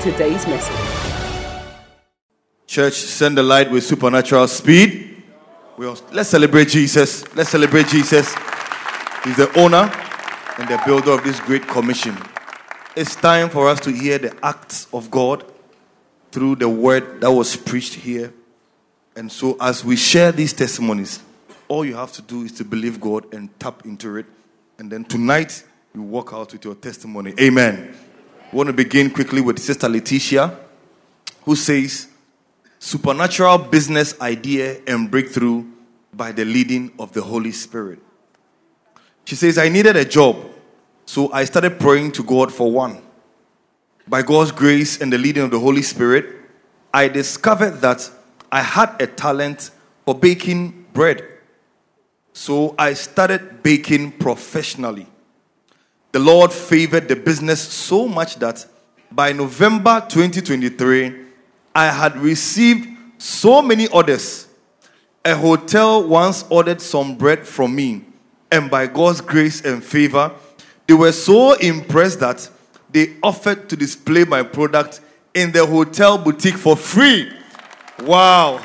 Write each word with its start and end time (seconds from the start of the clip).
to 0.00 0.12
today's 0.12 0.46
message. 0.46 1.64
Church, 2.66 2.94
send 2.94 3.36
the 3.36 3.42
light 3.42 3.70
with 3.70 3.84
supernatural 3.84 4.46
speed. 4.48 5.22
We 5.76 5.86
all, 5.86 5.98
let's 6.12 6.28
celebrate 6.28 6.68
Jesus. 6.68 7.24
Let's 7.34 7.50
celebrate 7.50 7.88
Jesus. 7.88 8.34
He's 9.24 9.36
the 9.36 9.50
owner 9.56 9.90
and 10.58 10.68
the 10.68 10.80
builder 10.84 11.12
of 11.12 11.24
this 11.24 11.40
great 11.40 11.66
commission. 11.66 12.16
It's 12.96 13.16
time 13.16 13.48
for 13.48 13.68
us 13.68 13.80
to 13.80 13.90
hear 13.92 14.18
the 14.18 14.36
acts 14.44 14.86
of 14.92 15.10
God 15.10 15.44
through 16.30 16.56
the 16.56 16.68
word 16.68 17.20
that 17.20 17.30
was 17.30 17.56
preached 17.56 17.94
here. 17.94 18.32
And 19.16 19.30
so, 19.32 19.56
as 19.60 19.84
we 19.84 19.96
share 19.96 20.30
these 20.32 20.52
testimonies, 20.52 21.20
all 21.66 21.84
you 21.84 21.94
have 21.96 22.12
to 22.12 22.22
do 22.22 22.42
is 22.42 22.52
to 22.52 22.64
believe 22.64 23.00
God 23.00 23.32
and 23.32 23.48
tap 23.58 23.84
into 23.84 24.16
it. 24.16 24.26
And 24.78 24.90
then 24.90 25.04
tonight, 25.04 25.64
you 25.94 26.02
walk 26.02 26.30
out 26.32 26.52
with 26.52 26.64
your 26.64 26.74
testimony. 26.74 27.34
Amen. 27.40 27.94
I 28.50 28.56
want 28.56 28.68
to 28.68 28.72
begin 28.72 29.10
quickly 29.10 29.42
with 29.42 29.58
Sister 29.58 29.90
Letitia, 29.90 30.58
who 31.44 31.54
says, 31.54 32.08
Supernatural 32.78 33.58
business 33.58 34.18
idea 34.22 34.80
and 34.86 35.10
breakthrough 35.10 35.66
by 36.14 36.32
the 36.32 36.46
leading 36.46 36.92
of 36.98 37.12
the 37.12 37.20
Holy 37.20 37.52
Spirit. 37.52 37.98
She 39.26 39.36
says, 39.36 39.58
I 39.58 39.68
needed 39.68 39.96
a 39.96 40.04
job, 40.06 40.36
so 41.04 41.30
I 41.30 41.44
started 41.44 41.78
praying 41.78 42.12
to 42.12 42.24
God 42.24 42.50
for 42.50 42.72
one. 42.72 43.02
By 44.06 44.22
God's 44.22 44.52
grace 44.52 44.98
and 44.98 45.12
the 45.12 45.18
leading 45.18 45.42
of 45.42 45.50
the 45.50 45.60
Holy 45.60 45.82
Spirit, 45.82 46.34
I 46.94 47.08
discovered 47.08 47.82
that 47.82 48.10
I 48.50 48.62
had 48.62 48.96
a 48.98 49.06
talent 49.06 49.72
for 50.06 50.14
baking 50.14 50.86
bread. 50.94 51.22
So 52.32 52.74
I 52.78 52.94
started 52.94 53.62
baking 53.62 54.12
professionally. 54.12 55.06
The 56.10 56.18
Lord 56.18 56.52
favored 56.52 57.08
the 57.08 57.16
business 57.16 57.60
so 57.60 58.08
much 58.08 58.36
that 58.36 58.64
by 59.12 59.32
November 59.32 60.04
2023, 60.08 61.26
I 61.74 61.86
had 61.86 62.16
received 62.16 62.88
so 63.18 63.60
many 63.60 63.88
orders. 63.88 64.48
A 65.24 65.34
hotel 65.36 66.06
once 66.06 66.44
ordered 66.48 66.80
some 66.80 67.16
bread 67.16 67.46
from 67.46 67.74
me, 67.74 68.04
and 68.50 68.70
by 68.70 68.86
God's 68.86 69.20
grace 69.20 69.62
and 69.64 69.84
favor, 69.84 70.32
they 70.86 70.94
were 70.94 71.12
so 71.12 71.52
impressed 71.54 72.20
that 72.20 72.48
they 72.90 73.16
offered 73.22 73.68
to 73.68 73.76
display 73.76 74.24
my 74.24 74.42
product 74.42 75.02
in 75.34 75.52
the 75.52 75.66
hotel 75.66 76.16
boutique 76.16 76.56
for 76.56 76.74
free. 76.74 77.30
Wow. 78.00 78.64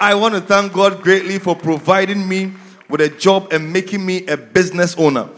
I 0.00 0.14
want 0.14 0.34
to 0.34 0.40
thank 0.40 0.72
God 0.72 1.02
greatly 1.02 1.38
for 1.38 1.54
providing 1.54 2.26
me 2.26 2.52
with 2.88 3.02
a 3.02 3.10
job 3.10 3.52
and 3.52 3.70
making 3.70 4.06
me 4.06 4.26
a 4.26 4.36
business 4.38 4.96
owner. 4.96 5.28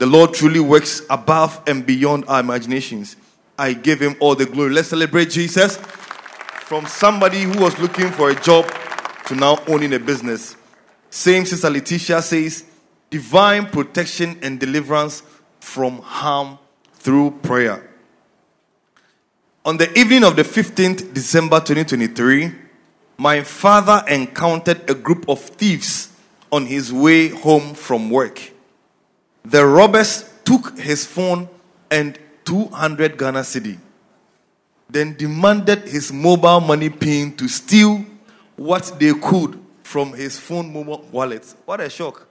The 0.00 0.06
Lord 0.06 0.32
truly 0.32 0.60
works 0.60 1.02
above 1.10 1.62
and 1.66 1.84
beyond 1.84 2.24
our 2.26 2.40
imaginations. 2.40 3.16
I 3.58 3.74
give 3.74 4.00
him 4.00 4.16
all 4.18 4.34
the 4.34 4.46
glory. 4.46 4.70
Let's 4.70 4.88
celebrate 4.88 5.28
Jesus 5.28 5.76
from 5.76 6.86
somebody 6.86 7.42
who 7.42 7.60
was 7.60 7.78
looking 7.78 8.10
for 8.10 8.30
a 8.30 8.34
job 8.34 8.66
to 9.26 9.34
now 9.34 9.58
owning 9.68 9.92
a 9.92 9.98
business. 9.98 10.56
Same 11.10 11.44
Sister 11.44 11.68
Letitia 11.68 12.22
says, 12.22 12.64
divine 13.10 13.66
protection 13.66 14.38
and 14.40 14.58
deliverance 14.58 15.22
from 15.60 15.98
harm 15.98 16.58
through 16.94 17.32
prayer. 17.42 17.86
On 19.66 19.76
the 19.76 19.92
evening 19.98 20.24
of 20.24 20.34
the 20.34 20.44
15th 20.44 21.12
December 21.12 21.60
2023, 21.60 22.54
my 23.18 23.42
father 23.42 24.02
encountered 24.08 24.88
a 24.88 24.94
group 24.94 25.28
of 25.28 25.40
thieves 25.40 26.08
on 26.50 26.64
his 26.64 26.90
way 26.90 27.28
home 27.28 27.74
from 27.74 28.08
work. 28.08 28.49
The 29.44 29.64
robbers 29.64 30.30
took 30.44 30.78
his 30.78 31.06
phone 31.06 31.48
and 31.90 32.18
200 32.44 33.16
Ghana 33.16 33.40
cedi, 33.40 33.78
then 34.88 35.14
demanded 35.16 35.88
his 35.88 36.12
mobile 36.12 36.60
money 36.60 36.90
pin 36.90 37.36
to 37.36 37.48
steal 37.48 38.04
what 38.56 38.96
they 38.98 39.14
could 39.14 39.58
from 39.82 40.12
his 40.12 40.38
phone 40.38 40.72
mobile 40.72 41.06
wallet. 41.10 41.54
What 41.64 41.80
a 41.80 41.90
shock. 41.90 42.26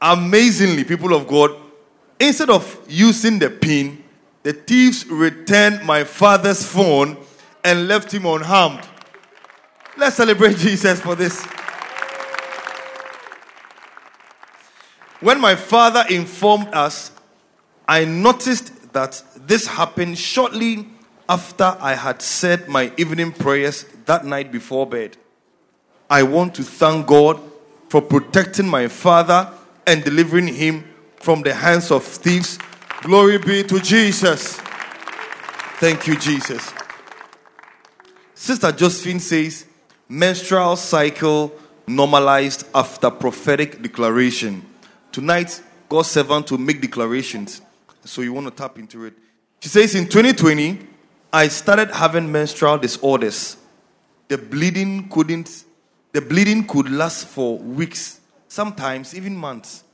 Amazingly, 0.00 0.84
people 0.84 1.14
of 1.14 1.26
God, 1.26 1.52
instead 2.18 2.50
of 2.50 2.78
using 2.88 3.38
the 3.38 3.48
pin, 3.48 4.02
the 4.42 4.52
thieves 4.52 5.06
returned 5.06 5.84
my 5.84 6.04
father's 6.04 6.66
phone 6.66 7.16
and 7.64 7.88
left 7.88 8.12
him 8.12 8.26
unharmed. 8.26 8.82
Let's 9.96 10.16
celebrate 10.16 10.56
Jesus 10.58 11.00
for 11.00 11.14
this. 11.14 11.46
When 15.24 15.40
my 15.40 15.54
father 15.54 16.04
informed 16.10 16.68
us, 16.74 17.10
I 17.88 18.04
noticed 18.04 18.92
that 18.92 19.22
this 19.34 19.66
happened 19.66 20.18
shortly 20.18 20.86
after 21.26 21.78
I 21.80 21.94
had 21.94 22.20
said 22.20 22.68
my 22.68 22.92
evening 22.98 23.32
prayers 23.32 23.86
that 24.04 24.26
night 24.26 24.52
before 24.52 24.86
bed. 24.86 25.16
I 26.10 26.24
want 26.24 26.54
to 26.56 26.62
thank 26.62 27.06
God 27.06 27.40
for 27.88 28.02
protecting 28.02 28.68
my 28.68 28.86
father 28.88 29.50
and 29.86 30.04
delivering 30.04 30.48
him 30.48 30.84
from 31.16 31.40
the 31.40 31.54
hands 31.54 31.90
of 31.90 32.04
thieves. 32.04 32.58
Glory 33.00 33.38
be 33.38 33.62
to 33.62 33.80
Jesus. 33.80 34.60
Thank 35.80 36.06
you, 36.06 36.18
Jesus. 36.18 36.70
Sister 38.34 38.70
Josephine 38.72 39.20
says, 39.20 39.64
menstrual 40.06 40.76
cycle 40.76 41.50
normalized 41.86 42.66
after 42.74 43.10
prophetic 43.10 43.80
declaration. 43.80 44.66
Tonight, 45.14 45.62
God's 45.88 46.10
servant 46.10 46.50
will 46.50 46.58
make 46.58 46.80
declarations. 46.80 47.62
So 48.04 48.22
you 48.22 48.32
want 48.32 48.48
to 48.48 48.50
tap 48.50 48.80
into 48.80 49.04
it. 49.04 49.14
She 49.60 49.68
says, 49.68 49.94
in 49.94 50.06
2020, 50.06 50.80
I 51.32 51.46
started 51.46 51.92
having 51.92 52.32
menstrual 52.32 52.78
disorders. 52.78 53.56
The 54.26 54.38
bleeding 54.38 55.08
couldn't, 55.08 55.66
the 56.10 56.20
bleeding 56.20 56.66
could 56.66 56.90
last 56.90 57.28
for 57.28 57.58
weeks, 57.58 58.18
sometimes 58.48 59.14
even 59.14 59.36
months, 59.36 59.84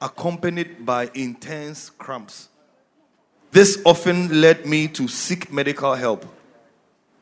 accompanied 0.00 0.86
by 0.86 1.10
intense 1.14 1.90
cramps. 1.90 2.48
This 3.50 3.82
often 3.84 4.40
led 4.40 4.66
me 4.66 4.86
to 4.86 5.08
seek 5.08 5.52
medical 5.52 5.96
help. 5.96 6.24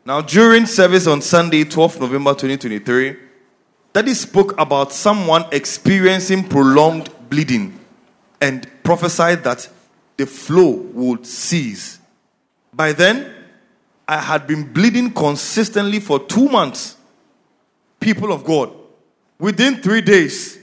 Now, 0.04 0.20
during 0.20 0.66
service 0.66 1.06
on 1.06 1.22
Sunday, 1.22 1.64
12 1.64 1.98
November 1.98 2.32
2023, 2.32 3.16
Daddy 3.94 4.12
spoke 4.12 4.60
about 4.60 4.92
someone 4.92 5.46
experiencing 5.50 6.46
prolonged 6.46 7.08
bleeding 7.28 7.78
and 8.40 8.68
prophesied 8.82 9.44
that 9.44 9.68
the 10.16 10.26
flow 10.26 10.70
would 10.70 11.26
cease. 11.26 11.98
By 12.72 12.92
then, 12.92 13.34
I 14.06 14.18
had 14.18 14.46
been 14.46 14.72
bleeding 14.72 15.10
consistently 15.12 16.00
for 16.00 16.18
two 16.18 16.48
months. 16.48 16.96
People 18.00 18.32
of 18.32 18.44
God, 18.44 18.72
within 19.38 19.76
three 19.76 20.00
days, 20.00 20.58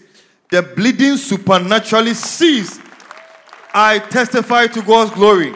the 0.49 0.61
bleeding 0.61 1.17
supernaturally 1.17 2.13
ceased. 2.13 2.81
I 3.73 3.99
testify 3.99 4.67
to 4.67 4.81
God's 4.81 5.11
glory 5.11 5.53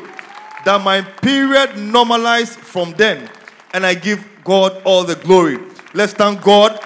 that 0.65 0.81
my 0.83 1.01
period 1.01 1.77
normalized 1.77 2.59
from 2.59 2.91
then, 2.93 3.29
and 3.73 3.85
I 3.85 3.93
give 3.93 4.27
God 4.43 4.81
all 4.83 5.03
the 5.03 5.15
glory. 5.15 5.57
Let's 5.93 6.13
thank 6.13 6.41
God 6.41 6.79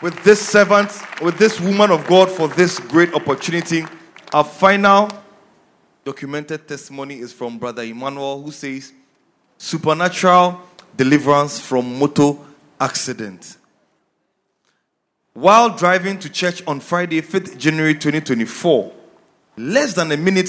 with 0.00 0.22
this 0.24 0.40
servant, 0.46 0.90
with 1.20 1.38
this 1.38 1.60
woman 1.60 1.90
of 1.90 2.06
God 2.06 2.30
for 2.30 2.48
this 2.48 2.78
great 2.78 3.12
opportunity. 3.14 3.84
Our 4.32 4.44
final 4.44 5.10
documented 6.04 6.66
testimony 6.66 7.18
is 7.18 7.32
from 7.32 7.58
Brother 7.58 7.82
Emmanuel, 7.82 8.42
who 8.42 8.50
says, 8.50 8.92
Supernatural 9.58 10.60
deliverance 10.96 11.60
from 11.60 11.98
motor 11.98 12.32
accident. 12.80 13.58
While 15.34 15.76
driving 15.76 16.18
to 16.20 16.30
church 16.30 16.62
on 16.66 16.80
Friday, 16.80 17.20
5th 17.20 17.58
January 17.58 17.94
2024, 17.94 18.92
less 19.58 19.92
than 19.92 20.10
a 20.12 20.16
minute 20.16 20.48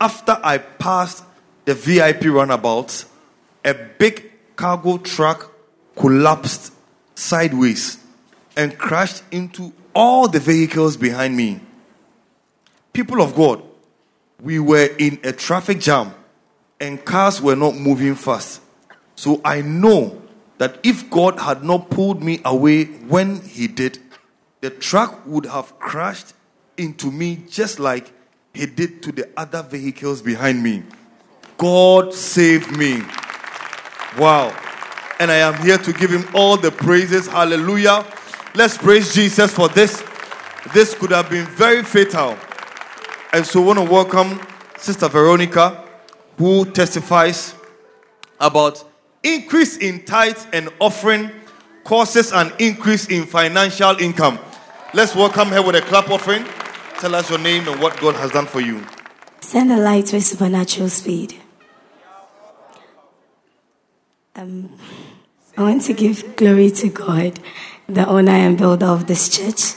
after 0.00 0.36
I 0.42 0.58
passed 0.58 1.24
the 1.64 1.74
VIP 1.74 2.24
runabout, 2.24 3.04
a 3.64 3.74
big 3.74 4.32
cargo 4.56 4.98
truck 4.98 5.52
collapsed 5.94 6.72
sideways 7.14 7.99
and 8.56 8.76
crashed 8.78 9.22
into 9.30 9.72
all 9.94 10.28
the 10.28 10.40
vehicles 10.40 10.96
behind 10.96 11.36
me. 11.36 11.60
People 12.92 13.22
of 13.22 13.34
God, 13.34 13.62
we 14.40 14.58
were 14.58 14.88
in 14.98 15.20
a 15.22 15.32
traffic 15.32 15.80
jam 15.80 16.14
and 16.80 17.04
cars 17.04 17.40
were 17.40 17.56
not 17.56 17.76
moving 17.76 18.14
fast. 18.14 18.60
So 19.14 19.40
I 19.44 19.60
know 19.60 20.20
that 20.58 20.78
if 20.82 21.08
God 21.10 21.38
had 21.38 21.62
not 21.62 21.90
pulled 21.90 22.22
me 22.22 22.40
away 22.44 22.84
when 22.84 23.42
He 23.42 23.66
did, 23.66 23.98
the 24.60 24.70
truck 24.70 25.24
would 25.26 25.46
have 25.46 25.78
crashed 25.78 26.34
into 26.76 27.10
me 27.10 27.44
just 27.48 27.78
like 27.78 28.12
He 28.54 28.66
did 28.66 29.02
to 29.04 29.12
the 29.12 29.28
other 29.36 29.62
vehicles 29.62 30.22
behind 30.22 30.62
me. 30.62 30.82
God 31.58 32.14
saved 32.14 32.76
me. 32.76 33.02
Wow. 34.18 34.56
And 35.18 35.30
I 35.30 35.36
am 35.36 35.54
here 35.62 35.76
to 35.78 35.92
give 35.92 36.10
Him 36.10 36.24
all 36.34 36.56
the 36.56 36.70
praises. 36.70 37.26
Hallelujah. 37.26 38.06
Let's 38.54 38.76
praise 38.76 39.14
Jesus 39.14 39.52
for 39.54 39.68
this. 39.68 40.02
This 40.74 40.94
could 40.94 41.10
have 41.12 41.30
been 41.30 41.46
very 41.46 41.84
fatal. 41.84 42.36
And 43.32 43.46
so 43.46 43.62
I 43.62 43.66
want 43.66 43.78
to 43.78 43.84
welcome 43.84 44.40
Sister 44.76 45.08
Veronica, 45.08 45.84
who 46.36 46.64
testifies 46.64 47.54
about 48.40 48.84
increase 49.22 49.76
in 49.76 50.04
tithe 50.04 50.38
and 50.52 50.68
offering 50.80 51.30
causes 51.84 52.32
an 52.32 52.52
increase 52.58 53.06
in 53.08 53.24
financial 53.24 53.96
income. 53.98 54.38
Let's 54.94 55.14
welcome 55.14 55.48
her 55.50 55.62
with 55.62 55.76
a 55.76 55.82
clap 55.82 56.10
offering. 56.10 56.44
Tell 56.98 57.14
us 57.14 57.30
your 57.30 57.38
name 57.38 57.68
and 57.68 57.80
what 57.80 58.00
God 58.00 58.16
has 58.16 58.32
done 58.32 58.46
for 58.46 58.60
you. 58.60 58.84
Send 59.40 59.70
a 59.70 59.76
light 59.76 60.12
with 60.12 60.24
supernatural 60.24 60.88
speed. 60.88 61.36
Um, 64.34 64.76
I 65.56 65.62
want 65.62 65.82
to 65.82 65.92
give 65.92 66.36
glory 66.36 66.70
to 66.70 66.88
God, 66.88 67.38
the 67.94 68.06
owner 68.06 68.32
and 68.32 68.56
builder 68.56 68.86
of 68.86 69.06
this 69.06 69.28
church, 69.28 69.74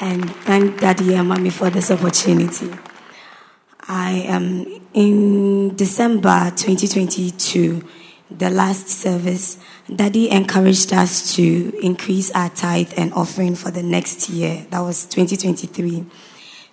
and 0.00 0.30
thank 0.44 0.80
Daddy 0.80 1.14
and 1.14 1.28
Mommy 1.28 1.50
for 1.50 1.70
this 1.70 1.90
opportunity. 1.90 2.70
I 3.88 4.24
am 4.26 4.80
in 4.94 5.74
December 5.74 6.52
2022, 6.54 7.82
the 8.30 8.50
last 8.50 8.88
service. 8.88 9.58
Daddy 9.94 10.30
encouraged 10.30 10.92
us 10.92 11.34
to 11.34 11.76
increase 11.82 12.30
our 12.30 12.48
tithe 12.50 12.92
and 12.96 13.12
offering 13.14 13.56
for 13.56 13.70
the 13.70 13.82
next 13.82 14.28
year. 14.28 14.64
That 14.70 14.80
was 14.80 15.04
2023. 15.06 16.06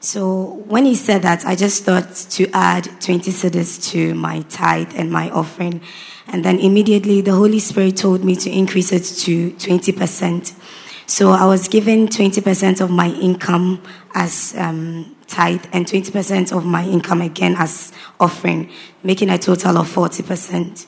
So 0.01 0.63
when 0.67 0.85
he 0.85 0.95
said 0.95 1.23
that, 1.23 1.45
I 1.45 1.55
just 1.55 1.83
thought 1.83 2.15
to 2.31 2.47
add 2.53 2.85
20 3.01 3.31
cedis 3.31 3.91
to 3.91 4.13
my 4.13 4.41
tithe 4.43 4.93
and 4.95 5.11
my 5.11 5.29
offering. 5.31 5.81
And 6.31 6.45
then 6.45 6.59
immediately 6.59 7.21
the 7.21 7.33
Holy 7.33 7.59
Spirit 7.59 7.97
told 7.97 8.23
me 8.23 8.35
to 8.35 8.49
increase 8.51 8.91
it 8.91 9.03
to 9.03 9.51
20%. 9.51 10.53
So 11.07 11.31
I 11.31 11.45
was 11.45 11.67
given 11.67 12.07
20% 12.07 12.81
of 12.81 12.91
my 12.91 13.09
income 13.09 13.81
as 14.13 14.53
um, 14.55 15.15
tithe 15.25 15.65
and 15.73 15.87
20% 15.87 16.55
of 16.55 16.65
my 16.65 16.85
income 16.85 17.21
again 17.21 17.55
as 17.57 17.91
offering, 18.19 18.69
making 19.01 19.31
a 19.31 19.39
total 19.39 19.79
of 19.79 19.87
40%. 19.91 20.85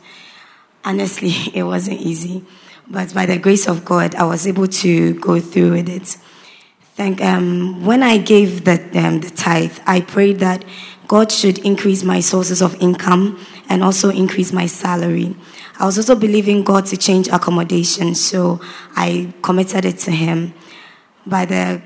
Honestly, 0.85 1.31
it 1.55 1.63
wasn't 1.63 2.01
easy, 2.01 2.45
but 2.87 3.11
by 3.15 3.25
the 3.25 3.39
grace 3.39 3.67
of 3.67 3.83
God, 3.83 4.13
I 4.13 4.25
was 4.25 4.45
able 4.45 4.67
to 4.67 5.15
go 5.15 5.39
through 5.39 5.71
with 5.71 5.89
it. 5.89 6.17
Thank, 6.93 7.19
um, 7.21 7.83
when 7.83 8.03
I 8.03 8.19
gave 8.19 8.65
the, 8.65 8.73
um, 8.99 9.21
the 9.21 9.29
tithe, 9.31 9.79
I 9.87 10.01
prayed 10.01 10.39
that 10.39 10.63
God 11.07 11.31
should 11.31 11.57
increase 11.59 12.03
my 12.03 12.19
sources 12.19 12.61
of 12.61 12.79
income 12.79 13.43
and 13.71 13.83
also 13.85 14.09
increase 14.09 14.51
my 14.51 14.65
salary. 14.65 15.33
I 15.79 15.85
was 15.85 15.97
also 15.97 16.13
believing 16.13 16.61
God 16.61 16.85
to 16.87 16.97
change 16.97 17.29
accommodation, 17.29 18.15
so 18.15 18.59
I 18.97 19.33
committed 19.41 19.85
it 19.85 19.97
to 19.99 20.11
Him. 20.11 20.53
By 21.25 21.45
the 21.45 21.81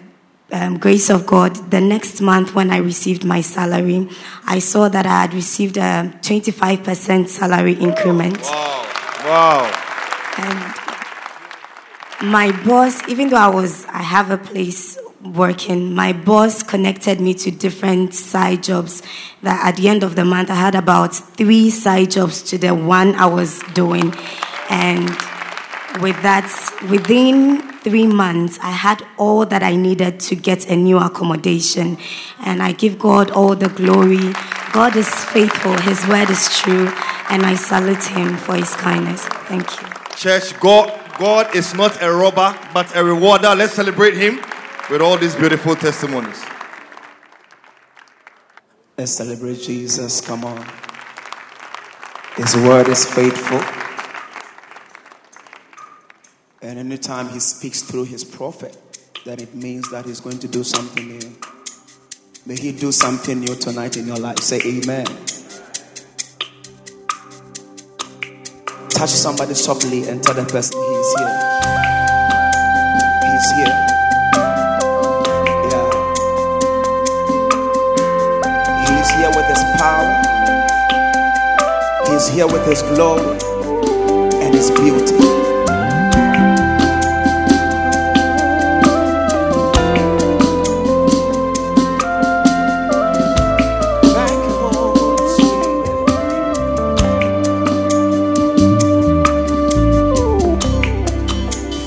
um, 0.52 0.80
grace 0.80 1.12
of 1.12 1.28
God, 1.28 1.70
the 1.70 1.80
next 1.80 2.22
month 2.22 2.56
when 2.56 2.72
I 2.72 2.78
received 2.78 3.24
my 3.24 3.42
salary, 3.42 4.10
I 4.48 4.58
saw 4.58 4.90
that 4.90 5.06
I 5.06 5.22
had 5.22 5.34
received 5.36 5.78
a 5.78 6.12
25% 6.22 7.28
salary 7.28 7.74
increment. 7.74 8.42
Wow. 8.42 8.88
Wow. 9.26 9.72
And 10.40 12.32
my 12.32 12.52
boss, 12.66 13.08
even 13.08 13.30
though 13.30 13.38
I 13.38 13.50
was, 13.50 13.86
I 13.86 14.02
have 14.02 14.32
a 14.32 14.40
place 14.40 14.98
working, 15.34 15.94
my 15.94 16.14
boss 16.14 16.64
connected 16.64 17.20
me 17.20 17.34
to 17.36 17.52
different 17.52 18.14
side 18.14 18.64
jobs. 18.64 19.02
That 19.42 19.66
at 19.66 19.78
the 19.78 19.90
end 19.90 20.04
of 20.04 20.16
the 20.16 20.26
month, 20.26 20.50
I 20.50 20.56
had 20.56 20.76
about 20.76 21.16
three 21.16 21.70
side 21.70 22.12
jobs 22.12 22.42
to 22.44 22.58
the 22.58 22.74
one 22.74 23.16
I 23.16 23.26
was 23.26 23.60
doing. 23.74 24.14
And 24.70 25.10
with 26.02 26.22
that, 26.24 26.50
within 26.90 27.62
three 27.80 28.08
months, 28.08 28.60
I 28.62 28.72
had 28.72 29.06
all 29.18 29.46
that 29.46 29.64
I 29.64 29.76
needed 29.76 30.20
to 30.22 30.36
get 30.36 30.70
a 30.70 30.76
new 30.76 30.98
accommodation. 30.98 31.98
And 32.40 32.62
I 32.62 32.72
give 32.72 33.00
God 33.00 33.32
all 33.32 33.56
the 33.56 33.70
glory. 33.70 34.34
God 34.74 34.96
is 34.96 35.10
faithful, 35.26 35.78
His 35.80 36.06
word 36.08 36.30
is 36.30 36.60
true, 36.60 36.92
and 37.30 37.46
I 37.46 37.56
salute 37.56 38.04
Him 38.04 38.36
for 38.36 38.56
His 38.56 38.76
kindness. 38.76 39.24
Thank 39.48 39.82
you. 39.82 39.88
Church, 40.18 40.60
God, 40.60 40.92
God 41.18 41.56
is 41.56 41.74
not 41.74 42.02
a 42.02 42.12
robber, 42.12 42.58
but 42.74 42.94
a 42.94 43.04
rewarder. 43.04 43.56
Let's 43.56 43.74
celebrate 43.74 44.16
Him 44.16 44.42
with 44.90 45.02
all 45.02 45.18
these 45.18 45.36
beautiful 45.36 45.76
testimonies. 45.76 46.44
Let's 48.98 49.12
celebrate 49.12 49.62
Jesus. 49.62 50.22
Come 50.22 50.46
on. 50.46 50.66
His 52.38 52.56
word 52.56 52.88
is 52.88 53.06
faithful. 53.06 53.62
And 56.62 56.80
anytime 56.80 57.30
he 57.30 57.40
speaks 57.40 57.82
through 57.82 58.06
his 58.06 58.24
prophet, 58.24 58.78
then 59.26 59.40
it 59.40 59.56
means 59.56 59.90
that 59.92 60.06
he's 60.06 60.20
going 60.20 60.40
to 60.40 60.48
do 60.48 60.64
something 60.64 61.08
new. 61.08 61.36
May 62.46 62.56
he 62.56 62.72
do 62.72 62.92
something 62.92 63.40
new 63.40 63.56
tonight 63.56 63.98
in 63.98 64.08
your 64.08 64.18
life. 64.18 64.40
Say 64.40 64.60
amen. 64.66 65.06
Touch 68.90 69.10
somebody 69.10 69.56
softly 69.56 70.08
and 70.08 70.24
tell 70.24 70.36
the 70.36 70.46
person 70.46 70.80
he's 70.80 71.14
here. 71.20 71.56
He's 73.32 73.52
here. 73.52 73.95
He's 82.16 82.30
here 82.30 82.48
with 82.48 82.66
his 82.66 82.82
glory 82.82 83.38
and 84.42 84.56
his 84.56 84.72
beauty. 84.72 85.18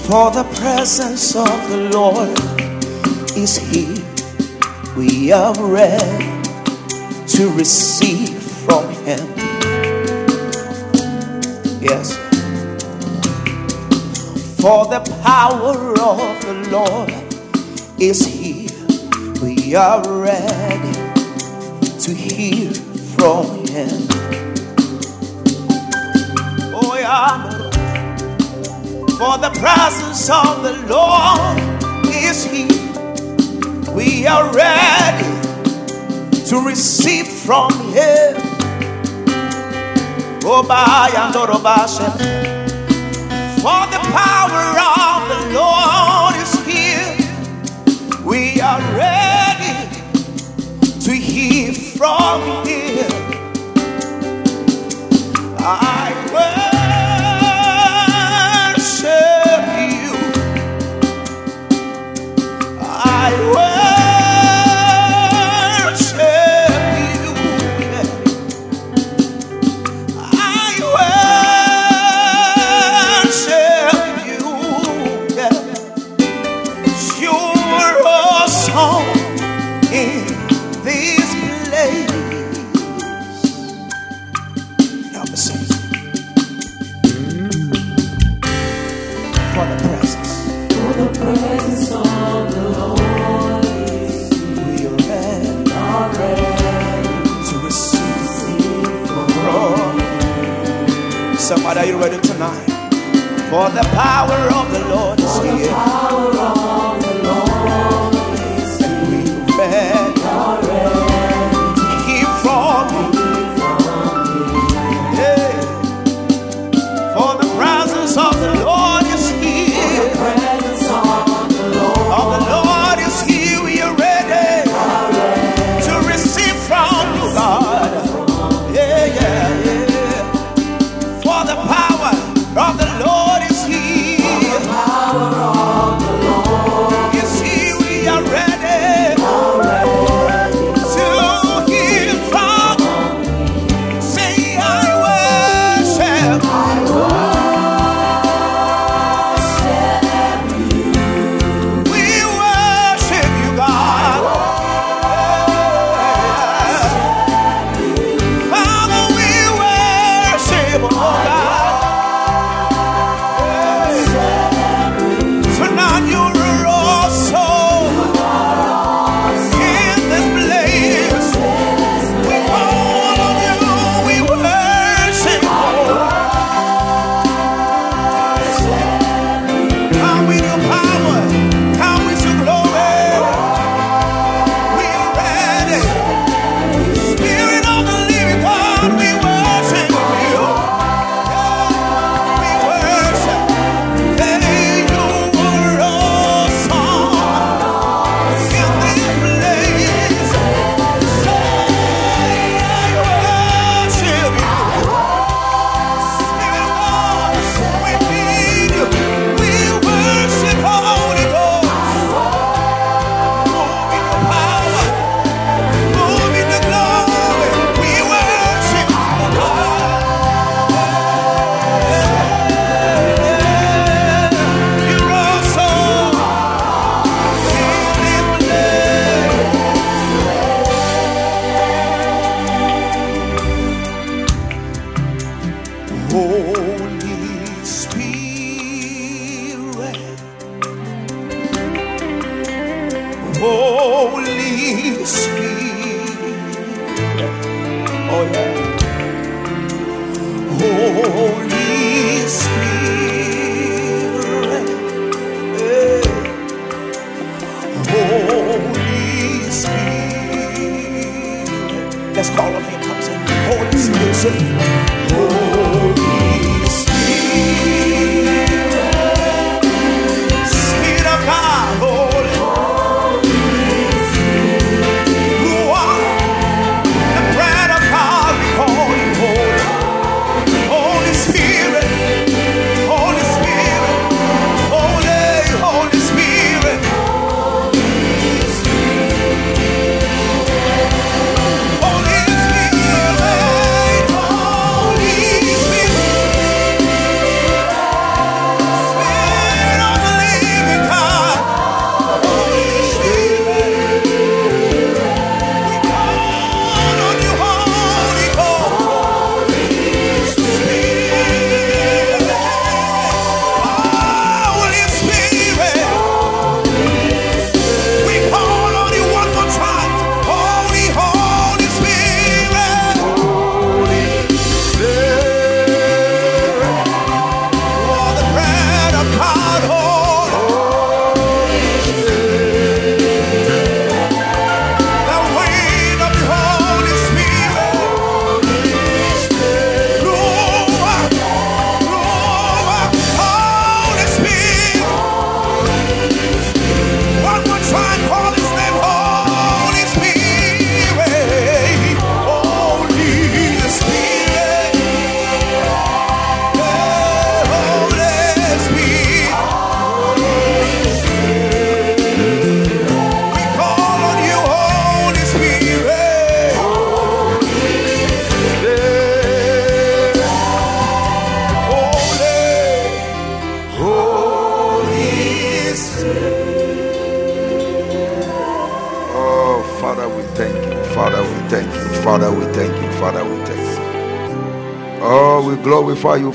For 0.05 0.31
the 0.31 0.47
presence 0.61 1.35
of 1.37 1.71
the 1.71 1.89
Lord 1.95 2.39
is 3.35 3.57
here. 3.57 4.05
We 4.95 5.33
are 5.33 5.55
ready 5.59 6.29
to 7.29 7.51
receive 7.57 8.28
For 14.61 14.87
the 14.87 14.99
power 15.23 15.93
of 16.01 16.41
the 16.43 16.55
Lord 16.73 17.13
is 18.01 18.27
here. 18.27 18.69
We 19.41 19.77
are 19.77 20.03
ready 20.21 20.93
to 22.01 22.13
hear 22.13 22.73
from 23.15 23.65
Him. 23.69 24.09
Oh, 26.75 26.97
yeah. 26.99 27.51
For 29.17 29.39
the 29.39 29.51
presence 29.61 30.29
of 30.29 30.65
the 30.65 30.75
Lord 30.89 31.59
is 32.09 32.45
here. 32.45 33.95
We 33.95 34.27
are 34.27 34.53
ready 34.53 35.41
to 36.47 36.67
receive 36.67 37.29
from 37.29 37.71
Him. 37.93 38.35
Oh, 40.45 40.65
by 40.67 41.13
and 41.15 42.58
For 43.61 43.87
the 43.91 43.99
power 44.13 44.65
of 44.79 45.29
the 45.29 45.41
Lord 45.59 46.35
is 46.37 46.55
here. 46.65 47.17
We 48.25 48.61
are 48.61 48.81
ready 48.97 49.89
to 51.01 51.13
hear 51.13 51.75
from 51.75 52.67
Him. 52.67 53.11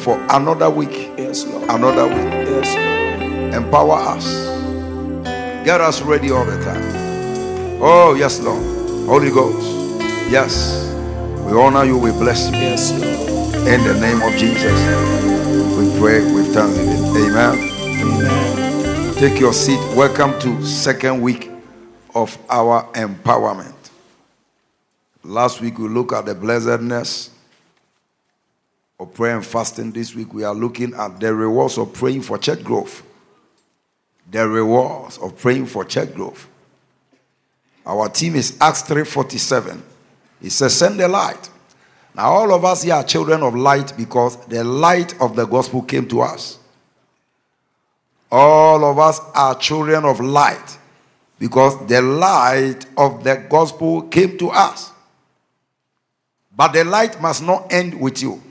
for 0.04 0.20
another 0.32 0.70
week. 0.70 1.12
Yes, 1.18 1.46
Lord. 1.46 1.70
Another 1.70 2.06
week. 2.08 2.34
Yes, 2.34 2.76
Lord. 2.76 3.54
Empower 3.54 3.96
us. 3.96 4.26
Get 5.64 5.80
us 5.80 6.02
ready 6.02 6.30
all 6.30 6.44
the 6.44 6.62
time. 6.62 7.82
Oh, 7.82 8.14
yes, 8.14 8.42
Lord. 8.42 8.62
Holy 9.08 9.30
Ghost. 9.32 9.66
Yes. 10.30 10.92
We 11.46 11.58
honor 11.58 11.86
you. 11.86 11.98
We 11.98 12.12
bless 12.12 12.50
you. 12.50 12.58
Yes, 12.58 12.92
Lord. 12.92 13.68
In 13.68 13.82
the 13.86 13.98
name 14.02 14.22
of 14.22 14.34
Jesus. 14.38 14.78
We 15.78 16.00
pray 16.00 16.20
with 16.34 16.54
thanksgiving. 16.54 17.32
Amen. 17.32 17.58
Amen. 18.02 19.14
Take 19.16 19.40
your 19.40 19.54
seat. 19.54 19.80
Welcome 19.96 20.38
to 20.42 20.66
second 20.66 21.22
week 21.22 21.50
of 22.14 22.38
our 22.50 22.92
empowerment. 22.92 23.74
Last 25.24 25.62
week 25.62 25.80
we 25.80 25.88
looked 25.88 26.12
at 26.12 26.26
the 26.26 26.36
blessedness 26.36 27.33
of 29.14 29.18
prayer 29.18 29.36
and 29.36 29.46
fasting. 29.46 29.92
This 29.92 30.16
week 30.16 30.34
we 30.34 30.44
are 30.44 30.56
looking 30.56 30.94
at 30.96 31.20
the 31.20 31.34
rewards 31.34 31.78
of 31.78 31.94
praying 31.94 32.24
for 32.24 32.38
church 32.38 32.64
growth. 32.64 33.04
The 34.32 34.48
rewards 34.48 35.18
of 35.20 35.38
praying 35.38 35.68
for 35.68 35.86
church 35.86 36.14
growth. 36.16 36.50
Our 37.86 38.10
team 38.10 38.36
is 38.36 38.58
Acts 38.60 38.82
347. 38.82 39.84
It 40.42 40.50
says, 40.50 40.76
send 40.76 41.00
the 41.00 41.08
light. 41.08 41.50
Now, 42.16 42.32
all 42.32 42.54
of 42.54 42.66
us 42.66 42.84
here 42.84 42.96
are 42.96 43.04
children 43.04 43.44
of 43.44 43.56
light 43.56 43.94
because 43.98 44.38
the 44.48 44.64
light 44.64 45.20
of 45.22 45.36
the 45.36 45.46
gospel 45.46 45.82
came 45.82 46.08
to 46.10 46.22
us. 46.22 46.60
All 48.32 48.84
of 48.84 48.98
us 48.98 49.20
are 49.36 49.56
children 49.56 50.06
of 50.06 50.20
light 50.22 50.78
because 51.40 51.86
the 51.88 52.02
light 52.02 52.86
of 52.98 53.24
the 53.24 53.36
gospel 53.50 54.04
came 54.04 54.38
to 54.40 54.50
us. 54.50 54.92
But 56.56 56.74
the 56.74 56.84
light 56.84 57.22
must 57.22 57.44
not 57.44 57.72
end 57.72 58.00
with 58.00 58.22
you. 58.22 58.42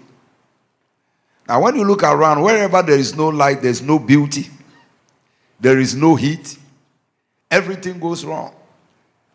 Now, 1.53 1.61
when 1.61 1.77
you 1.77 1.85
look 1.85 2.03
around, 2.03 2.41
wherever 2.41 2.81
there 2.81 2.99
is 2.99 3.15
no 3.15 3.29
light, 3.29 3.61
there's 3.61 3.83
no 3.83 3.99
beauty, 3.99 4.49
there 5.61 5.79
is 5.79 5.95
no 5.95 6.15
heat, 6.15 6.57
everything 7.51 8.01
goes 8.01 8.25
wrong. 8.25 8.55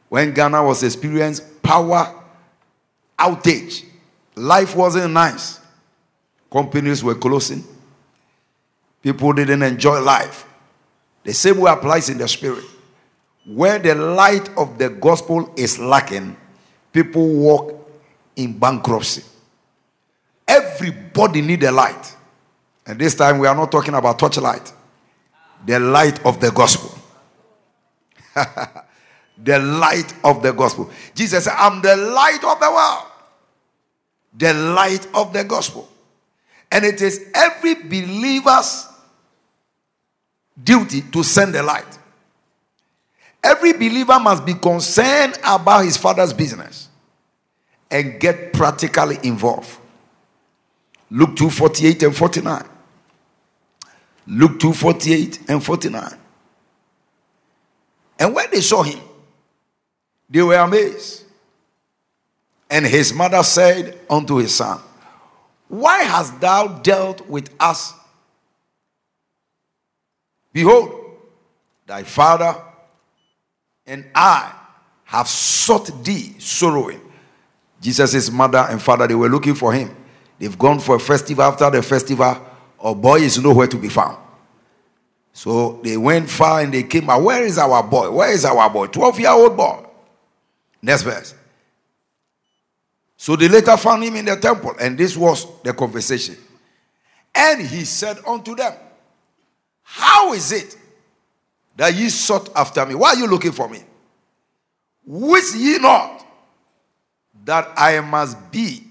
When 0.09 0.33
Ghana 0.33 0.63
was 0.63 0.81
experiencing 0.81 1.45
power 1.61 2.11
outage, 3.19 3.85
life 4.33 4.75
wasn't 4.75 5.13
nice. 5.13 5.59
Companies 6.51 7.03
were 7.03 7.13
closing. 7.13 7.63
People 9.03 9.31
didn't 9.33 9.61
enjoy 9.61 10.01
life. 10.01 10.43
The 11.23 11.35
same 11.35 11.59
way 11.59 11.71
applies 11.71 12.09
in 12.09 12.17
the 12.17 12.27
spirit. 12.27 12.65
Where 13.45 13.77
the 13.77 13.93
light 13.93 14.49
of 14.57 14.79
the 14.79 14.89
gospel 14.89 15.53
is 15.55 15.77
lacking, 15.77 16.35
people 16.91 17.27
walk 17.27 17.91
in 18.35 18.57
bankruptcy. 18.57 19.21
Everybody 20.47 21.41
need 21.41 21.63
a 21.63 21.71
light. 21.71 22.15
And 22.85 22.97
this 22.97 23.15
time 23.15 23.39
we 23.39 23.47
are 23.47 23.55
not 23.55 23.71
talking 23.71 23.93
about 23.93 24.17
torchlight. 24.17 24.71
The 25.65 25.79
light 25.79 26.25
of 26.25 26.39
the 26.39 26.51
gospel. 26.51 26.97
the 29.43 29.59
light 29.59 30.13
of 30.23 30.41
the 30.41 30.53
gospel. 30.53 30.89
Jesus 31.13 31.43
said, 31.43 31.55
I'm 31.57 31.81
the 31.81 31.95
light 31.95 32.43
of 32.43 32.59
the 32.59 32.71
world 32.71 33.07
the 34.37 34.53
light 34.53 35.07
of 35.13 35.33
the 35.33 35.43
gospel. 35.43 35.89
And 36.71 36.85
it 36.85 37.01
is 37.01 37.29
every 37.33 37.75
believer's 37.75 38.87
duty 40.61 41.01
to 41.01 41.23
send 41.23 41.55
the 41.55 41.63
light. 41.63 41.97
Every 43.43 43.73
believer 43.73 44.19
must 44.19 44.45
be 44.45 44.53
concerned 44.53 45.37
about 45.43 45.85
his 45.85 45.97
father's 45.97 46.33
business 46.33 46.89
and 47.89 48.19
get 48.19 48.53
practically 48.53 49.17
involved. 49.23 49.77
Luke 51.09 51.35
2 51.35 51.49
48 51.49 52.03
and 52.03 52.15
49. 52.15 52.65
Luke 54.27 54.59
2 54.59 54.73
48 54.73 55.49
and 55.49 55.63
49. 55.63 56.17
And 58.19 58.33
when 58.35 58.49
they 58.51 58.61
saw 58.61 58.83
him, 58.83 58.99
they 60.29 60.41
were 60.41 60.55
amazed. 60.55 61.23
And 62.69 62.85
his 62.85 63.13
mother 63.13 63.43
said 63.43 63.97
unto 64.09 64.35
his 64.35 64.53
son, 64.53 64.79
Why 65.69 66.03
hast 66.03 66.39
thou 66.41 66.67
dealt 66.79 67.27
with 67.27 67.53
us? 67.59 67.93
Behold, 70.51 70.91
thy 71.85 72.03
father 72.03 72.55
and 73.85 74.05
I 74.13 74.53
have 75.05 75.29
sought 75.29 76.03
thee 76.03 76.35
sorrowing. 76.39 76.99
Jesus' 77.79 78.29
mother 78.29 78.65
and 78.69 78.81
father, 78.81 79.07
they 79.07 79.15
were 79.15 79.29
looking 79.29 79.55
for 79.55 79.71
him. 79.71 79.95
They've 80.39 80.57
gone 80.57 80.79
for 80.79 80.95
a 80.95 80.99
festival. 80.99 81.43
After 81.43 81.69
the 81.69 81.81
festival, 81.81 82.37
a 82.83 82.93
boy 82.93 83.19
is 83.19 83.41
nowhere 83.41 83.67
to 83.67 83.77
be 83.77 83.89
found. 83.89 84.17
So 85.33 85.79
they 85.83 85.97
went 85.97 86.29
far 86.29 86.61
and 86.61 86.73
they 86.73 86.83
came 86.83 87.05
back. 87.05 87.21
Where 87.21 87.43
is 87.43 87.57
our 87.57 87.83
boy? 87.83 88.09
Where 88.11 88.31
is 88.31 88.43
our 88.45 88.69
boy? 88.69 88.87
12 88.87 89.19
year 89.19 89.31
old 89.31 89.55
boy. 89.55 89.85
Next 90.81 91.03
verse. 91.03 91.35
So 93.17 93.35
they 93.35 93.47
later 93.47 93.75
found 93.77 94.03
him 94.03 94.15
in 94.15 94.25
the 94.25 94.35
temple, 94.35 94.75
and 94.79 94.97
this 94.97 95.17
was 95.17 95.45
the 95.63 95.73
conversation. 95.73 96.37
And 97.33 97.61
he 97.61 97.83
said 97.83 98.17
unto 98.25 98.55
them, 98.55 98.73
How 99.83 100.33
is 100.33 100.51
it 100.51 100.77
that 101.75 101.93
ye 101.93 102.09
sought 102.09 102.49
after 102.55 102.85
me? 102.85 102.95
Why 102.95 103.09
are 103.09 103.15
you 103.15 103.27
looking 103.27 103.51
for 103.51 103.67
me? 103.67 103.83
Wist 105.05 105.55
ye 105.55 105.77
not 105.79 106.25
that 107.45 107.71
I 107.75 107.99
must 108.01 108.51
be 108.51 108.86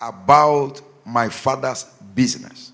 about 0.00 0.80
my 1.04 1.28
father's 1.28 1.84
business? 2.14 2.72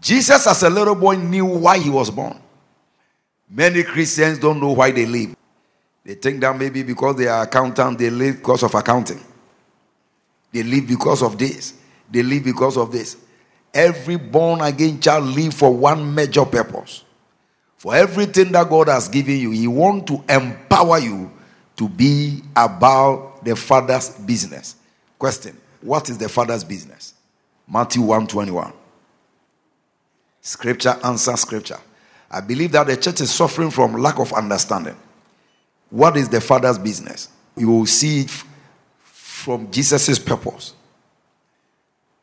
Jesus, 0.00 0.46
as 0.46 0.62
a 0.62 0.70
little 0.70 0.94
boy, 0.94 1.16
knew 1.16 1.44
why 1.44 1.78
he 1.78 1.90
was 1.90 2.10
born. 2.10 2.40
Many 3.48 3.82
Christians 3.82 4.38
don't 4.38 4.60
know 4.60 4.72
why 4.72 4.90
they 4.90 5.06
live. 5.06 5.36
They 6.04 6.14
think 6.14 6.40
that 6.40 6.56
maybe 6.56 6.82
because 6.82 7.16
they 7.16 7.26
are 7.26 7.42
accountant, 7.42 7.98
they 7.98 8.08
live 8.08 8.36
because 8.36 8.62
of 8.62 8.74
accounting. 8.74 9.20
They 10.52 10.62
live 10.62 10.86
because 10.86 11.22
of 11.22 11.38
this. 11.38 11.74
They 12.10 12.22
live 12.22 12.44
because 12.44 12.76
of 12.76 12.90
this. 12.90 13.16
Every 13.72 14.16
born 14.16 14.60
again 14.62 15.00
child 15.00 15.24
live 15.26 15.54
for 15.54 15.72
one 15.72 16.14
major 16.14 16.44
purpose. 16.44 17.04
For 17.76 17.94
everything 17.94 18.52
that 18.52 18.68
God 18.68 18.88
has 18.88 19.08
given 19.08 19.38
you, 19.38 19.50
He 19.52 19.66
want 19.66 20.06
to 20.08 20.22
empower 20.28 20.98
you 20.98 21.30
to 21.76 21.88
be 21.88 22.42
about 22.56 23.44
the 23.44 23.56
Father's 23.56 24.10
business. 24.10 24.76
Question: 25.20 25.54
What 25.82 26.08
is 26.08 26.16
the 26.16 26.30
Father's 26.30 26.64
business? 26.64 27.12
Matthew 27.68 28.00
121. 28.00 28.72
Scripture 30.40 30.96
answer 31.04 31.36
scripture. 31.36 31.78
I 32.30 32.40
believe 32.40 32.72
that 32.72 32.86
the 32.86 32.96
church 32.96 33.20
is 33.20 33.30
suffering 33.30 33.70
from 33.70 33.92
lack 33.92 34.18
of 34.18 34.32
understanding. 34.32 34.96
What 35.90 36.16
is 36.16 36.30
the 36.30 36.40
Father's 36.40 36.78
business? 36.78 37.28
You 37.54 37.68
will 37.68 37.84
see 37.84 38.22
it 38.22 38.30
from 39.02 39.70
Jesus' 39.70 40.18
purpose. 40.18 40.72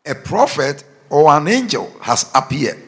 A 0.03 0.15
prophet 0.15 0.83
or 1.11 1.29
an 1.29 1.47
angel 1.47 1.93
has 2.01 2.31
appeared 2.33 2.81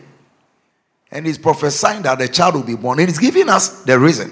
and 1.12 1.28
is 1.28 1.38
prophesying 1.38 2.02
that 2.02 2.17
the 2.17 2.28
child 2.28 2.56
will 2.56 2.63
be 2.63 2.76
born, 2.76 3.00
and 3.00 3.10
he's 3.10 3.19
giving 3.19 3.48
us 3.48 3.84
the 3.84 4.00
reason. 4.00 4.32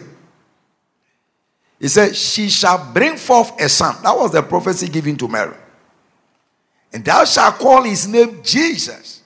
He 1.79 1.87
said, 1.87 2.15
She 2.15 2.49
shall 2.49 2.91
bring 2.91 3.15
forth 3.15 3.61
a 3.61 3.69
son. 3.69 3.95
That 4.01 4.17
was 4.17 4.31
the 4.31 4.41
prophecy 4.41 4.87
given 4.87 5.15
to 5.17 5.27
Mary. 5.27 5.55
And 6.93 7.03
thou 7.03 7.25
shalt 7.25 7.55
call 7.55 7.83
his 7.83 8.07
name 8.07 8.41
Jesus, 8.43 9.21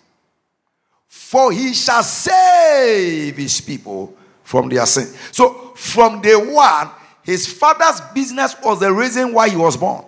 for 1.08 1.52
he 1.52 1.74
shall 1.74 2.04
save 2.04 3.38
his 3.38 3.62
people 3.62 4.16
from 4.44 4.70
their 4.70 4.86
sin. 4.86 5.08
So, 5.32 5.74
from 5.76 6.22
day 6.22 6.36
one, 6.36 6.90
his 7.24 7.48
father's 7.48 8.02
business 8.14 8.56
was 8.64 8.80
the 8.80 8.92
reason 8.92 9.34
why 9.34 9.50
he 9.50 9.56
was 9.56 9.78
born. 9.78 10.06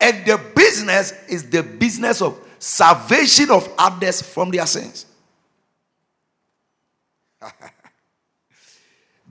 And 0.00 0.24
the 0.26 0.38
business 0.54 1.12
is 1.28 1.48
the 1.48 1.62
business 1.62 2.20
of 2.20 2.38
salvation 2.58 3.50
of 3.50 3.72
others 3.78 4.20
from 4.22 4.50
their 4.50 4.66
sins. 4.66 5.06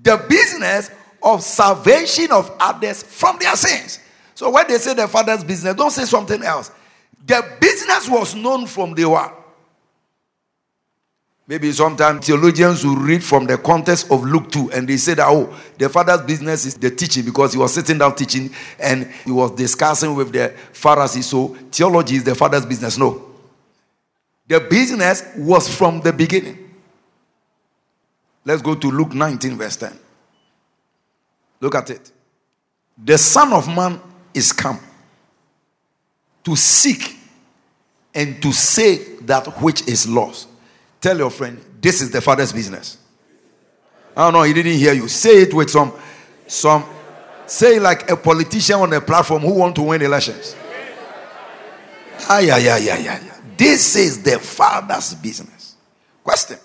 the 0.02 0.18
business 0.28 0.90
of 1.22 1.44
salvation 1.44 2.32
of 2.32 2.56
others 2.60 3.04
from 3.04 3.38
their 3.40 3.56
sins. 3.56 4.00
So 4.36 4.50
when 4.50 4.68
they 4.68 4.78
say 4.78 4.94
the 4.94 5.08
father's 5.08 5.44
business, 5.44 5.76
don't 5.76 5.92
say 5.92 6.06
something 6.06 6.44
else. 6.44 6.72
The 7.26 7.58
business 7.60 8.10
was 8.10 8.36
known 8.36 8.68
from 8.68 8.94
the 8.94 9.06
one. 9.06 9.32
Maybe 11.46 11.72
sometimes 11.72 12.26
theologians 12.26 12.86
will 12.86 12.96
read 12.96 13.24
from 13.24 13.46
the 13.46 13.58
context 13.58 14.10
of 14.10 14.24
Luke 14.24 14.50
2 14.50 14.72
and 14.72 14.88
they 14.88 14.96
say 14.96 15.14
that, 15.16 15.28
oh, 15.28 15.54
the 15.78 15.90
father's 15.90 16.22
business 16.22 16.66
is 16.66 16.76
the 16.76 16.90
teaching 16.90 17.26
because 17.26 17.52
he 17.54 17.60
was 17.60 17.74
sitting 17.74 17.98
down 17.98 18.16
teaching 18.16 18.50
and 18.80 19.08
he 19.26 19.32
was 19.32 19.52
discussing 19.52 20.16
with 20.16 20.32
the 20.32 20.50
Pharisees. 20.72 21.26
So 21.26 21.50
theology 21.70 22.16
is 22.16 22.24
the 22.24 22.34
father's 22.34 22.66
business. 22.66 22.98
No. 22.98 23.30
The 24.48 24.62
business 24.62 25.24
was 25.38 25.74
from 25.74 26.00
the 26.02 26.14
beginning. 26.14 26.60
Let's 28.46 28.62
go 28.62 28.76
to 28.76 28.92
Luke 28.92 29.14
19, 29.14 29.58
verse 29.58 29.76
10. 29.78 29.98
Look 31.60 31.76
at 31.76 31.90
it. 31.90 32.12
The 32.98 33.18
Son 33.18 33.52
of 33.54 33.68
Man 33.68 34.00
is 34.34 34.52
come 34.52 34.80
to 36.44 36.56
seek 36.56 37.18
and 38.14 38.42
to 38.42 38.52
save 38.52 39.26
that 39.28 39.46
which 39.62 39.88
is 39.88 40.08
lost. 40.08 40.48
Tell 41.02 41.18
your 41.18 41.30
friend, 41.30 41.64
this 41.82 42.02
is 42.02 42.12
the 42.12 42.22
father's 42.22 42.54
business. 42.54 42.98
I 44.16 44.26
don't 44.26 44.34
know, 44.34 44.44
he 44.44 44.54
didn't 44.54 44.74
hear 44.74 44.94
you. 44.94 45.08
Say 45.08 45.42
it 45.44 45.54
with 45.54 45.70
some, 45.70 45.94
some, 46.48 46.86
say 47.46 47.80
like 47.80 48.10
a 48.10 48.16
politician 48.16 48.76
on 48.76 48.94
a 48.94 49.02
platform 49.02 49.42
who 49.42 49.54
want 49.54 49.76
to 49.76 49.82
win 49.82 50.02
elections. 50.02 50.56
Yeah, 52.30 52.40
yeah, 52.40 52.58
yeah, 52.58 52.78
yeah, 52.78 52.98
yeah. 53.00 53.40
This 53.58 53.96
is 53.96 54.22
the 54.24 54.40
father's 54.40 55.14
business. 55.16 55.76
Question. 56.24 56.58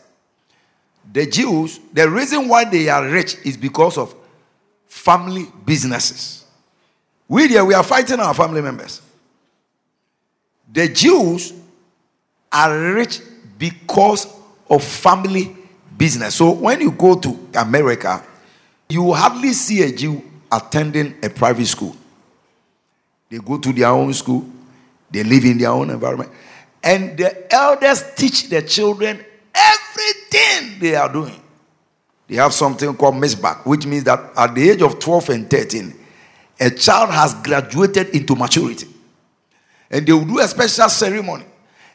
The 1.11 1.27
Jews, 1.27 1.81
the 1.93 2.09
reason 2.09 2.49
why 2.49 2.65
they 2.65 2.89
are 2.89 3.05
rich 3.09 3.37
is 3.45 3.57
because 3.57 3.97
of 3.99 4.15
family 4.87 5.47
businesses. 5.65 6.45
We 7.27 7.49
here, 7.49 7.65
we 7.65 7.75
are 7.75 7.83
fighting 7.83 8.21
our 8.21 8.35
family 8.35 8.63
members. 8.63 9.03
The 10.73 10.89
Jews 10.89 11.53
are 12.53 12.79
rich 12.95 13.21
because 13.59 14.27
of 14.69 14.85
family 14.85 15.57
business. 15.97 16.37
So 16.37 16.53
when 16.53 16.81
you 16.81 16.91
go 16.93 17.19
to 17.19 17.49
America, 17.55 18.23
you 18.89 19.13
hardly 19.13 19.53
see 19.53 19.83
a 19.83 19.93
Jew 19.93 20.23
attending 20.51 21.15
a 21.23 21.29
private 21.29 21.67
school. 21.67 21.97
They 23.29 23.39
go 23.39 23.59
to 23.59 23.73
their 23.73 23.89
own 23.89 24.15
school, 24.15 24.47
they 25.11 25.23
live 25.23 25.45
in 25.45 25.59
their 25.59 25.71
own 25.71 25.91
environment, 25.91 26.31
and 26.83 27.19
the 27.19 27.53
elders 27.53 28.03
teach 28.17 28.49
the 28.49 28.63
children 28.63 29.23
everything 29.55 30.79
they 30.81 30.95
are 30.95 31.13
doing. 31.13 31.39
They 32.27 32.37
have 32.37 32.55
something 32.55 32.95
called 32.95 33.15
misbah, 33.15 33.67
which 33.67 33.87
means 33.87 34.05
that 34.05 34.21
at 34.37 34.55
the 34.55 34.71
age 34.71 34.83
of 34.83 34.99
12 34.99 35.29
and 35.31 35.51
13, 35.51 35.95
a 36.61 36.71
child 36.71 37.11
has 37.11 37.35
graduated 37.35 38.09
into 38.11 38.35
maturity. 38.35 38.88
And 39.91 40.07
they 40.07 40.13
will 40.13 40.25
do 40.25 40.41
a 40.41 40.49
special 40.49 40.89
ceremony. 40.89 41.45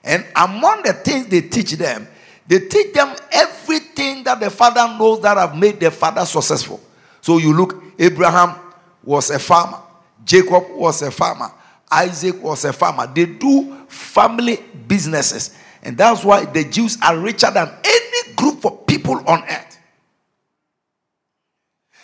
And 0.04 0.26
among 0.36 0.84
the 0.84 0.94
things 0.94 1.28
they 1.28 1.42
teach 1.42 1.72
them, 1.74 2.08
they 2.48 2.60
teach 2.60 2.94
them 2.94 3.16
everything 3.32 4.24
that 4.24 4.40
the 4.40 4.50
father 4.50 4.86
knows 4.98 5.22
that 5.22 5.38
have 5.38 5.56
made 5.56 5.80
the 5.80 5.92
father 5.92 6.26
successful. 6.26 6.82
So 7.22 7.38
you 7.38 7.54
look, 7.54 7.82
Abraham 7.98 8.56
was 9.04 9.30
a 9.30 9.40
farmer, 9.40 9.80
Jacob 10.26 10.64
was 10.72 11.02
a 11.02 11.12
farmer, 11.12 11.52
Isaac 11.90 12.42
was 12.42 12.66
a 12.66 12.74
farmer. 12.74 13.08
They 13.08 13.26
do 13.26 13.86
family 13.88 14.60
businesses. 14.88 15.56
And 15.84 15.98
that's 15.98 16.24
why 16.24 16.46
the 16.46 16.64
Jews 16.64 16.98
are 17.02 17.18
richer 17.18 17.52
than 17.52 17.70
any 17.84 18.34
group 18.34 18.66
of 18.66 18.88
people 18.88 19.18
on 19.28 19.44
earth. 19.44 19.80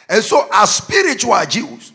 And 0.07 0.23
so, 0.23 0.47
as 0.51 0.75
spiritual 0.75 1.39
Jews, 1.47 1.91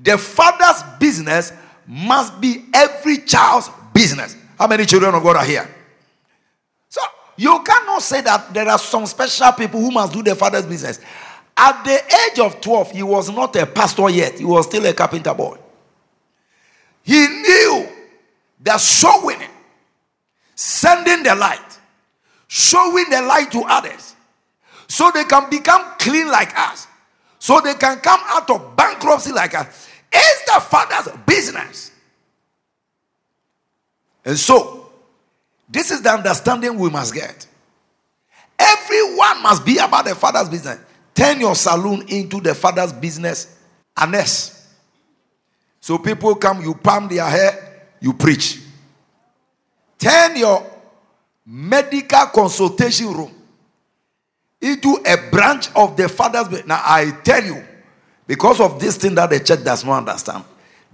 the 0.00 0.18
father's 0.18 0.82
business 0.98 1.52
must 1.88 2.38
be 2.38 2.66
every 2.74 3.18
child's 3.18 3.70
business. 3.94 4.36
How 4.58 4.66
many 4.66 4.84
children 4.84 5.14
of 5.14 5.22
God 5.22 5.36
are 5.36 5.44
here? 5.44 5.66
So, 6.90 7.00
you 7.36 7.62
cannot 7.64 8.02
say 8.02 8.20
that 8.20 8.52
there 8.52 8.68
are 8.68 8.78
some 8.78 9.06
special 9.06 9.50
people 9.52 9.80
who 9.80 9.90
must 9.90 10.12
do 10.12 10.22
the 10.22 10.34
father's 10.34 10.66
business. 10.66 11.00
At 11.56 11.82
the 11.84 11.96
age 12.30 12.38
of 12.38 12.60
12, 12.60 12.92
he 12.92 13.02
was 13.02 13.30
not 13.30 13.56
a 13.56 13.66
pastor 13.66 14.10
yet, 14.10 14.38
he 14.38 14.44
was 14.44 14.66
still 14.66 14.84
a 14.84 14.92
carpenter 14.92 15.32
boy. 15.32 15.56
He 17.02 17.26
knew 17.26 17.88
that 18.60 18.80
soul 18.80 19.24
winning, 19.24 19.48
sending 20.54 21.22
the 21.22 21.34
light, 21.34 21.78
showing 22.48 23.08
the 23.08 23.22
light 23.22 23.50
to 23.52 23.62
others, 23.62 24.14
so 24.86 25.10
they 25.12 25.24
can 25.24 25.48
become 25.48 25.82
clean 25.98 26.28
like 26.28 26.56
us, 26.56 26.86
so 27.38 27.60
they 27.60 27.74
can 27.74 27.98
come 28.00 28.20
out 28.26 28.50
of 28.50 28.76
bankruptcy 28.76 29.32
like 29.32 29.54
us, 29.54 29.87
is 30.12 30.44
the 30.46 30.60
Father's 30.60 31.12
business. 31.26 31.92
And 34.24 34.38
so, 34.38 34.90
this 35.68 35.90
is 35.90 36.02
the 36.02 36.10
understanding 36.10 36.78
we 36.78 36.90
must 36.90 37.14
get. 37.14 37.46
Everyone 38.58 39.42
must 39.42 39.64
be 39.64 39.78
about 39.78 40.04
the 40.04 40.14
Father's 40.14 40.48
business. 40.48 40.78
Turn 41.14 41.40
your 41.40 41.54
saloon 41.54 42.04
into 42.08 42.40
the 42.40 42.54
Father's 42.54 42.92
business. 42.92 43.56
Unless. 43.96 44.68
So 45.80 45.98
people 45.98 46.34
come, 46.36 46.62
you 46.62 46.74
palm 46.74 47.08
their 47.08 47.24
hair, 47.24 47.86
you 48.00 48.12
preach. 48.12 48.60
Turn 49.98 50.36
your 50.36 50.64
medical 51.44 52.26
consultation 52.26 53.12
room 53.12 53.34
into 54.60 54.98
a 55.06 55.30
branch 55.30 55.70
of 55.74 55.96
the 55.96 56.08
Father's 56.08 56.48
business. 56.48 56.68
Now, 56.68 56.82
I 56.84 57.10
tell 57.22 57.42
you, 57.42 57.64
because 58.28 58.60
of 58.60 58.78
this 58.78 58.98
thing 58.98 59.14
that 59.14 59.30
the 59.30 59.40
church 59.40 59.64
does 59.64 59.84
not 59.84 60.06
understand, 60.06 60.44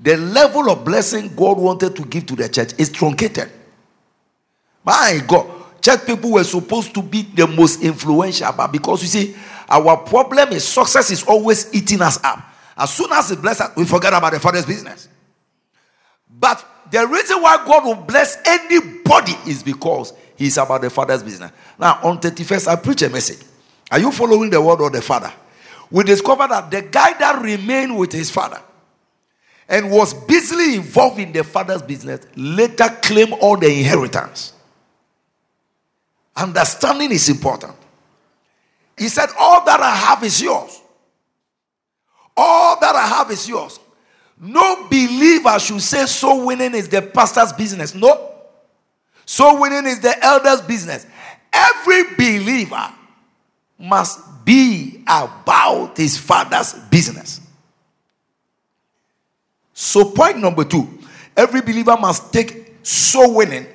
the 0.00 0.16
level 0.16 0.70
of 0.70 0.84
blessing 0.84 1.34
God 1.34 1.58
wanted 1.58 1.96
to 1.96 2.04
give 2.04 2.26
to 2.26 2.36
the 2.36 2.48
church 2.48 2.72
is 2.78 2.90
truncated. 2.90 3.50
My 4.84 5.20
God, 5.26 5.82
church 5.82 6.06
people 6.06 6.30
were 6.30 6.44
supposed 6.44 6.94
to 6.94 7.02
be 7.02 7.22
the 7.22 7.46
most 7.48 7.82
influential, 7.82 8.52
but 8.52 8.68
because 8.68 9.02
you 9.02 9.08
see, 9.08 9.36
our 9.68 9.96
problem 9.96 10.50
is 10.50 10.66
success 10.66 11.10
is 11.10 11.24
always 11.24 11.74
eating 11.74 12.02
us 12.02 12.22
up. 12.22 12.38
As 12.76 12.94
soon 12.94 13.10
as 13.10 13.30
He 13.30 13.36
bless 13.36 13.60
us, 13.60 13.76
we 13.76 13.84
forget 13.84 14.12
about 14.12 14.32
the 14.32 14.40
Father's 14.40 14.66
business. 14.66 15.08
But 16.30 16.64
the 16.92 17.04
reason 17.06 17.42
why 17.42 17.64
God 17.66 17.84
will 17.84 17.94
bless 17.96 18.38
anybody 18.46 19.32
is 19.48 19.64
because 19.64 20.12
He's 20.36 20.56
about 20.56 20.82
the 20.82 20.90
Father's 20.90 21.22
business. 21.24 21.50
Now, 21.80 21.98
on 22.04 22.20
31st, 22.20 22.68
I 22.68 22.76
preach 22.76 23.02
a 23.02 23.10
message. 23.10 23.44
Are 23.90 23.98
you 23.98 24.12
following 24.12 24.50
the 24.50 24.60
word 24.60 24.80
of 24.80 24.92
the 24.92 25.02
Father? 25.02 25.32
We 25.90 26.04
discovered 26.04 26.48
that 26.50 26.70
the 26.70 26.82
guy 26.82 27.12
that 27.18 27.42
remained 27.42 27.96
with 27.96 28.12
his 28.12 28.30
father 28.30 28.60
and 29.68 29.90
was 29.90 30.12
busily 30.12 30.76
involved 30.76 31.18
in 31.18 31.32
the 31.32 31.44
father's 31.44 31.82
business 31.82 32.26
later 32.36 32.88
claimed 33.02 33.34
all 33.40 33.56
the 33.56 33.66
inheritance. 33.66 34.52
Understanding 36.36 37.12
is 37.12 37.28
important. 37.28 37.74
He 38.98 39.08
said, 39.08 39.28
All 39.38 39.64
that 39.64 39.80
I 39.80 39.94
have 39.94 40.22
is 40.24 40.40
yours. 40.40 40.80
All 42.36 42.78
that 42.80 42.94
I 42.94 43.06
have 43.06 43.30
is 43.30 43.48
yours. 43.48 43.78
No 44.40 44.88
believer 44.88 45.58
should 45.58 45.80
say 45.80 46.06
soul 46.06 46.46
winning 46.46 46.74
is 46.74 46.88
the 46.88 47.00
pastor's 47.02 47.52
business. 47.52 47.94
No. 47.94 48.32
Soul 49.24 49.60
winning 49.60 49.86
is 49.86 50.00
the 50.00 50.22
elder's 50.24 50.60
business. 50.60 51.06
Every 51.52 52.14
believer 52.16 52.92
must 53.78 54.44
be 54.44 55.02
about 55.06 55.96
his 55.96 56.16
father's 56.18 56.74
business. 56.90 57.40
So, 59.72 60.10
point 60.10 60.38
number 60.38 60.64
two 60.64 60.88
every 61.36 61.60
believer 61.60 61.96
must 61.96 62.32
take 62.32 62.76
soul 62.82 63.34
winning 63.34 63.66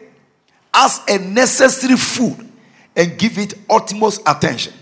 as 0.74 1.02
a 1.10 1.18
necessary 1.18 1.98
food 1.98 2.50
and 2.96 3.18
give 3.18 3.38
it 3.38 3.54
utmost 3.70 4.22
attention. 4.26 4.74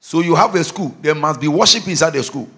So, 0.00 0.20
you 0.20 0.34
have 0.34 0.54
a 0.54 0.64
school, 0.64 0.96
there 1.02 1.14
must 1.14 1.40
be 1.40 1.48
worship 1.48 1.86
inside 1.86 2.14
the 2.14 2.22
school. 2.22 2.48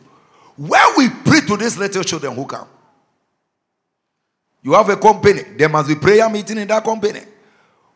Where 0.56 0.96
we 0.96 1.08
pray 1.08 1.40
to 1.40 1.56
these 1.56 1.76
little 1.76 2.04
children 2.04 2.34
who 2.34 2.46
come. 2.46 2.68
You 4.62 4.74
have 4.74 4.88
a 4.90 4.96
company, 4.96 5.42
there 5.56 5.68
must 5.68 5.88
be 5.88 5.94
prayer 5.96 6.28
meeting 6.28 6.58
in 6.58 6.68
that 6.68 6.84
company. 6.84 7.22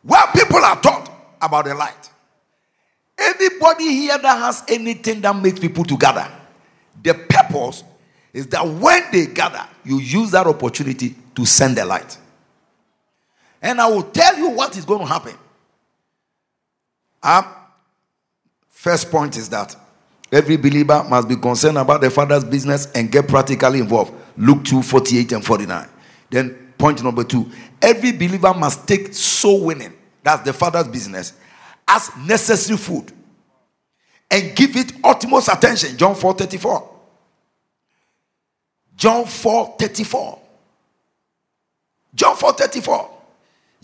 Where 0.01 0.23
people 0.33 0.57
are 0.57 0.81
taught 0.81 1.14
about 1.45 1.65
the 1.65 1.73
light. 1.73 2.09
Anybody 3.17 3.85
here 3.85 4.17
that 4.17 4.37
has 4.37 4.63
anything 4.67 5.21
that 5.21 5.35
makes 5.35 5.59
people 5.59 5.83
to 5.85 5.97
gather, 5.97 6.29
the 7.01 7.13
purpose 7.13 7.83
is 8.33 8.47
that 8.47 8.67
when 8.67 9.03
they 9.11 9.27
gather, 9.27 9.65
you 9.83 9.99
use 9.99 10.31
that 10.31 10.45
opportunity 10.47 11.15
to 11.35 11.45
send 11.45 11.77
the 11.77 11.85
light. 11.85 12.17
And 13.61 13.79
I 13.79 13.87
will 13.87 14.03
tell 14.03 14.37
you 14.37 14.49
what 14.49 14.77
is 14.77 14.85
going 14.85 14.99
to 14.99 15.05
happen. 15.05 15.33
Um, 17.23 17.45
first 18.69 19.09
point 19.09 19.37
is 19.37 19.49
that 19.49 19.75
every 20.31 20.57
believer 20.57 21.03
must 21.09 21.27
be 21.27 21.35
concerned 21.35 21.77
about 21.77 22.01
the 22.01 22.11
father's 22.11 22.43
business 22.43 22.91
and 22.93 23.11
get 23.11 23.27
practically 23.27 23.79
involved. 23.79 24.13
Luke 24.37 24.63
2 24.65 24.83
48 24.83 25.31
and 25.31 25.45
49. 25.45 25.89
Then, 26.29 26.73
point 26.77 27.01
number 27.03 27.23
two 27.23 27.49
every 27.81 28.11
believer 28.11 28.53
must 28.53 28.87
take 28.87 29.13
soul 29.13 29.65
winning, 29.65 29.93
that's 30.25 30.43
the 30.43 30.51
father's 30.51 30.87
business, 30.87 31.33
as 31.87 32.09
necessary 32.17 32.77
food 32.77 33.13
and 34.29 34.55
give 34.55 34.75
it 34.75 34.91
utmost 35.03 35.47
attention. 35.47 35.95
John 35.97 36.15
4 36.15 36.33
34. 36.33 36.91
John 38.97 39.25
4 39.25 39.75
34. 39.77 40.39
John 42.13 42.35
4 42.35 42.53
34. 42.53 43.11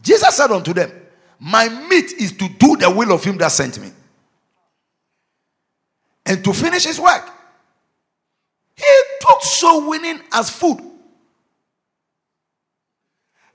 Jesus 0.02 0.36
said 0.36 0.52
unto 0.52 0.74
them, 0.74 0.92
My 1.40 1.70
meat 1.70 2.14
is 2.14 2.32
to 2.34 2.50
do 2.50 2.76
the 2.76 2.90
will 2.90 3.14
of 3.14 3.24
him 3.24 3.38
that 3.38 3.50
sent 3.50 3.80
me 3.80 3.92
and 6.26 6.44
to 6.44 6.54
finish 6.54 6.86
his 6.86 7.00
work. 7.00 7.30
He 8.76 9.02
took 9.20 9.44
soul 9.44 9.90
winning 9.90 10.20
as 10.32 10.50
food. 10.50 10.80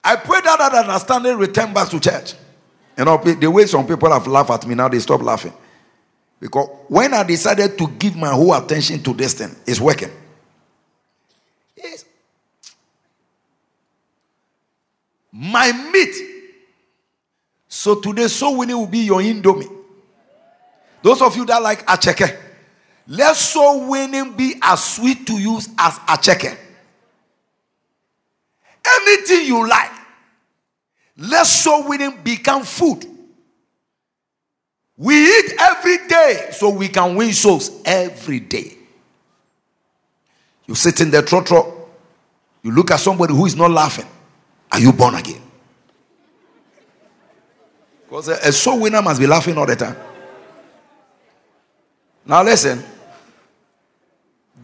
I 0.04 0.14
pray 0.14 0.40
that 0.40 0.58
that 0.58 0.72
understanding 0.72 1.36
return 1.36 1.74
back 1.74 1.88
to 1.88 1.98
church. 1.98 2.34
You 2.96 3.04
know, 3.04 3.18
the 3.18 3.50
way 3.50 3.66
some 3.66 3.86
people 3.86 4.10
have 4.10 4.26
laughed 4.26 4.50
at 4.50 4.66
me 4.66 4.74
now, 4.74 4.88
they 4.88 4.98
stop 4.98 5.22
laughing. 5.22 5.52
Because 6.40 6.68
when 6.88 7.14
I 7.14 7.22
decided 7.22 7.76
to 7.78 7.88
give 7.88 8.16
my 8.16 8.30
whole 8.30 8.54
attention 8.54 9.02
to 9.02 9.12
this 9.12 9.34
thing, 9.34 9.54
it's 9.66 9.80
working. 9.80 10.10
Yes. 11.76 12.04
My 15.32 15.72
meat. 15.92 16.14
So 17.68 18.00
today, 18.00 18.28
soul 18.28 18.58
winning 18.58 18.78
will 18.78 18.86
be 18.86 19.00
your 19.00 19.20
indomie. 19.20 19.70
Those 21.02 21.22
of 21.22 21.36
you 21.36 21.44
that 21.46 21.62
like 21.62 21.86
acheke, 21.86 22.36
let 23.06 23.36
soul 23.36 23.90
winning 23.90 24.32
be 24.32 24.56
as 24.62 24.82
sweet 24.82 25.26
to 25.26 25.34
you 25.34 25.56
as 25.78 25.98
acheke. 26.00 26.56
Anything 29.02 29.46
you 29.46 29.68
like, 29.68 29.90
Let 31.16 31.46
soul 31.46 31.88
winning 31.88 32.20
become 32.22 32.62
food. 32.64 33.04
We 34.96 35.14
eat 35.14 35.54
every 35.58 36.06
day 36.08 36.48
so 36.52 36.70
we 36.70 36.88
can 36.88 37.16
win 37.16 37.32
souls 37.32 37.70
every 37.84 38.40
day. 38.40 38.76
You 40.66 40.74
sit 40.74 41.00
in 41.00 41.10
the 41.10 41.22
trotro, 41.22 41.86
you 42.62 42.72
look 42.72 42.90
at 42.90 43.00
somebody 43.00 43.34
who 43.34 43.46
is 43.46 43.54
not 43.54 43.70
laughing. 43.70 44.06
Are 44.72 44.80
you 44.80 44.92
born 44.92 45.14
again? 45.14 45.40
Because 48.04 48.28
a, 48.28 48.32
a 48.32 48.52
soul 48.52 48.80
winner 48.80 49.02
must 49.02 49.20
be 49.20 49.26
laughing 49.26 49.56
all 49.58 49.66
the 49.66 49.76
time. 49.76 49.96
Now, 52.24 52.42
listen. 52.42 52.82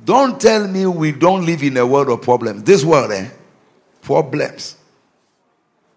Don't 0.04 0.40
tell 0.40 0.66
me 0.66 0.86
we 0.86 1.12
don't 1.12 1.46
live 1.46 1.62
in 1.62 1.76
a 1.76 1.86
world 1.86 2.08
of 2.08 2.22
problems. 2.22 2.64
This 2.64 2.82
world, 2.84 3.12
eh? 3.12 3.28
Problems. 4.00 4.76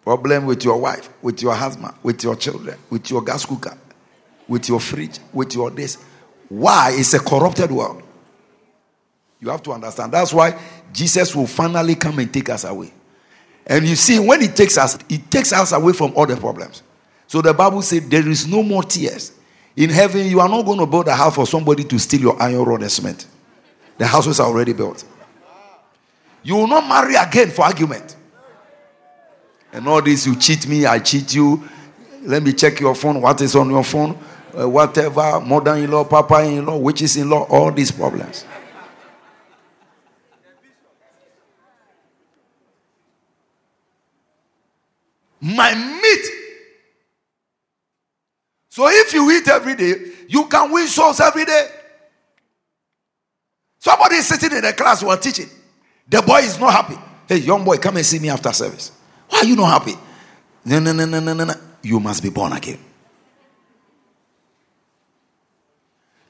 Problem 0.05 0.45
with 0.45 0.63
your 0.63 0.79
wife, 0.79 1.09
with 1.23 1.41
your 1.41 1.55
husband, 1.55 1.95
with 2.03 2.23
your 2.23 2.35
children, 2.35 2.77
with 2.91 3.09
your 3.09 3.23
gas 3.23 3.43
cooker, 3.43 3.75
with 4.47 4.69
your 4.69 4.79
fridge, 4.79 5.17
with 5.33 5.55
your 5.55 5.71
this. 5.71 5.97
Why? 6.47 6.91
It's 6.93 7.15
a 7.15 7.19
corrupted 7.19 7.71
world. 7.71 8.03
You 9.41 9.49
have 9.49 9.63
to 9.63 9.71
understand. 9.71 10.11
That's 10.11 10.31
why 10.31 10.59
Jesus 10.93 11.35
will 11.35 11.47
finally 11.47 11.95
come 11.95 12.19
and 12.19 12.31
take 12.31 12.49
us 12.49 12.63
away. 12.65 12.93
And 13.65 13.87
you 13.87 13.95
see, 13.95 14.19
when 14.19 14.41
he 14.41 14.47
takes 14.47 14.77
us, 14.77 14.95
he 15.09 15.17
takes 15.17 15.51
us 15.51 15.71
away 15.71 15.93
from 15.93 16.13
all 16.15 16.27
the 16.27 16.37
problems. 16.37 16.83
So 17.25 17.41
the 17.41 17.55
Bible 17.55 17.81
said 17.81 18.03
there 18.03 18.27
is 18.29 18.45
no 18.47 18.61
more 18.61 18.83
tears. 18.83 19.31
In 19.75 19.89
heaven, 19.89 20.27
you 20.27 20.39
are 20.39 20.47
not 20.47 20.65
going 20.65 20.79
to 20.79 20.85
build 20.85 21.07
a 21.07 21.15
house 21.15 21.33
for 21.33 21.47
somebody 21.47 21.83
to 21.83 21.97
steal 21.97 22.21
your 22.21 22.41
iron 22.41 22.63
rod 22.63 22.81
and 22.81 22.91
cement. 22.91 23.25
The 23.97 24.05
houses 24.05 24.39
are 24.39 24.47
already 24.47 24.73
built. 24.73 25.03
You 26.43 26.57
will 26.57 26.67
not 26.67 26.87
marry 26.87 27.15
again 27.15 27.49
for 27.49 27.63
argument. 27.63 28.14
And 29.75 29.89
all 29.89 30.01
this, 30.01 30.25
you 30.25 30.37
cheat 30.37 30.69
me, 30.69 30.85
I 30.85 30.99
cheat 30.99 31.35
you. 31.35 31.61
Let 32.21 32.41
me 32.41 32.53
check 32.53 32.79
your 32.79 32.95
phone. 32.95 33.19
What 33.19 33.41
is 33.41 33.57
on 33.57 33.69
your 33.69 33.83
phone? 33.83 34.17
Uh, 34.57 34.69
whatever, 34.69 35.41
mother 35.41 35.75
in 35.75 35.91
law, 35.91 36.05
papa 36.05 36.45
in 36.45 36.65
law, 36.65 36.77
witches 36.77 37.17
in 37.17 37.29
law, 37.29 37.43
all 37.49 37.73
these 37.73 37.91
problems. 37.91 38.45
My 45.41 45.75
meat. 45.75 46.25
So 48.69 48.87
if 48.87 49.13
you 49.13 49.29
eat 49.29 49.47
every 49.49 49.75
day, 49.75 49.95
you 50.29 50.45
can 50.45 50.71
win 50.71 50.87
souls 50.87 51.19
every 51.19 51.43
day. 51.43 51.67
Somebody 53.79 54.15
is 54.15 54.27
sitting 54.27 54.57
in 54.57 54.63
the 54.63 54.71
class 54.71 55.03
we 55.03 55.09
are 55.09 55.17
teaching. 55.17 55.49
The 56.07 56.21
boy 56.21 56.37
is 56.37 56.57
not 56.57 56.71
happy. 56.71 56.97
Hey, 57.27 57.39
young 57.39 57.65
boy, 57.65 57.75
come 57.75 57.97
and 57.97 58.05
see 58.05 58.19
me 58.19 58.29
after 58.29 58.53
service. 58.53 58.94
Why 59.35 59.41
are 59.41 59.45
you 59.45 59.57
not 59.57 59.67
happy? 59.67 59.97
No, 60.63 60.79
no, 60.79 60.93
no, 60.93 61.05
no, 61.05 61.19
no, 61.19 61.33
no. 61.33 61.53
You 61.81 61.99
must 61.99 62.23
be 62.23 62.29
born 62.29 62.53
again. 62.53 62.79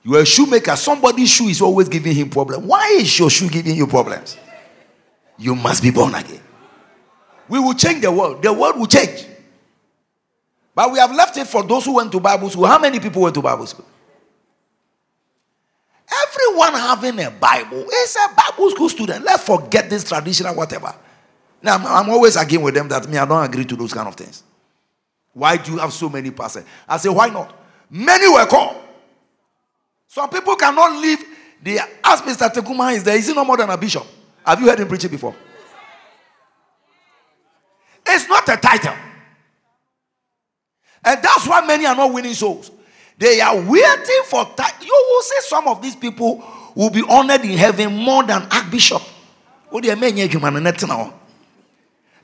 You 0.04 0.16
are 0.16 0.22
a 0.22 0.26
shoemaker. 0.26 0.76
Somebody's 0.76 1.30
shoe 1.30 1.48
is 1.48 1.62
always 1.62 1.88
giving 1.88 2.16
him 2.16 2.32
problems. 2.32 2.66
Why 2.66 2.98
is 3.00 3.20
your 3.20 3.30
shoe 3.30 3.48
giving 3.48 3.76
you 3.76 3.86
problems? 3.86 4.38
You 5.38 5.54
must 5.56 5.84
be 5.84 5.92
born 5.92 6.16
again. 6.16 6.42
We 7.48 7.60
will 7.60 7.76
change 7.76 8.02
the 8.02 8.12
world. 8.12 8.42
The 8.42 8.52
world 8.52 8.80
will 8.80 8.88
change. 8.88 9.28
But 10.74 10.92
we 10.92 10.98
have 10.98 11.14
left 11.14 11.38
it 11.38 11.46
for 11.46 11.62
those 11.62 11.86
who 11.86 11.94
went 11.94 12.12
to 12.12 12.20
Bible 12.20 12.50
school. 12.50 12.66
How 12.66 12.80
many 12.80 13.00
people 13.00 13.22
went 13.22 13.36
to 13.36 13.42
Bible 13.42 13.68
school? 13.68 13.86
Everyone 16.28 16.74
having 16.74 17.20
a 17.20 17.30
Bible 17.30 17.86
is 17.88 18.16
a 18.16 18.34
Bible 18.34 18.72
school 18.72 18.90
student. 18.90 19.24
Let's 19.24 19.44
forget 19.46 19.92
this 19.92 20.04
traditional 20.04 20.56
whatever. 20.56 20.94
Now, 21.66 21.78
I'm, 21.78 21.86
I'm 21.88 22.10
always 22.12 22.38
arguing 22.38 22.64
with 22.64 22.76
them 22.76 22.88
that 22.90 23.10
me, 23.10 23.18
I 23.18 23.26
don't 23.26 23.44
agree 23.44 23.66
to 23.66 23.76
those 23.76 23.92
kind 23.92 24.08
of 24.08 24.14
things. 24.14 24.44
Why 25.34 25.58
do 25.58 25.72
you 25.72 25.78
have 25.80 25.92
so 25.92 26.08
many 26.08 26.30
pastors? 26.30 26.64
I 26.88 26.98
say, 26.98 27.10
why 27.10 27.30
not? 27.30 27.60
Many 27.90 28.30
were 28.32 28.46
called. 28.46 28.78
Some 30.08 30.30
people 30.30 30.56
cannot 30.58 31.02
leave. 31.02 31.26
They 31.64 31.80
ask 32.04 32.24
Mr. 32.24 32.54
Tekuma 32.54 32.94
is 32.94 33.04
there. 33.04 33.18
Is 33.18 33.28
he 33.28 33.34
no 33.34 33.44
more 33.44 33.58
than 33.58 33.68
a 33.72 33.78
bishop? 33.78 34.06
Have 34.46 34.62
you 34.62 34.70
heard 34.70 34.80
him 34.80 34.88
preaching 34.88 35.10
before? 35.10 35.36
It's 38.06 38.30
not 38.30 38.48
a 38.48 38.58
title. 38.58 38.94
And 41.04 41.24
that's 41.24 41.48
why 41.48 41.66
many 41.66 41.88
are 41.88 41.96
not 41.96 42.14
winning 42.14 42.36
souls. 42.36 42.70
They 43.18 43.42
are 43.42 43.56
waiting 43.56 44.22
for. 44.26 44.48
You 44.82 45.06
will 45.10 45.22
see 45.24 45.42
some 45.42 45.68
of 45.68 45.82
these 45.82 45.96
people 45.96 46.44
will 46.76 46.92
be 46.92 47.02
honored 47.10 47.42
in 47.42 47.58
heaven 47.58 47.96
more 47.96 48.22
than 48.22 48.44
Archbishop. 48.52 49.02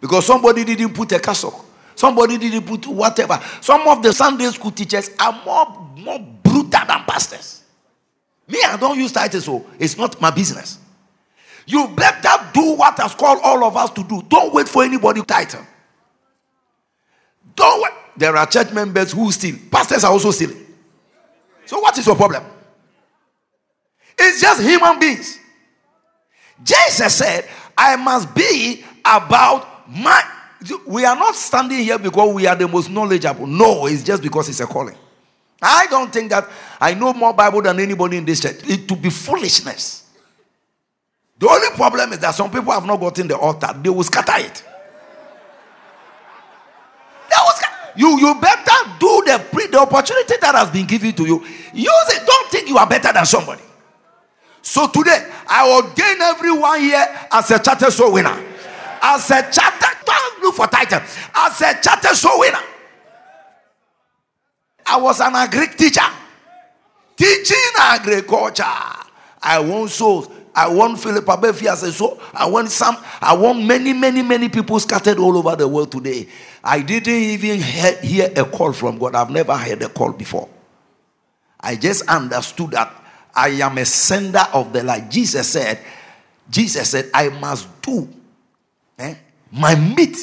Because 0.02 0.26
somebody 0.26 0.66
didn't 0.66 0.94
put 0.94 1.12
a 1.12 1.20
cassock. 1.20 1.64
Somebody 1.96 2.38
didn't 2.38 2.64
put 2.64 2.88
whatever. 2.88 3.40
Some 3.62 3.88
of 3.88 4.02
the 4.02 4.12
Sunday 4.12 4.50
school 4.50 4.72
teachers 4.72 5.12
are 5.20 5.40
more, 5.46 5.90
more 5.98 6.20
brutal 6.44 6.86
than 6.88 7.04
pastors. 7.06 7.64
Me, 8.48 8.60
I 8.66 8.76
don't 8.76 8.98
use 8.98 9.12
titles, 9.12 9.46
so 9.46 9.66
it's 9.80 9.96
not 9.98 10.20
my 10.20 10.32
business. 10.32 10.80
You 11.68 11.88
better 11.90 12.50
do 12.54 12.76
what 12.76 12.98
has 12.98 13.14
called 13.14 13.40
all 13.44 13.64
of 13.64 13.78
us 13.78 13.92
to 13.92 14.04
do. 14.04 14.24
Don't 14.28 14.54
wait 14.54 14.68
for 14.68 14.84
anybody 14.84 15.22
title. 15.22 15.66
Don't 17.56 17.84
wait. 17.84 17.92
There 18.18 18.36
are 18.36 18.46
church 18.46 18.74
members 18.74 19.12
who 19.12 19.32
steal. 19.32 19.56
Pastors 19.70 20.04
are 20.04 20.12
also 20.12 20.32
stealing. 20.32 20.66
So, 21.66 21.80
what 21.80 21.98
is 21.98 22.06
your 22.06 22.16
problem? 22.16 22.44
It's 24.18 24.42
just 24.42 24.62
human 24.62 25.00
beings. 25.00 25.40
Jesus 26.64 27.16
said, 27.16 27.48
I 27.78 27.96
must 27.96 28.34
be 28.36 28.84
about 29.06 29.71
my. 29.92 30.24
We 30.86 31.06
are 31.06 31.16
not 31.16 31.36
standing 31.36 31.80
here 31.80 31.98
because 31.98 32.34
we 32.34 32.46
are 32.46 32.56
the 32.56 32.68
most 32.68 32.90
knowledgeable. 32.90 33.48
No, 33.48 33.88
it's 33.88 34.04
just 34.04 34.22
because 34.22 34.48
it's 34.48 34.60
a 34.60 34.68
calling. 34.68 34.96
I 35.62 35.88
don't 35.90 36.12
think 36.12 36.30
that 36.32 36.48
I 36.80 36.94
know 36.94 37.14
more 37.14 37.34
Bible 37.34 37.62
than 37.62 37.80
anybody 37.80 38.18
in 38.18 38.26
this 38.26 38.40
church. 38.40 38.60
It 38.68 38.88
to 38.88 38.96
be 38.96 39.10
foolishness. 39.10 40.10
The 41.38 41.48
only 41.50 41.70
problem 41.76 42.14
is 42.14 42.20
that 42.20 42.36
some 42.36 42.52
people 42.52 42.72
have 42.72 42.86
not 42.86 43.00
gotten 43.00 43.28
the 43.28 43.38
altar. 43.38 43.74
They 43.82 43.90
will 43.90 44.04
scatter 44.04 44.34
it. 44.38 44.64
They 47.30 47.36
will 47.40 47.54
scatter. 47.54 47.92
You, 47.96 48.20
you 48.20 48.36
better 48.40 48.90
do 49.00 49.24
the, 49.26 49.44
pre, 49.52 49.68
the 49.68 49.80
opportunity 49.80 50.36
that 50.40 50.54
has 50.56 50.70
been 50.70 50.86
given 50.86 51.14
to 51.14 51.26
you. 51.26 51.44
Use 51.74 52.10
it. 52.10 52.26
Don't 52.26 52.52
think 52.52 52.70
you 52.70 52.78
are 52.78 52.88
better 52.88 53.12
than 53.12 53.26
somebody. 53.26 53.64
So 54.62 54.88
today, 54.88 55.28
I 55.48 55.68
ordain 55.68 56.22
everyone 56.22 56.80
here 56.80 57.28
as 57.32 57.50
a 57.50 57.58
charter 57.58 57.90
soul 57.90 58.14
winner. 58.14 58.51
As 59.02 59.30
a 59.32 59.42
charter, 59.52 59.98
don't 60.06 60.42
look 60.42 60.56
for 60.56 60.68
title. 60.68 61.00
As 61.36 61.62
a 61.62 61.82
charter 61.82 62.16
soul 62.16 62.40
winner. 62.40 62.60
I 64.86 64.98
was 64.98 65.20
an 65.20 65.34
agric 65.34 65.78
teacher. 65.78 66.02
Teaching 67.16 67.58
agriculture. 67.80 68.64
I 69.42 69.60
want 69.60 69.90
souls. 69.90 70.30
I 70.54 70.68
want 70.68 71.00
Philip 71.00 71.26
Abefi 71.26 71.68
as 71.72 71.84
a 71.84 71.92
soul. 71.92 72.20
I 72.34 72.48
want 72.48 72.70
some. 72.70 72.98
I 73.22 73.34
want 73.34 73.64
many, 73.64 73.94
many, 73.94 74.22
many 74.22 74.50
people 74.50 74.80
scattered 74.80 75.18
all 75.18 75.38
over 75.38 75.56
the 75.56 75.68
world 75.68 75.92
today. 75.92 76.28
I 76.64 76.82
didn't 76.82 77.14
even 77.14 77.62
hear 77.62 78.32
a 78.36 78.44
call 78.46 78.74
from 78.74 78.98
God. 78.98 79.16
I've 79.16 79.30
never 79.30 79.56
heard 79.56 79.82
a 79.82 79.90
call 79.90 80.12
before. 80.12 80.50
I 81.60 81.76
just 81.76 82.08
understood 82.08 82.72
that 82.72 82.94
I 83.34 83.50
am 83.50 83.78
a 83.78 83.86
sender 83.86 84.46
of 84.54 84.74
the 84.74 84.84
light. 84.84 85.10
Jesus 85.10 85.48
said, 85.48 85.80
Jesus 86.50 86.90
said, 86.90 87.10
I 87.14 87.30
must 87.30 87.82
do 87.82 88.10
eh, 88.98 89.16
my 89.52 89.76
meat. 89.76 90.18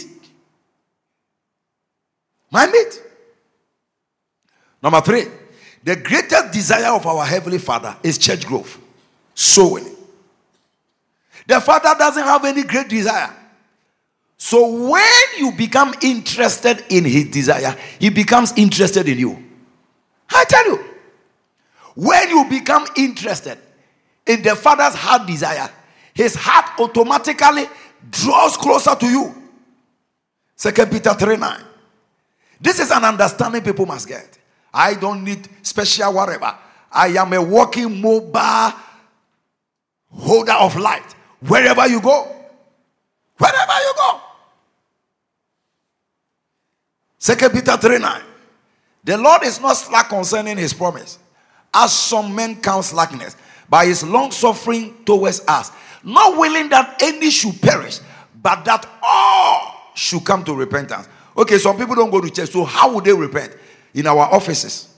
My 2.51 2.67
meat. 2.67 3.03
Number 4.83 5.01
three, 5.01 5.25
the 5.83 5.97
greatest 5.97 6.53
desire 6.53 6.93
of 6.93 7.07
our 7.07 7.25
Heavenly 7.25 7.59
Father 7.59 7.97
is 8.03 8.19
church 8.19 8.47
growth. 8.47 8.79
So 9.35 9.75
winning. 9.75 9.97
The 11.47 11.61
Father 11.61 11.95
doesn't 11.99 12.23
have 12.23 12.45
any 12.45 12.63
great 12.63 12.89
desire. 12.89 13.35
So 14.37 14.89
when 14.89 15.25
you 15.39 15.53
become 15.53 15.95
interested 16.03 16.85
in 16.91 17.05
His 17.05 17.27
desire, 17.27 17.77
He 17.99 18.11
becomes 18.11 18.53
interested 18.57 19.09
in 19.09 19.19
you. 19.19 19.45
I 20.31 20.45
tell 20.45 20.65
you, 20.67 20.85
when 21.95 22.29
you 22.29 22.45
become 22.49 22.87
interested 22.97 23.59
in 24.27 24.43
the 24.43 24.55
Father's 24.55 24.95
heart 24.95 25.27
desire, 25.27 25.71
His 26.15 26.35
heart 26.35 26.79
automatically 26.79 27.65
draws 28.11 28.57
closer 28.57 28.95
to 28.95 29.07
you. 29.07 29.35
Second 30.57 30.91
Peter 30.91 31.15
3 31.15 31.37
9. 31.37 31.65
This 32.61 32.81
is 32.81 32.91
an 32.91 33.05
understanding 33.05 33.63
people 33.63 33.87
must 33.87 34.09
get. 34.09 34.39
I 34.73 34.95
don't 34.95 35.25
need 35.25 35.49
special 35.63 36.13
whatever. 36.13 36.55
I 36.91 37.09
am 37.09 37.33
a 37.33 37.43
walking 37.43 38.01
mobile 38.01 38.73
holder 40.11 40.53
of 40.53 40.77
light. 40.77 41.15
Wherever 41.41 41.87
you 41.87 42.01
go, 42.01 42.25
wherever 43.37 43.73
you 43.73 43.93
go. 43.97 44.21
Second 47.19 47.53
Peter 47.53 47.77
3 47.77 47.99
9. 47.99 48.23
The 49.05 49.17
Lord 49.17 49.45
is 49.45 49.61
not 49.61 49.75
slack 49.75 50.09
concerning 50.09 50.57
his 50.57 50.73
promise, 50.75 51.19
as 51.73 51.93
some 51.93 52.35
men 52.35 52.61
count 52.61 52.85
slackness, 52.85 53.37
by 53.69 53.87
his 53.87 54.03
long 54.03 54.31
suffering 54.31 55.05
towards 55.05 55.41
us, 55.47 55.71
not 56.09 56.39
willing 56.39 56.69
that 56.71 57.03
any 57.03 57.31
should 57.31 57.61
perish, 57.61 58.01
but 58.43 58.65
that 58.65 58.89
all 59.03 59.93
should 59.95 60.25
come 60.25 60.45
to 60.45 60.55
repentance. 60.55 61.09
Okay, 61.37 61.59
some 61.59 61.77
people 61.77 61.95
don't 61.95 62.11
go 62.11 62.21
to 62.21 62.31
church. 62.31 62.51
So 62.51 62.65
how 62.65 62.93
would 62.95 63.05
they 63.05 63.13
repent? 63.13 63.55
In 63.95 64.07
our 64.07 64.33
offices, 64.33 64.95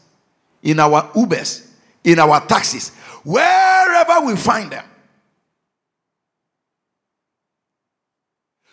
in 0.63 0.79
our 0.81 1.03
Ubers, 1.13 1.69
in 2.05 2.19
our 2.19 2.41
taxis, 2.47 2.91
wherever 3.25 4.27
we 4.27 4.37
find 4.37 4.71
them. 4.71 4.85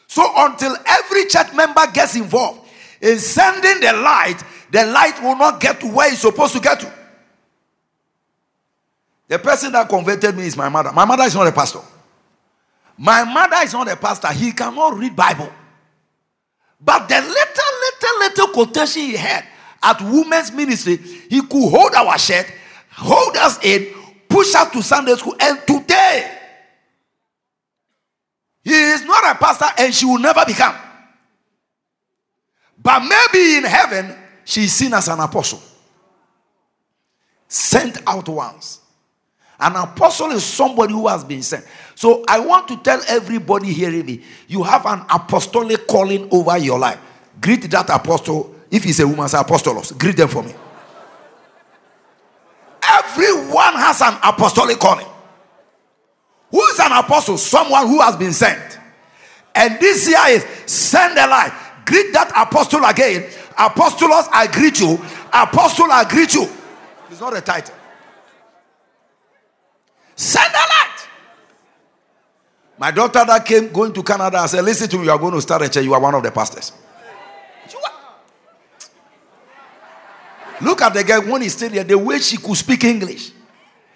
So 0.08 0.23
until 0.36 0.76
every 0.86 1.26
church 1.26 1.54
member 1.54 1.86
gets 1.93 2.15
involved 2.15 2.67
in 3.02 3.19
sending 3.19 3.82
the 3.82 3.93
light, 3.93 4.41
the 4.71 4.86
light 4.86 5.21
will 5.21 5.36
not 5.36 5.60
get 5.60 5.80
to 5.82 5.88
where 5.88 6.12
it's 6.12 6.21
supposed 6.21 6.54
to 6.54 6.60
get 6.60 6.80
to. 6.80 6.93
The 9.28 9.39
person 9.39 9.71
that 9.73 9.89
converted 9.89 10.36
me 10.36 10.47
is 10.47 10.56
my 10.56 10.69
mother. 10.69 10.91
My 10.91 11.06
mother 11.06 11.23
is 11.23 11.36
not 11.36 11.47
a 11.47 11.52
pastor. 11.52 11.82
My 12.98 13.24
mother 13.24 13.58
is 13.64 13.74
not 13.74 13.88
a 13.92 13.96
pastor. 13.96 14.30
He 14.34 14.52
cannot 14.52 14.98
read 14.98 15.16
Bible. 15.16 15.52
But 16.80 17.08
the 17.08 17.16
little, 17.16 17.32
little, 17.32 18.20
little 18.20 18.48
quotation 18.48 19.02
he 19.04 19.16
had 19.16 19.46
at 19.82 20.02
women's 20.02 20.52
ministry, 20.52 20.98
he 20.98 21.42
could 21.42 21.70
hold 21.70 21.94
our 21.94 22.18
shirt, 22.18 22.52
hold 22.92 23.36
us 23.38 23.64
in, 23.64 23.94
push 24.28 24.54
us 24.56 24.72
to 24.72 24.82
Sunday 24.82 25.16
school, 25.16 25.36
and 25.40 25.60
today 25.66 26.38
he 28.64 28.74
is 28.74 29.06
not 29.06 29.36
a 29.36 29.40
pastor 29.40 29.66
and 29.78 29.94
she 29.94 30.06
will 30.06 30.20
never 30.20 30.44
become. 30.46 30.76
But 32.78 33.00
maybe 33.00 33.58
in 33.58 33.64
heaven, 33.64 34.16
she 34.44 34.66
is 34.66 34.74
seen 34.74 34.94
as 34.94 35.08
an 35.08 35.20
apostle. 35.20 35.62
Sent 37.48 37.98
out 38.06 38.28
once. 38.28 38.82
An 39.60 39.76
apostle 39.76 40.32
is 40.32 40.44
somebody 40.44 40.94
who 40.94 41.08
has 41.08 41.24
been 41.24 41.42
sent. 41.42 41.66
So 41.98 42.24
I 42.28 42.40
want 42.40 42.68
to 42.68 42.78
tell 42.78 43.02
everybody 43.08 43.74
hearing 43.74 44.06
me 44.06 44.22
you 44.48 44.62
have 44.62 44.86
an 44.86 45.04
apostolic 45.10 45.88
calling 45.88 46.30
over 46.32 46.56
your 46.56 46.78
life. 46.78 47.00
Greet 47.42 47.72
that 47.72 47.90
apostle. 47.90 48.54
If 48.70 48.84
he's 48.84 49.00
a 49.00 49.08
woman, 49.08 49.28
say 49.28 49.40
apostolos. 49.40 49.98
Greet 49.98 50.16
them 50.16 50.28
for 50.28 50.44
me. 50.44 50.54
Everyone 52.88 53.74
has 53.74 54.00
an 54.04 54.16
apostolic 54.24 54.78
calling. 54.78 55.08
Who 56.52 56.62
is 56.68 56.80
an 56.80 56.92
apostle? 56.92 57.36
Someone 57.36 57.88
who 57.88 58.00
has 58.00 58.16
been 58.16 58.32
sent. 58.32 58.78
And 59.56 59.80
this 59.80 60.08
year 60.08 60.20
is 60.28 60.46
send 60.72 61.18
a 61.18 61.26
light. 61.26 61.52
Greet 61.84 62.14
that 62.14 62.32
apostle 62.36 62.86
again. 62.86 63.24
Apostolos, 63.58 64.30
I 64.32 64.46
greet 64.54 64.80
you. 64.80 65.04
Apostle, 65.34 65.92
I 65.92 66.08
greet 66.08 66.36
you. 66.36 66.48
It's 67.10 67.20
not 67.20 67.36
a 67.36 67.42
title. 67.42 67.74
Send 70.16 70.54
a 70.54 70.58
light. 70.58 70.97
My 72.78 72.92
daughter 72.92 73.24
that 73.26 73.44
came 73.46 73.70
going 73.70 73.92
to 73.94 74.04
Canada, 74.04 74.38
I 74.38 74.46
said, 74.46 74.63
Listen 74.63 74.88
to 74.90 74.98
me, 74.98 75.06
you 75.06 75.12
are 75.12 75.18
going 75.18 75.34
to 75.34 75.42
start 75.42 75.63
a 75.63 75.70
church. 75.70 75.84
You 75.84 75.94
are 75.94 76.00
one 76.00 76.13
of 76.13 76.24
the 76.24 76.32
pastors. 76.32 76.72
Look 80.62 80.82
at 80.82 80.94
the 80.94 81.04
girl 81.04 81.22
when 81.22 81.42
he 81.42 81.50
stayed 81.50 81.72
there, 81.72 81.84
the 81.84 81.98
way 81.98 82.20
she 82.20 82.38
could 82.38 82.56
speak 82.56 82.84
English 82.84 83.32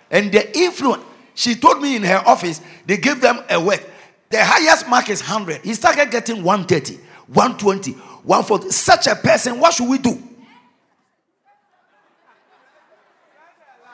and 0.09 0.31
the 0.31 0.57
influence. 0.57 1.03
She 1.33 1.55
told 1.55 1.81
me 1.81 1.95
in 1.95 2.03
her 2.03 2.21
office, 2.25 2.61
they 2.85 2.97
gave 2.97 3.21
them 3.21 3.39
a 3.49 3.59
work. 3.59 3.83
The 4.29 4.43
highest 4.43 4.87
mark 4.87 5.09
is 5.09 5.21
100. 5.21 5.61
He 5.61 5.73
started 5.73 6.11
getting 6.11 6.43
130, 6.43 7.01
120, 7.27 7.91
140. 7.91 8.69
Such 8.69 9.07
a 9.07 9.15
person, 9.15 9.59
what 9.59 9.73
should 9.73 9.89
we 9.89 9.97
do? 9.97 10.21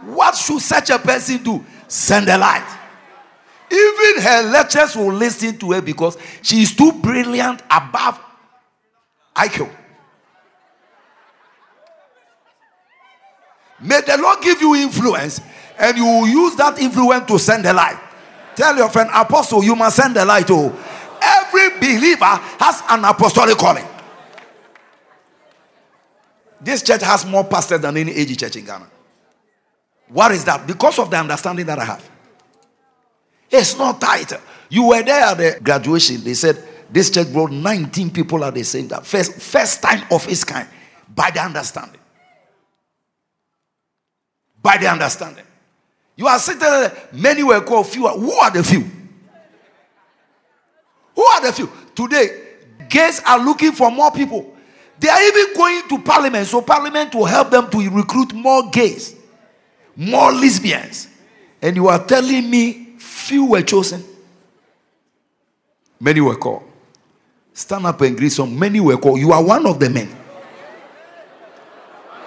What 0.02 0.36
should 0.36 0.62
such 0.62 0.90
a 0.90 1.00
person 1.00 1.44
do? 1.44 1.66
Send 1.88 2.28
a 2.30 2.38
light. 2.38 2.77
Even 3.70 4.22
her 4.22 4.44
lectures 4.52 4.96
will 4.96 5.14
listen 5.14 5.58
to 5.60 5.74
her 5.74 5.82
because 5.82 6.18
she 6.42 6.62
is 6.62 6.76
too 6.76 6.92
brilliant 6.94 7.62
above 7.70 8.20
IQ. 9.36 9.70
May 13.82 14.02
the 14.02 14.18
Lord 14.18 14.42
give 14.42 14.62
you 14.62 14.76
influence 14.76 15.42
and 15.78 15.98
you 15.98 16.06
will 16.06 16.28
use 16.28 16.56
that 16.56 16.80
influence 16.80 17.28
to 17.28 17.38
send 17.38 17.66
a 17.66 17.74
light. 17.74 18.00
Tell 18.56 18.76
your 18.76 18.90
friend, 18.90 19.10
Apostle, 19.14 19.64
you 19.64 19.76
must 19.76 19.98
send 19.98 20.18
a 20.18 20.26
light. 20.26 20.48
to. 20.48 20.74
every 21.22 21.70
believer 21.80 22.26
has 22.60 22.82
an 22.90 23.06
apostolic 23.06 23.58
calling. 23.58 23.86
This 26.60 26.82
church 26.82 27.02
has 27.04 27.26
more 27.26 27.44
pastors 27.44 27.82
than 27.82 27.98
any 27.98 28.12
AG 28.12 28.36
church 28.36 28.56
in 28.56 28.66
Ghana. 28.66 28.88
What 30.08 30.32
is 30.32 30.44
that? 30.46 30.66
Because 30.66 30.98
of 30.98 31.12
the 31.12 31.18
understanding 31.18 31.66
that 31.68 31.78
I 31.78 31.86
have. 31.86 32.10
It's 33.50 33.78
not 33.78 34.02
tight. 34.02 34.34
You 34.70 34.88
were 34.88 35.04
there 35.04 35.24
at 35.24 35.38
the 35.38 35.60
graduation. 35.62 36.24
They 36.24 36.34
said 36.34 36.62
this 36.90 37.10
church 37.10 37.32
brought 37.32 37.52
19 37.52 38.12
people 38.12 38.44
at 38.44 38.54
the 38.54 38.64
same 38.64 38.88
time. 38.88 39.04
First, 39.04 39.34
first 39.42 39.82
time 39.82 40.06
of 40.12 40.28
its 40.28 40.44
kind. 40.44 40.68
By 41.14 41.32
the 41.32 41.42
understanding. 41.42 42.00
By 44.62 44.78
the 44.78 44.88
understanding. 44.88 45.46
You 46.16 46.28
are 46.28 46.40
sitting 46.40 46.60
there, 46.60 47.10
many 47.14 47.44
were 47.44 47.62
called, 47.62 47.88
few. 47.88 48.08
Who 48.08 48.32
are 48.34 48.52
the 48.52 48.64
few? 48.64 48.86
Who 51.16 51.24
are 51.24 51.42
the 51.42 51.54
few? 51.54 51.72
Today, 51.96 52.44
gays 52.90 53.22
are 53.26 53.40
looking 53.40 53.72
for 53.72 53.92
more 53.92 54.12
people. 54.12 54.54
They 55.00 55.10
are 55.10 55.22
even 55.22 55.54
going 55.54 55.88
to 55.90 56.00
parliament, 56.00 56.48
so 56.48 56.62
parliament 56.62 57.14
will 57.14 57.26
help 57.26 57.52
them 57.52 57.70
to 57.70 57.90
recruit 57.90 58.34
more 58.34 58.70
gays 58.72 59.18
more 59.98 60.32
lesbians. 60.32 61.10
And 61.62 61.76
you 61.76 61.88
are 61.88 62.06
telling 62.06 62.50
me 62.50 62.87
few 63.08 63.46
were 63.46 63.62
chosen, 63.62 64.04
many 66.00 66.22
were 66.22 66.36
called. 66.36 66.64
Stand 67.54 67.86
up 67.88 68.00
and 68.02 68.16
greet 68.16 68.30
some. 68.30 68.58
Many 68.58 68.80
were 68.80 68.98
called. 68.98 69.20
You 69.20 69.32
are 69.32 69.44
one 69.44 69.66
of 69.66 69.80
the 69.80 69.90
men. 69.90 70.16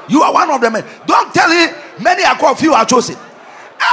You 0.08 0.22
are 0.22 0.32
one 0.32 0.50
of 0.50 0.60
the 0.60 0.70
men. 0.70 0.84
Don't 1.06 1.32
tell 1.32 1.48
him 1.48 1.74
many 2.02 2.24
are 2.24 2.34
called, 2.36 2.58
few 2.58 2.74
are 2.74 2.84
chosen. 2.84 3.16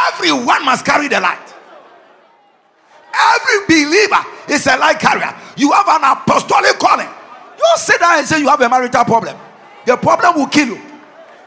Everyone 0.08 0.65
must 0.65 0.84
carry 0.84 1.08
the 1.08 1.19
light. 1.19 1.54
Every 3.13 3.67
believer 3.67 4.26
is 4.50 4.65
a 4.65 4.78
light 4.78 5.00
carrier. 5.00 5.34
You 5.56 5.71
have 5.71 5.88
an 5.88 6.02
apostolic 6.04 6.80
calling. 6.80 7.08
Don't 7.58 7.78
sit 7.78 8.00
down 8.00 8.19
and 8.19 8.28
say 8.28 8.39
you 8.39 8.50
have 8.50 8.62
a 8.62 8.69
marital 8.69 9.06
problem. 9.06 9.38
The 9.86 9.95
problem 9.97 10.36
will 10.36 10.47
kill 10.47 10.67
you. 10.69 10.82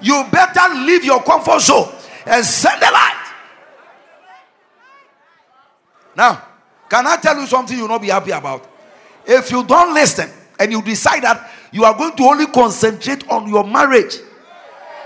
You 0.01 0.25
better 0.31 0.75
leave 0.75 1.05
your 1.05 1.23
comfort 1.23 1.61
zone 1.61 1.89
and 2.27 2.45
send 2.45 2.81
the 2.81 2.91
light. 2.91 3.20
Now, 6.21 6.43
can 6.87 7.07
I 7.07 7.17
tell 7.17 7.41
you 7.41 7.47
something 7.47 7.79
you'll 7.79 7.89
not 7.89 8.03
be 8.03 8.09
happy 8.09 8.31
about? 8.31 8.69
If 9.25 9.51
you 9.51 9.65
don't 9.65 9.95
listen 9.95 10.29
and 10.59 10.71
you 10.71 10.83
decide 10.83 11.23
that 11.23 11.51
you 11.73 11.83
are 11.85 11.97
going 11.97 12.15
to 12.15 12.23
only 12.25 12.45
concentrate 12.45 13.27
on 13.31 13.49
your 13.49 13.65
marriage, 13.65 14.19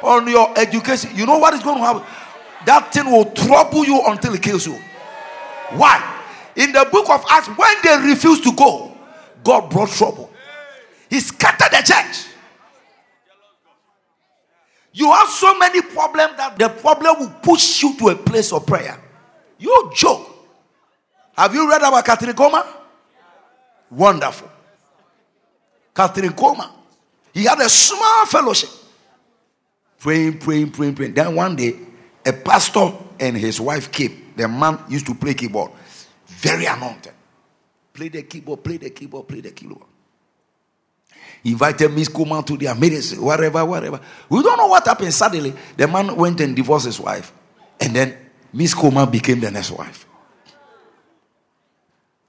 on 0.03 0.27
your 0.27 0.53
education, 0.59 1.13
you 1.15 1.25
know 1.25 1.39
what 1.39 1.55
is 1.55 1.63
going 1.63 1.79
to 1.79 1.85
happen? 1.85 2.03
That 2.67 2.93
thing 2.93 3.07
will 3.09 3.31
trouble 3.31 3.85
you 3.85 4.03
until 4.07 4.35
it 4.35 4.43
kills 4.43 4.67
you. 4.67 4.77
Why? 5.71 6.03
In 6.57 6.73
the 6.73 6.85
book 6.91 7.09
of 7.09 7.25
Acts, 7.31 7.47
when 7.47 7.77
they 7.85 8.09
refused 8.09 8.43
to 8.43 8.53
go, 8.53 8.93
God 9.45 9.71
brought 9.71 9.91
trouble. 9.91 10.33
He 11.09 11.21
scattered 11.21 11.71
the 11.71 11.93
church. 11.93 12.27
You 14.93 15.13
have 15.13 15.29
so 15.29 15.57
many 15.61 15.81
problems 15.81 16.37
that 16.39 16.59
the 16.59 16.71
problem 16.71 17.21
will 17.21 17.35
push 17.41 17.85
you 17.85 17.97
to 17.99 18.09
a 18.09 18.17
place 18.17 18.53
of 18.53 18.67
prayer. 18.67 19.01
You 19.61 19.93
joke. 19.95 20.33
Have 21.37 21.55
you 21.55 21.69
read 21.69 21.83
about 21.83 22.05
Kathryn 22.05 22.33
Kuhlman? 22.33 22.67
Wonderful. 23.91 24.51
Kathryn 25.95 26.31
Kuhlman. 26.31 26.71
He 27.33 27.45
had 27.45 27.61
a 27.61 27.69
small 27.69 28.27
fellowship. 28.27 28.71
Praying, 29.99 30.39
praying, 30.39 30.71
praying, 30.71 30.95
praying. 30.95 31.15
Then 31.15 31.35
one 31.35 31.57
day, 31.57 31.77
a 32.25 32.33
pastor 32.33 32.93
and 33.19 33.37
his 33.37 33.61
wife 33.61 33.91
came. 33.91 34.33
The 34.37 34.47
man 34.49 34.79
used 34.89 35.07
to 35.07 35.15
play 35.15 35.35
keyboard. 35.35 35.73
Very 36.27 36.67
anointed. 36.67 37.13
Play 37.93 38.09
the 38.09 38.23
keyboard, 38.23 38.63
play 38.63 38.77
the 38.77 38.91
keyboard, 38.91 39.29
play 39.29 39.41
the 39.41 39.51
keyboard 39.51 39.87
invited 41.45 41.93
Miss 41.93 42.09
Kuhlman 42.09 42.45
to 42.47 42.57
their 42.57 42.75
meetings, 42.75 43.19
whatever, 43.19 43.65
whatever. 43.65 44.01
We 44.29 44.43
don't 44.43 44.57
know 44.57 44.67
what 44.67 44.87
happened. 44.87 45.13
Suddenly, 45.13 45.55
the 45.77 45.87
man 45.87 46.17
went 46.17 46.41
and 46.41 46.57
divorced 46.57 46.87
his 46.87 46.99
wife. 46.99 47.33
And 47.81 47.95
then 47.95 48.17
Miss 48.53 48.75
Kuhlman 48.75 49.11
became 49.11 49.41
the 49.41 49.51
next 49.51 49.71
wife. 49.71 50.07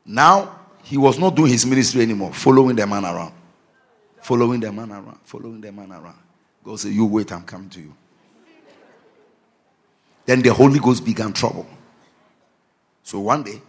Now, 0.05 0.59
he 0.83 0.97
was 0.97 1.17
not 1.17 1.35
doing 1.35 1.51
his 1.51 1.65
ministry 1.65 2.03
anymore, 2.03 2.33
following 2.33 2.75
the 2.75 2.85
man 2.85 3.03
around. 3.05 3.33
Following 4.21 4.59
the 4.59 4.71
man 4.71 4.91
around, 4.91 5.19
following 5.23 5.61
the 5.61 5.71
man 5.71 5.91
around. 5.91 6.17
God 6.63 6.79
said, 6.79 6.91
You 6.91 7.05
wait, 7.05 7.31
I'm 7.31 7.43
coming 7.43 7.69
to 7.69 7.79
you. 7.79 7.93
Then 10.25 10.41
the 10.41 10.53
Holy 10.53 10.79
Ghost 10.79 11.05
began 11.05 11.31
trouble. 11.31 11.67
So 13.03 13.19
one 13.19 13.43
day, 13.43 13.61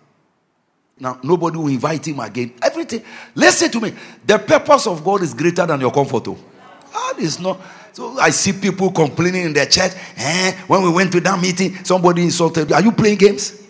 now, 0.98 1.20
nobody 1.22 1.58
will 1.58 1.68
invite 1.68 2.08
him 2.08 2.20
again. 2.20 2.54
Everything. 2.62 3.04
Listen 3.34 3.70
to 3.70 3.80
me. 3.80 3.92
The 4.24 4.38
purpose 4.38 4.86
of 4.86 5.04
God 5.04 5.22
is 5.22 5.34
greater 5.34 5.66
than 5.66 5.80
your 5.80 5.92
comfort. 5.92 6.24
God 6.24 7.18
is 7.18 7.38
not. 7.38 7.60
So 7.92 8.18
I 8.18 8.30
see 8.30 8.52
people 8.54 8.90
complaining 8.90 9.44
in 9.44 9.52
their 9.52 9.66
church. 9.66 9.92
Eh, 10.16 10.52
when 10.66 10.82
we 10.82 10.90
went 10.90 11.12
to 11.12 11.20
that 11.20 11.40
meeting, 11.40 11.74
somebody 11.84 12.22
insulted. 12.22 12.72
Are 12.72 12.82
you 12.82 12.92
playing 12.92 13.18
games? 13.18 13.62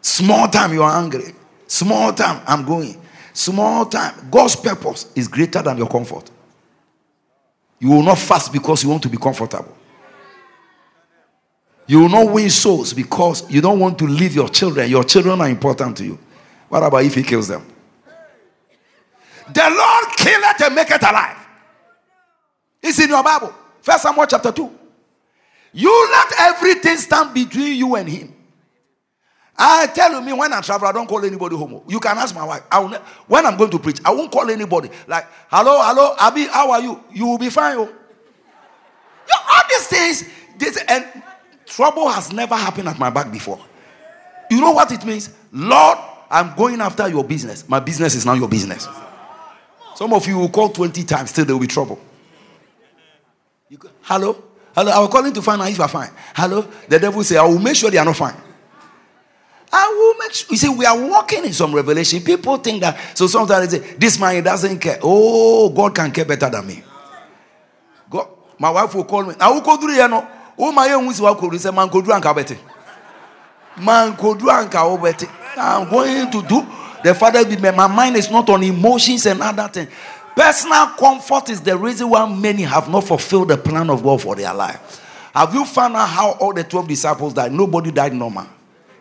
Small 0.00 0.46
time, 0.48 0.72
you 0.72 0.82
are 0.82 1.02
angry. 1.02 1.34
Small 1.70 2.12
time, 2.12 2.42
I'm 2.48 2.64
going. 2.64 3.00
Small 3.32 3.86
time. 3.86 4.28
God's 4.28 4.56
purpose 4.56 5.06
is 5.14 5.28
greater 5.28 5.62
than 5.62 5.78
your 5.78 5.86
comfort. 5.86 6.28
You 7.78 7.90
will 7.90 8.02
not 8.02 8.18
fast 8.18 8.52
because 8.52 8.82
you 8.82 8.88
want 8.88 9.04
to 9.04 9.08
be 9.08 9.16
comfortable. 9.16 9.76
You 11.86 12.00
will 12.00 12.08
not 12.08 12.32
win 12.32 12.50
souls 12.50 12.92
because 12.92 13.48
you 13.48 13.60
don't 13.60 13.78
want 13.78 14.00
to 14.00 14.04
leave 14.04 14.34
your 14.34 14.48
children. 14.48 14.90
Your 14.90 15.04
children 15.04 15.40
are 15.40 15.48
important 15.48 15.96
to 15.98 16.04
you. 16.04 16.18
What 16.68 16.82
about 16.82 17.04
if 17.04 17.14
he 17.14 17.22
kills 17.22 17.46
them? 17.46 17.64
The 19.54 19.70
Lord 19.70 20.16
kill 20.16 20.40
it 20.42 20.60
and 20.62 20.74
make 20.74 20.90
it 20.90 21.02
alive. 21.02 21.36
It's 22.82 22.98
in 22.98 23.10
your 23.10 23.22
Bible. 23.22 23.54
First 23.80 24.02
Samuel 24.02 24.26
chapter 24.26 24.50
2. 24.50 24.70
You 25.74 26.08
let 26.10 26.32
everything 26.40 26.96
stand 26.96 27.32
between 27.32 27.76
you 27.76 27.94
and 27.94 28.08
him. 28.08 28.34
I 29.62 29.88
tell 29.88 30.10
you, 30.12 30.22
me 30.22 30.32
when 30.32 30.50
I 30.54 30.62
travel, 30.62 30.88
I 30.88 30.92
don't 30.92 31.06
call 31.06 31.22
anybody 31.22 31.54
homo. 31.54 31.84
You 31.86 32.00
can 32.00 32.16
ask 32.16 32.34
my 32.34 32.44
wife. 32.44 32.62
I 32.72 32.78
will 32.78 32.98
when 33.26 33.44
I'm 33.44 33.58
going 33.58 33.70
to 33.70 33.78
preach, 33.78 34.00
I 34.02 34.10
won't 34.10 34.32
call 34.32 34.48
anybody. 34.50 34.88
Like, 35.06 35.26
hello, 35.50 35.78
hello, 35.82 36.14
Abby, 36.18 36.46
how 36.46 36.70
are 36.70 36.80
you? 36.80 37.04
You 37.12 37.26
will 37.26 37.36
be 37.36 37.50
fine. 37.50 37.76
Oh. 37.76 37.84
You 37.84 39.34
all 39.52 39.62
these 39.68 39.86
things, 39.86 40.24
this 40.56 40.82
and 40.88 41.04
trouble 41.66 42.08
has 42.08 42.32
never 42.32 42.54
happened 42.54 42.88
at 42.88 42.98
my 42.98 43.10
back 43.10 43.30
before. 43.30 43.60
You 44.50 44.62
know 44.62 44.70
what 44.70 44.90
it 44.92 45.04
means? 45.04 45.28
Lord, 45.52 45.98
I'm 46.30 46.56
going 46.56 46.80
after 46.80 47.06
your 47.08 47.22
business. 47.22 47.68
My 47.68 47.80
business 47.80 48.14
is 48.14 48.24
now 48.24 48.32
your 48.32 48.48
business. 48.48 48.88
Some 49.94 50.14
of 50.14 50.26
you 50.26 50.38
will 50.38 50.48
call 50.48 50.70
20 50.70 51.04
times, 51.04 51.28
still 51.28 51.44
there 51.44 51.54
will 51.54 51.60
be 51.60 51.66
trouble. 51.66 52.00
Go, 53.78 53.90
hello? 54.00 54.42
Hello, 54.74 54.90
I 54.90 55.00
was 55.00 55.10
calling 55.10 55.34
to 55.34 55.42
find 55.42 55.60
out 55.60 55.70
if 55.70 55.78
are 55.80 55.86
fine. 55.86 56.10
Hello? 56.34 56.66
The 56.88 56.98
devil 56.98 57.22
say, 57.22 57.36
I 57.36 57.44
will 57.44 57.58
make 57.58 57.76
sure 57.76 57.90
they 57.90 57.98
are 57.98 58.06
not 58.06 58.16
fine. 58.16 58.34
I 59.72 59.88
will 59.88 60.14
make 60.18 60.32
sure. 60.32 60.48
You 60.50 60.56
see, 60.56 60.68
we 60.68 60.84
are 60.84 61.08
walking 61.08 61.44
in 61.44 61.52
some 61.52 61.74
revelation. 61.74 62.20
People 62.22 62.56
think 62.56 62.80
that, 62.80 63.16
so 63.16 63.26
sometimes 63.26 63.70
they 63.70 63.78
say, 63.78 63.94
this 63.94 64.18
man 64.18 64.34
he 64.36 64.40
doesn't 64.40 64.78
care. 64.78 64.98
Oh, 65.02 65.70
God 65.70 65.94
can 65.94 66.10
care 66.10 66.24
better 66.24 66.50
than 66.50 66.66
me. 66.66 66.82
God, 68.08 68.28
my 68.58 68.70
wife 68.70 68.94
will 68.94 69.04
call 69.04 69.24
me. 69.24 69.34
I 69.38 69.50
will 69.50 69.60
go 69.60 69.76
through 69.76 69.94
here. 69.94 70.08
Oh, 70.58 70.72
my 70.72 70.86
young 70.86 71.06
wife 71.06 71.20
will 71.20 71.58
say, 71.58 71.70
man, 71.70 71.88
go 71.88 72.02
do 72.02 72.12
and 72.12 72.22
kabete. 72.22 72.58
Man, 73.80 74.14
go 74.16 74.34
do 74.34 74.50
and 74.50 74.70
kabete. 74.70 75.30
I'm 75.56 75.88
going 75.88 76.30
to 76.30 76.42
do. 76.42 76.66
The 77.02 77.14
father 77.14 77.44
be 77.44 77.56
my 77.56 77.86
mind 77.86 78.16
is 78.16 78.30
not 78.30 78.48
on 78.50 78.62
emotions 78.62 79.24
and 79.26 79.40
other 79.40 79.68
things. 79.68 79.90
Personal 80.36 80.86
comfort 80.88 81.48
is 81.50 81.60
the 81.60 81.76
reason 81.76 82.10
why 82.10 82.26
many 82.32 82.62
have 82.62 82.88
not 82.90 83.04
fulfilled 83.04 83.48
the 83.48 83.56
plan 83.56 83.88
of 83.88 84.02
God 84.02 84.20
for 84.20 84.36
their 84.36 84.52
life. 84.52 85.00
Have 85.32 85.54
you 85.54 85.64
found 85.64 85.96
out 85.96 86.08
how 86.08 86.32
all 86.32 86.52
the 86.52 86.64
12 86.64 86.88
disciples 86.88 87.34
died? 87.34 87.52
Nobody 87.52 87.90
died 87.90 88.12
normal. 88.12 88.46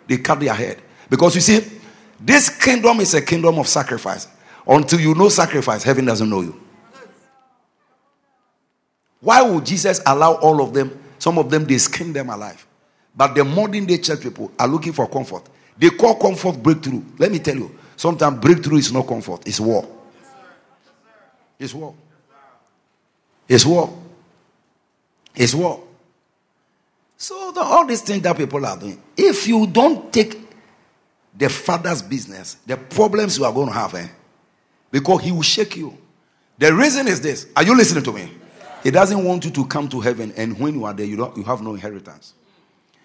They 0.10 0.18
cut 0.18 0.40
their 0.40 0.56
head. 0.56 0.82
Because 1.08 1.36
you 1.36 1.42
see, 1.42 1.62
this 2.20 2.50
kingdom 2.50 3.00
is 3.00 3.14
a 3.14 3.22
kingdom 3.22 3.60
of 3.60 3.68
sacrifice. 3.68 4.28
Until 4.68 5.00
you 5.00 5.14
know 5.14 5.30
sacrifice, 5.30 5.84
heaven 5.84 6.06
doesn't 6.06 6.30
know 6.30 6.42
you. 6.42 6.60
Why 9.22 9.44
would 9.44 9.66
Jesus 9.66 10.02
allow 10.06 10.34
all 10.36 10.62
of 10.64 10.74
them? 10.74 11.00
Some 11.20 11.38
of 11.38 11.52
them, 11.52 11.66
they 11.66 11.78
skin 11.78 12.12
them 12.12 12.30
alive. 12.30 12.66
But 13.16 13.36
the 13.36 13.46
modern 13.46 13.86
day 13.86 14.00
church 14.00 14.22
people 14.22 14.52
are 14.58 14.68
looking 14.68 14.94
for 14.94 15.08
comfort. 15.08 15.44
They 15.78 15.92
call 15.92 16.16
comfort 16.16 16.62
breakthrough. 16.64 17.04
Let 17.20 17.32
me 17.32 17.38
tell 17.38 17.56
you, 17.56 17.78
sometimes 17.96 18.40
breakthrough 18.40 18.78
is 18.78 18.92
not 18.92 19.08
comfort, 19.08 19.46
it's 19.46 19.60
war. 19.60 19.88
It's 21.60 21.74
war. 21.74 21.94
It's 23.48 23.66
war. 23.66 24.00
It's 25.36 25.54
war. 25.54 25.84
So 27.22 27.52
the, 27.52 27.60
all 27.60 27.86
these 27.86 28.02
things 28.02 28.24
that 28.24 28.38
people 28.38 28.66
are 28.66 28.78
doing, 28.78 29.00
if 29.18 29.46
you 29.46 29.68
don't 29.68 30.12
take 30.12 30.40
the 31.38 31.50
father's 31.50 32.02
business, 32.02 32.56
the 32.66 32.78
problems 32.78 33.38
you 33.38 33.44
are 33.44 33.52
going 33.52 33.68
to 33.68 33.74
have, 33.74 33.94
eh? 33.94 34.08
Because 34.90 35.22
he 35.22 35.32
will 35.34 35.42
shake 35.42 35.76
you. 35.76 35.98
The 36.58 36.74
reason 36.74 37.10
is 37.10 37.20
this. 37.20 37.48
Are 37.58 37.64
you 37.64 37.76
listening 37.76 38.06
to 38.06 38.14
me? 38.14 38.32
He 38.84 38.92
doesn't 38.92 39.22
want 39.22 39.44
you 39.44 39.52
to 39.52 39.66
come 39.66 39.90
to 39.90 40.00
heaven, 40.00 40.34
and 40.38 40.58
when 40.58 40.76
you 40.76 40.86
are 40.86 40.94
there, 40.94 41.06
you 41.06 41.18
don't 41.18 41.36
you 41.36 41.44
have 41.44 41.62
no 41.62 41.74
inheritance. 41.74 42.34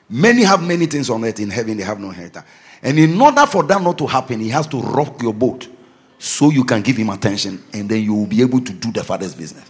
Many 0.09 0.45
have 0.45 0.63
many 0.63 0.87
things 0.87 1.11
on 1.11 1.25
earth 1.25 1.41
in 1.41 1.51
heaven, 1.51 1.77
they 1.77 1.83
have 1.83 1.99
no 1.99 2.11
inheritance. 2.11 2.47
And 2.83 2.97
in 2.99 3.21
order 3.21 3.47
for 3.47 3.65
that 3.65 3.83
not 3.83 3.99
to 3.99 4.07
happen, 4.07 4.39
he 4.39 4.49
has 4.51 4.69
to 4.69 4.81
rock 4.81 5.21
your 5.23 5.35
boat 5.35 5.67
so 6.19 6.51
you 6.51 6.63
can 6.65 6.83
give 6.83 6.97
him 6.97 7.11
attention, 7.11 7.65
and 7.73 7.89
then 7.89 8.01
you 8.05 8.15
will 8.15 8.27
be 8.27 8.43
able 8.43 8.61
to 8.61 8.73
do 8.73 8.93
the 8.93 9.03
father's 9.03 9.35
business. 9.35 9.69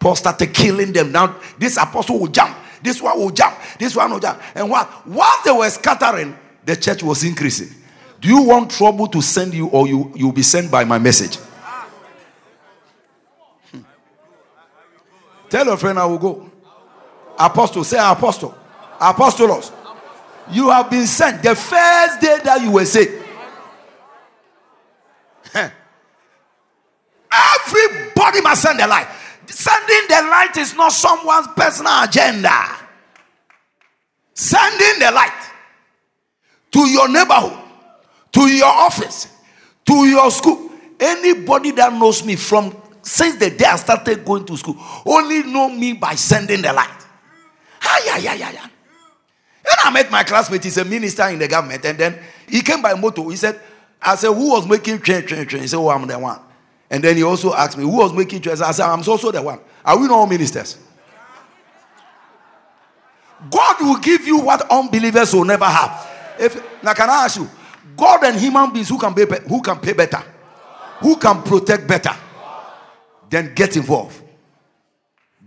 Paul 0.00 0.16
started 0.16 0.54
killing 0.54 0.92
them. 0.92 1.12
Now, 1.12 1.36
this 1.58 1.76
apostle 1.76 2.18
will 2.20 2.28
jump, 2.28 2.56
this 2.82 3.00
one 3.00 3.18
will 3.18 3.30
jump, 3.30 3.56
this 3.78 3.94
one 3.96 4.10
will 4.10 4.20
jump. 4.20 4.40
And 4.54 4.70
what? 4.70 4.86
While 5.06 5.36
they 5.44 5.52
were 5.52 5.70
scattering, 5.70 6.36
the 6.64 6.76
church 6.76 7.02
was 7.02 7.24
increasing. 7.24 7.68
Do 8.20 8.28
you 8.28 8.42
want 8.42 8.70
trouble 8.70 9.06
to 9.08 9.20
send 9.20 9.54
you, 9.54 9.68
or 9.68 9.86
you 9.86 10.12
you'll 10.14 10.32
be 10.32 10.42
sent 10.42 10.70
by 10.70 10.84
my 10.84 10.98
message? 10.98 11.36
Hmm. 13.70 13.80
Tell 15.48 15.66
your 15.66 15.76
friend 15.76 15.98
I 15.98 16.06
will 16.06 16.18
go. 16.18 16.50
Apostle, 17.38 17.84
say 17.84 17.98
apostle. 17.98 18.54
Apostolos. 18.98 19.72
You 20.50 20.70
have 20.70 20.88
been 20.90 21.06
sent 21.06 21.42
the 21.42 21.54
first 21.54 22.20
day 22.20 22.38
that 22.44 22.60
you 22.62 22.70
were 22.70 22.84
saved. 22.84 23.24
Everybody 27.32 28.40
must 28.40 28.62
send 28.62 28.78
their 28.78 28.88
light. 28.88 29.06
Sending 29.46 30.08
the 30.08 30.28
light 30.30 30.56
is 30.56 30.74
not 30.74 30.92
someone's 30.92 31.48
personal 31.48 32.02
agenda. 32.02 32.64
Sending 34.34 34.98
the 35.00 35.10
light 35.12 35.50
to 36.72 36.80
your 36.88 37.08
neighborhood, 37.08 37.58
to 38.32 38.46
your 38.48 38.66
office, 38.66 39.28
to 39.86 39.94
your 40.06 40.30
school. 40.30 40.70
Anybody 40.98 41.70
that 41.72 41.92
knows 41.92 42.24
me 42.24 42.36
from 42.36 42.74
since 43.02 43.36
the 43.36 43.50
day 43.50 43.64
I 43.66 43.76
started 43.76 44.24
going 44.24 44.44
to 44.46 44.56
school 44.56 44.76
only 45.04 45.44
know 45.44 45.68
me 45.68 45.92
by 45.92 46.14
sending 46.16 46.62
the 46.62 46.72
light. 46.72 47.06
Hi, 47.80 48.18
yeah, 48.20 48.34
yeah, 48.34 48.50
yeah. 48.50 48.62
When 49.66 49.74
I 49.84 49.90
met 49.90 50.10
my 50.10 50.24
classmate, 50.24 50.64
he's 50.64 50.76
a 50.78 50.84
minister 50.84 51.28
in 51.28 51.38
the 51.38 51.48
government, 51.48 51.84
and 51.84 51.98
then 51.98 52.18
he 52.48 52.62
came 52.62 52.82
by 52.82 52.94
motor. 52.94 53.22
He 53.22 53.36
said, 53.36 53.60
I 54.00 54.16
said, 54.16 54.32
Who 54.32 54.50
was 54.50 54.66
making 54.66 55.00
train, 55.00 55.26
train, 55.26 55.46
train? 55.46 55.62
He 55.62 55.68
said, 55.68 55.78
Oh, 55.78 55.88
I'm 55.88 56.06
the 56.06 56.18
one. 56.18 56.40
And 56.90 57.02
then 57.02 57.16
he 57.16 57.22
also 57.22 57.52
asked 57.52 57.76
me, 57.76 57.84
Who 57.84 57.96
was 57.96 58.12
making 58.12 58.42
trains? 58.42 58.60
I 58.60 58.70
said, 58.72 58.86
I'm 58.86 59.02
also 59.08 59.30
the 59.30 59.42
one. 59.42 59.60
Are 59.84 59.98
we 59.98 60.06
not 60.06 60.14
all 60.14 60.26
ministers? 60.26 60.78
God 63.50 63.76
will 63.80 63.98
give 63.98 64.26
you 64.26 64.38
what 64.40 64.70
unbelievers 64.70 65.32
will 65.34 65.44
never 65.44 65.64
have. 65.64 66.08
If 66.38 66.82
now, 66.82 66.94
can 66.94 67.10
I 67.10 67.24
ask 67.24 67.38
you, 67.38 67.48
God 67.96 68.24
and 68.24 68.38
human 68.38 68.72
beings 68.72 68.88
who 68.88 68.98
can 68.98 69.14
pay 69.14 69.26
who 69.48 69.60
can 69.62 69.78
pay 69.78 69.92
better, 69.92 70.22
who 71.00 71.16
can 71.16 71.42
protect 71.42 71.86
better, 71.86 72.14
then 73.28 73.54
get 73.54 73.76
involved. 73.76 74.22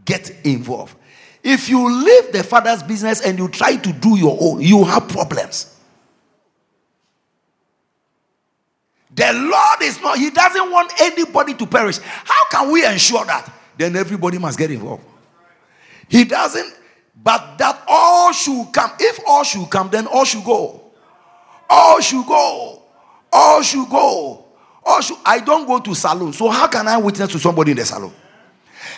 Get 0.05 0.45
involved. 0.45 0.95
If 1.43 1.69
you 1.69 1.89
leave 1.89 2.31
the 2.31 2.43
father's 2.43 2.83
business 2.83 3.21
and 3.21 3.37
you 3.37 3.47
try 3.47 3.77
to 3.77 3.93
do 3.93 4.17
your 4.17 4.37
own, 4.39 4.61
you 4.61 4.83
have 4.83 5.07
problems. 5.07 5.78
The 9.19 9.33
Lord 9.33 9.81
is 9.81 9.99
not, 10.01 10.17
He 10.17 10.29
doesn't 10.29 10.71
want 10.71 10.93
anybody 11.01 11.53
to 11.55 11.67
perish. 11.67 11.97
How 11.97 12.45
can 12.49 12.71
we 12.71 12.85
ensure 12.85 13.25
that? 13.25 13.51
Then 13.77 13.97
everybody 13.97 14.37
must 14.37 14.57
get 14.57 14.71
involved. 14.71 15.03
He 16.07 16.23
doesn't, 16.23 16.73
but 17.21 17.57
that 17.57 17.83
all 17.85 18.31
should 18.31 18.69
come. 18.71 18.91
If 18.97 19.19
all 19.27 19.43
should 19.43 19.69
come, 19.69 19.89
then 19.89 20.07
all 20.07 20.23
should 20.23 20.45
go. 20.45 20.81
All 21.69 21.99
should 21.99 22.25
go. 22.25 22.81
All 23.33 23.61
should 23.61 23.89
go. 23.89 24.45
All 24.85 25.01
should, 25.01 25.17
I 25.25 25.41
don't 25.41 25.67
go 25.67 25.79
to 25.79 25.93
salon. 25.93 26.31
So 26.31 26.47
how 26.47 26.67
can 26.67 26.87
I 26.87 26.95
witness 26.97 27.29
to 27.33 27.39
somebody 27.39 27.71
in 27.71 27.77
the 27.77 27.85
salon? 27.85 28.13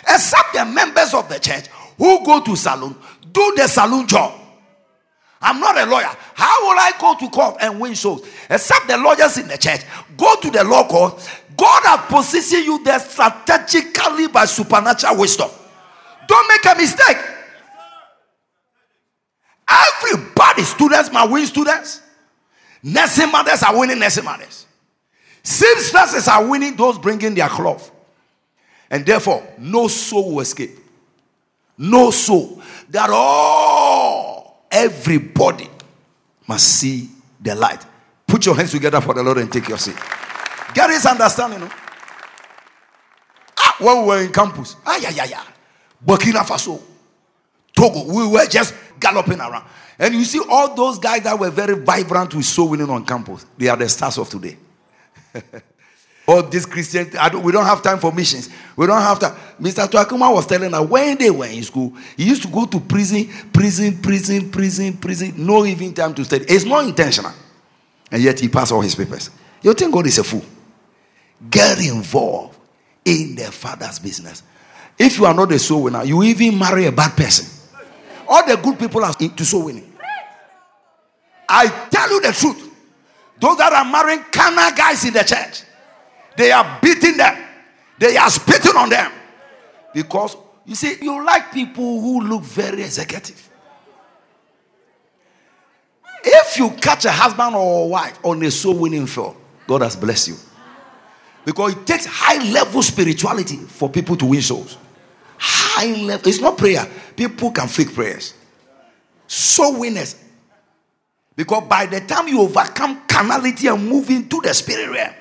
Except 0.08 0.52
the 0.52 0.64
members 0.64 1.14
of 1.14 1.28
the 1.28 1.40
church 1.40 1.66
who 1.98 2.24
go 2.24 2.40
to 2.42 2.54
salon, 2.54 2.94
do 3.32 3.54
the 3.56 3.66
salon 3.66 4.06
job. 4.06 4.32
I'm 5.42 5.60
not 5.60 5.76
a 5.76 5.84
lawyer. 5.84 6.10
How 6.34 6.68
will 6.68 6.78
I 6.78 6.92
go 7.00 7.16
to 7.18 7.28
court 7.28 7.56
and 7.60 7.80
win 7.80 7.94
souls? 7.94 8.26
Except 8.48 8.86
the 8.86 8.96
lawyers 8.96 9.38
in 9.38 9.48
the 9.48 9.58
church. 9.58 9.82
Go 10.16 10.36
to 10.36 10.50
the 10.50 10.62
law 10.64 10.86
court. 10.86 11.14
God 11.56 11.82
has 11.84 12.00
positioned 12.08 12.64
you 12.64 12.82
there 12.84 12.98
strategically 12.98 14.28
by 14.28 14.44
supernatural 14.44 15.18
wisdom. 15.18 15.50
Don't 16.26 16.48
make 16.48 16.64
a 16.74 16.78
mistake. 16.78 17.16
Everybody, 19.68 20.62
students 20.62 21.10
might 21.12 21.30
win 21.30 21.46
students. 21.46 22.00
Nursing 22.82 23.30
mothers 23.30 23.62
are 23.62 23.78
winning 23.78 23.98
nursing 23.98 24.24
mothers. 24.24 24.66
Seamstresses 25.42 26.28
are 26.28 26.46
winning 26.46 26.76
those 26.76 26.98
bringing 26.98 27.34
their 27.34 27.48
cloth. 27.48 27.90
And 28.90 29.04
therefore, 29.04 29.42
no 29.58 29.88
soul 29.88 30.34
will 30.34 30.40
escape. 30.40 30.78
No 31.78 32.10
soul. 32.10 32.62
That 32.90 33.10
all, 33.10 34.41
everybody 34.72 35.68
must 36.48 36.66
see 36.66 37.08
the 37.40 37.54
light. 37.54 37.84
Put 38.26 38.46
your 38.46 38.56
hands 38.56 38.70
together 38.70 39.00
for 39.00 39.14
the 39.14 39.22
Lord 39.22 39.38
and 39.38 39.52
take 39.52 39.68
your 39.68 39.78
seat. 39.78 39.96
Get 40.74 40.90
his 40.90 41.04
understanding. 41.04 41.60
No? 41.60 41.68
Ah, 43.58 43.76
when 43.78 44.00
we 44.00 44.06
were 44.06 44.22
in 44.22 44.32
campus, 44.32 44.76
ah, 44.86 44.98
yeah, 45.00 45.10
yeah, 45.10 45.24
yeah. 45.24 45.44
Burkina 46.04 46.40
Faso, 46.44 46.80
Togo, 47.76 48.04
we 48.12 48.26
were 48.26 48.46
just 48.46 48.74
galloping 48.98 49.38
around. 49.38 49.64
And 49.98 50.14
you 50.14 50.24
see 50.24 50.40
all 50.48 50.74
those 50.74 50.98
guys 50.98 51.22
that 51.22 51.38
were 51.38 51.50
very 51.50 51.74
vibrant 51.74 52.34
with 52.34 52.44
soul 52.44 52.70
winning 52.70 52.90
on 52.90 53.04
campus, 53.04 53.46
they 53.56 53.68
are 53.68 53.76
the 53.76 53.88
stars 53.88 54.18
of 54.18 54.28
today. 54.28 54.56
all 56.32 56.42
this 56.42 56.66
Christian. 56.66 57.10
I 57.18 57.28
don't, 57.28 57.42
we 57.42 57.52
don't 57.52 57.64
have 57.64 57.82
time 57.82 57.98
for 57.98 58.12
missions. 58.12 58.48
We 58.76 58.86
don't 58.86 59.00
have 59.00 59.18
time. 59.18 59.36
Mr. 59.60 59.86
Tuakuma 59.86 60.32
was 60.32 60.46
telling 60.46 60.72
us 60.72 60.88
when 60.88 61.18
they 61.18 61.30
were 61.30 61.46
in 61.46 61.62
school, 61.62 61.92
he 62.16 62.24
used 62.24 62.42
to 62.42 62.48
go 62.48 62.66
to 62.66 62.80
prison, 62.80 63.28
prison, 63.52 63.98
prison, 63.98 64.50
prison, 64.50 64.96
prison. 64.96 65.34
No 65.36 65.64
even 65.66 65.92
time 65.92 66.14
to 66.14 66.24
study. 66.24 66.44
It's 66.48 66.64
not 66.64 66.84
intentional, 66.84 67.32
and 68.10 68.22
yet 68.22 68.40
he 68.40 68.48
passed 68.48 68.72
all 68.72 68.80
his 68.80 68.94
papers. 68.94 69.30
You 69.62 69.74
think 69.74 69.92
God 69.92 70.06
is 70.06 70.18
a 70.18 70.24
fool? 70.24 70.44
Get 71.50 71.78
involved 71.80 72.58
in 73.04 73.34
the 73.36 73.44
father's 73.44 73.98
business. 73.98 74.42
If 74.98 75.18
you 75.18 75.26
are 75.26 75.34
not 75.34 75.50
a 75.52 75.58
soul 75.58 75.84
winner, 75.84 76.04
you 76.04 76.22
even 76.22 76.58
marry 76.58 76.86
a 76.86 76.92
bad 76.92 77.16
person. 77.16 77.46
All 78.28 78.46
the 78.46 78.56
good 78.56 78.78
people 78.78 79.04
are 79.04 79.14
into 79.20 79.44
soul 79.44 79.66
winning. 79.66 79.92
I 81.48 81.68
tell 81.90 82.10
you 82.10 82.20
the 82.20 82.32
truth. 82.32 82.70
Those 83.38 83.58
that 83.58 83.72
are 83.72 83.84
marrying 83.84 84.24
carnal 84.30 84.70
guys 84.76 85.04
in 85.04 85.12
the 85.12 85.24
church, 85.24 85.64
they 86.36 86.50
are 86.50 86.78
beating 86.80 87.16
them. 87.16 87.44
They 87.98 88.16
are 88.16 88.30
spitting 88.30 88.76
on 88.76 88.88
them. 88.88 89.12
Because 89.94 90.36
you 90.64 90.74
see, 90.74 90.96
you 91.00 91.24
like 91.24 91.52
people 91.52 92.00
who 92.00 92.22
look 92.22 92.42
very 92.42 92.82
executive. 92.82 93.48
If 96.24 96.58
you 96.58 96.70
catch 96.70 97.04
a 97.04 97.10
husband 97.10 97.54
or 97.54 97.84
a 97.84 97.86
wife 97.86 98.18
on 98.24 98.42
a 98.42 98.50
soul 98.50 98.78
winning 98.78 99.06
field, 99.06 99.36
God 99.66 99.82
has 99.82 99.96
blessed 99.96 100.28
you. 100.28 100.36
Because 101.44 101.72
it 101.72 101.86
takes 101.86 102.06
high 102.06 102.42
level 102.52 102.82
spirituality 102.82 103.56
for 103.56 103.88
people 103.88 104.16
to 104.16 104.26
win 104.26 104.42
souls. 104.42 104.78
High 105.38 105.92
level. 106.02 106.28
It's 106.28 106.40
not 106.40 106.56
prayer. 106.56 106.86
People 107.16 107.50
can 107.50 107.66
fake 107.66 107.94
prayers. 107.94 108.34
Soul 109.26 109.80
winners 109.80 110.22
because 111.34 111.64
by 111.68 111.86
the 111.86 112.00
time 112.00 112.28
you 112.28 112.40
overcome 112.40 113.02
carnality 113.06 113.66
and 113.66 113.88
move 113.88 114.10
into 114.10 114.40
the 114.40 114.52
spirit 114.52 114.90
realm, 114.90 115.14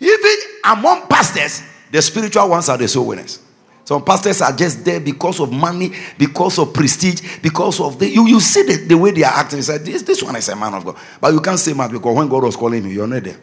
even 0.00 0.36
among 0.64 1.06
pastors, 1.06 1.62
the 1.90 2.00
spiritual 2.02 2.48
ones 2.48 2.68
are 2.68 2.78
the 2.78 2.88
soul 2.88 3.06
winners. 3.06 3.40
Some 3.84 4.04
pastors 4.04 4.42
are 4.42 4.52
just 4.52 4.84
there 4.84 5.00
because 5.00 5.40
of 5.40 5.50
money, 5.50 5.92
because 6.18 6.58
of 6.58 6.74
prestige, 6.74 7.40
because 7.40 7.80
of 7.80 7.98
the 7.98 8.06
you, 8.06 8.26
you 8.28 8.38
see 8.38 8.62
the, 8.62 8.84
the 8.86 8.98
way 8.98 9.12
they 9.12 9.24
are 9.24 9.32
acting. 9.32 9.60
This, 9.60 10.02
this 10.02 10.22
one 10.22 10.36
is 10.36 10.48
a 10.50 10.56
man 10.56 10.74
of 10.74 10.84
God. 10.84 10.96
But 11.18 11.32
you 11.32 11.40
can't 11.40 11.58
say 11.58 11.72
much 11.72 11.90
because 11.92 12.14
when 12.14 12.28
God 12.28 12.42
was 12.44 12.54
calling 12.54 12.84
you, 12.84 12.90
you're 12.90 13.06
not 13.06 13.24
there. 13.24 13.38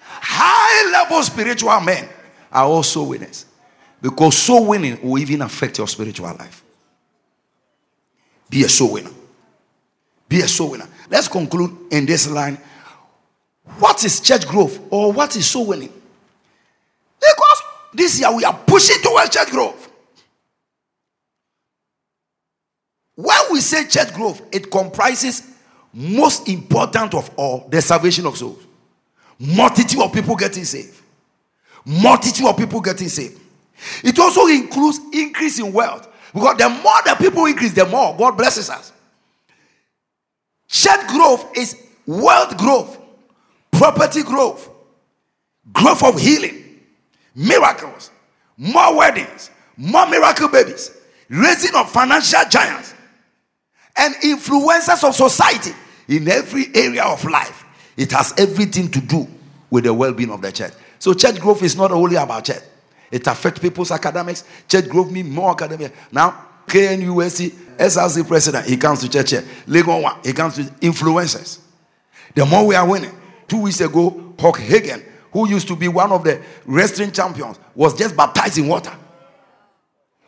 High 0.00 0.90
level 0.92 1.22
spiritual 1.22 1.78
men 1.80 2.08
are 2.50 2.64
also 2.64 3.02
winners. 3.02 3.44
Because 4.00 4.38
soul 4.38 4.68
winning 4.68 4.98
will 5.02 5.18
even 5.18 5.42
affect 5.42 5.76
your 5.76 5.86
spiritual 5.86 6.26
life. 6.26 6.64
Be 8.48 8.64
a 8.64 8.68
soul 8.68 8.94
winner. 8.94 9.10
Be 10.26 10.40
a 10.40 10.48
soul 10.48 10.70
winner. 10.70 10.88
Let's 11.10 11.28
conclude 11.28 11.92
in 11.92 12.06
this 12.06 12.30
line. 12.30 12.56
What 13.78 14.04
is 14.04 14.20
church 14.20 14.46
growth 14.46 14.80
or 14.90 15.12
what 15.12 15.34
is 15.36 15.46
soul 15.46 15.66
winning? 15.66 15.92
Because 17.18 17.62
this 17.92 18.20
year 18.20 18.34
we 18.34 18.44
are 18.44 18.58
pushing 18.66 19.00
towards 19.02 19.30
church 19.30 19.50
growth. 19.50 19.90
When 23.16 23.40
we 23.52 23.60
say 23.60 23.86
church 23.86 24.12
growth, 24.12 24.42
it 24.52 24.70
comprises 24.70 25.50
most 25.92 26.48
important 26.48 27.14
of 27.14 27.30
all 27.36 27.68
the 27.68 27.80
salvation 27.80 28.26
of 28.26 28.36
souls. 28.36 28.62
Multitude 29.38 30.00
of 30.00 30.12
people 30.12 30.34
getting 30.36 30.64
saved. 30.64 31.00
Multitude 31.84 32.46
of 32.46 32.56
people 32.56 32.80
getting 32.80 33.08
saved. 33.08 33.40
It 34.02 34.18
also 34.18 34.46
includes 34.46 35.00
increase 35.12 35.58
in 35.58 35.72
wealth. 35.72 36.08
Because 36.32 36.56
the 36.56 36.68
more 36.68 37.02
the 37.04 37.14
people 37.18 37.46
increase, 37.46 37.72
the 37.74 37.86
more 37.86 38.16
God 38.16 38.36
blesses 38.36 38.68
us. 38.68 38.92
Church 40.66 41.06
growth 41.08 41.56
is 41.56 41.76
wealth 42.06 42.56
growth, 42.56 42.98
property 43.78 44.22
growth, 44.22 44.68
growth 45.72 46.02
of 46.02 46.18
healing, 46.18 46.80
miracles, 47.34 48.10
more 48.56 48.96
weddings, 48.96 49.50
more 49.76 50.08
miracle 50.08 50.48
babies, 50.48 50.90
raising 51.28 51.74
of 51.74 51.90
financial 51.90 52.40
giants, 52.48 52.94
and 53.96 54.14
influencers 54.16 55.06
of 55.06 55.14
society 55.14 55.72
in 56.08 56.28
every 56.28 56.66
area 56.74 57.04
of 57.04 57.24
life. 57.24 57.64
It 57.96 58.12
has 58.12 58.34
everything 58.38 58.90
to 58.90 59.00
do 59.00 59.28
with 59.70 59.84
the 59.84 59.94
well 59.94 60.12
being 60.12 60.30
of 60.30 60.42
the 60.42 60.52
church. 60.52 60.72
So, 60.98 61.14
church 61.14 61.38
growth 61.40 61.62
is 61.62 61.76
not 61.76 61.92
only 61.92 62.16
about 62.16 62.44
church. 62.44 62.62
It 63.10 63.26
affects 63.26 63.60
people's 63.60 63.90
academics. 63.90 64.44
Church 64.68 64.88
growth 64.88 65.10
means 65.10 65.28
more 65.28 65.50
academic. 65.50 65.94
Now, 66.10 66.46
KNUST, 66.66 67.50
SRC 67.76 68.26
president, 68.26 68.66
he 68.66 68.76
comes 68.76 69.00
to 69.00 69.08
church 69.08 69.30
here. 69.30 69.44
Legon 69.66 70.02
one, 70.02 70.16
he 70.24 70.32
comes 70.32 70.56
to 70.56 70.62
influencers. 70.62 71.60
The 72.34 72.44
more 72.46 72.66
we 72.66 72.74
are 72.74 72.88
winning. 72.88 73.12
Two 73.48 73.62
weeks 73.62 73.80
ago, 73.80 74.34
Hulk 74.38 74.58
Hogan, 74.58 75.02
who 75.32 75.48
used 75.48 75.68
to 75.68 75.76
be 75.76 75.88
one 75.88 76.12
of 76.12 76.24
the 76.24 76.42
wrestling 76.66 77.12
champions, 77.12 77.58
was 77.74 77.96
just 77.96 78.16
baptized 78.16 78.58
in 78.58 78.68
water. 78.68 78.92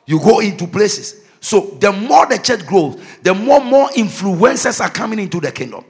You 0.07 0.21
go 0.21 0.41
into 0.41 0.67
places. 0.67 1.25
So 1.41 1.61
the 1.81 1.93
more 1.93 2.27
the 2.27 2.39
church 2.39 2.67
grows, 2.67 3.01
the 3.23 3.35
more 3.35 3.63
more 3.63 3.89
influencers 3.91 4.81
are 4.81 4.91
coming 4.91 5.19
into 5.19 5.41
the 5.41 5.53
kingdom. 5.53 5.85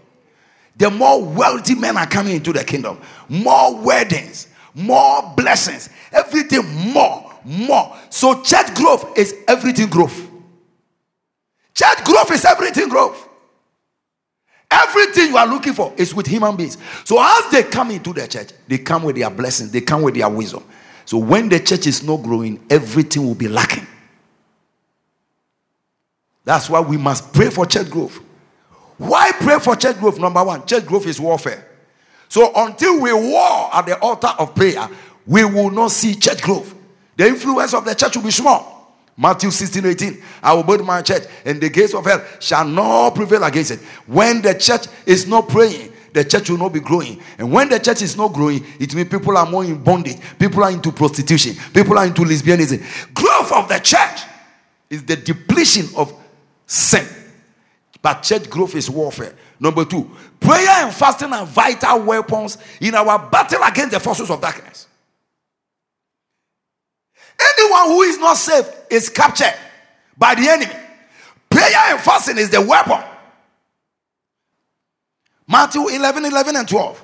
The 0.76 0.90
more 0.90 1.24
wealthy 1.24 1.74
men 1.74 1.96
are 1.96 2.06
coming 2.06 2.36
into 2.36 2.52
the 2.52 2.62
kingdom. 2.62 3.00
More 3.28 3.80
weddings, 3.80 4.48
more 4.74 5.32
blessings, 5.34 5.88
everything 6.12 6.66
more, 6.92 7.32
more. 7.44 7.96
So 8.10 8.42
church 8.42 8.74
growth 8.74 9.16
is 9.16 9.34
everything 9.48 9.88
growth. 9.88 10.28
Church 11.74 12.04
growth 12.04 12.30
is 12.32 12.44
everything 12.44 12.88
growth. 12.88 13.25
Everything 14.82 15.28
you 15.28 15.36
are 15.36 15.46
looking 15.46 15.72
for 15.72 15.94
is 15.96 16.14
with 16.14 16.26
human 16.26 16.54
beings. 16.54 16.76
So 17.04 17.16
as 17.20 17.50
they 17.50 17.62
come 17.62 17.90
into 17.90 18.12
the 18.12 18.26
church, 18.28 18.50
they 18.68 18.78
come 18.78 19.04
with 19.04 19.16
their 19.16 19.30
blessings, 19.30 19.70
they 19.70 19.80
come 19.80 20.02
with 20.02 20.14
their 20.14 20.28
wisdom. 20.28 20.64
So 21.06 21.18
when 21.18 21.48
the 21.48 21.60
church 21.60 21.86
is 21.86 22.02
not 22.02 22.22
growing, 22.22 22.64
everything 22.68 23.26
will 23.26 23.34
be 23.34 23.48
lacking. 23.48 23.86
That's 26.44 26.68
why 26.68 26.80
we 26.80 26.96
must 26.96 27.32
pray 27.32 27.50
for 27.50 27.64
church 27.64 27.90
growth. 27.90 28.20
Why 28.98 29.32
pray 29.32 29.58
for 29.58 29.76
church 29.76 29.98
growth? 29.98 30.18
Number 30.18 30.44
one, 30.44 30.66
church 30.66 30.84
growth 30.86 31.06
is 31.06 31.20
warfare. 31.20 31.66
So 32.28 32.52
until 32.54 33.00
we 33.00 33.12
war 33.12 33.74
at 33.74 33.86
the 33.86 33.98
altar 34.00 34.32
of 34.38 34.54
prayer, 34.54 34.88
we 35.26 35.44
will 35.44 35.70
not 35.70 35.90
see 35.90 36.14
church 36.14 36.42
growth. 36.42 36.74
The 37.16 37.28
influence 37.28 37.72
of 37.72 37.84
the 37.84 37.94
church 37.94 38.16
will 38.16 38.24
be 38.24 38.30
small. 38.30 38.75
Matthew 39.16 39.50
16, 39.50 39.86
18. 39.86 40.22
I 40.42 40.52
will 40.52 40.62
build 40.62 40.84
my 40.84 41.00
church, 41.00 41.24
and 41.44 41.60
the 41.60 41.70
gates 41.70 41.94
of 41.94 42.04
hell 42.04 42.22
shall 42.38 42.66
not 42.66 43.14
prevail 43.14 43.42
against 43.44 43.70
it. 43.70 43.80
When 44.06 44.42
the 44.42 44.54
church 44.54 44.86
is 45.06 45.26
not 45.26 45.48
praying, 45.48 45.92
the 46.12 46.24
church 46.24 46.50
will 46.50 46.58
not 46.58 46.72
be 46.72 46.80
growing. 46.80 47.20
And 47.38 47.52
when 47.52 47.68
the 47.68 47.78
church 47.78 48.02
is 48.02 48.16
not 48.16 48.32
growing, 48.32 48.64
it 48.78 48.94
means 48.94 49.08
people 49.08 49.36
are 49.36 49.46
more 49.46 49.64
in 49.64 49.82
bondage. 49.82 50.18
People 50.38 50.64
are 50.64 50.70
into 50.70 50.92
prostitution. 50.92 51.54
People 51.72 51.98
are 51.98 52.06
into 52.06 52.22
lesbianism. 52.22 53.14
Growth 53.14 53.52
of 53.52 53.68
the 53.68 53.78
church 53.78 54.22
is 54.88 55.02
the 55.04 55.16
depletion 55.16 55.86
of 55.96 56.12
sin. 56.66 57.06
But 58.00 58.22
church 58.22 58.48
growth 58.48 58.74
is 58.74 58.88
warfare. 58.88 59.34
Number 59.58 59.84
two, 59.84 60.10
prayer 60.40 60.68
and 60.68 60.94
fasting 60.94 61.32
are 61.32 61.46
vital 61.46 62.02
weapons 62.02 62.58
in 62.80 62.94
our 62.94 63.18
battle 63.30 63.60
against 63.64 63.92
the 63.92 64.00
forces 64.00 64.30
of 64.30 64.40
darkness. 64.40 64.86
Anyone 67.40 67.88
who 67.88 68.02
is 68.02 68.18
not 68.18 68.36
saved 68.36 68.68
is 68.90 69.08
captured 69.08 69.54
by 70.16 70.34
the 70.34 70.48
enemy. 70.48 70.72
Prayer 71.50 71.76
and 71.88 72.00
fasting 72.00 72.38
is 72.38 72.50
the 72.50 72.60
weapon. 72.60 73.02
Matthew 75.48 75.88
11, 75.88 76.24
11, 76.24 76.56
and 76.56 76.68
12. 76.68 77.02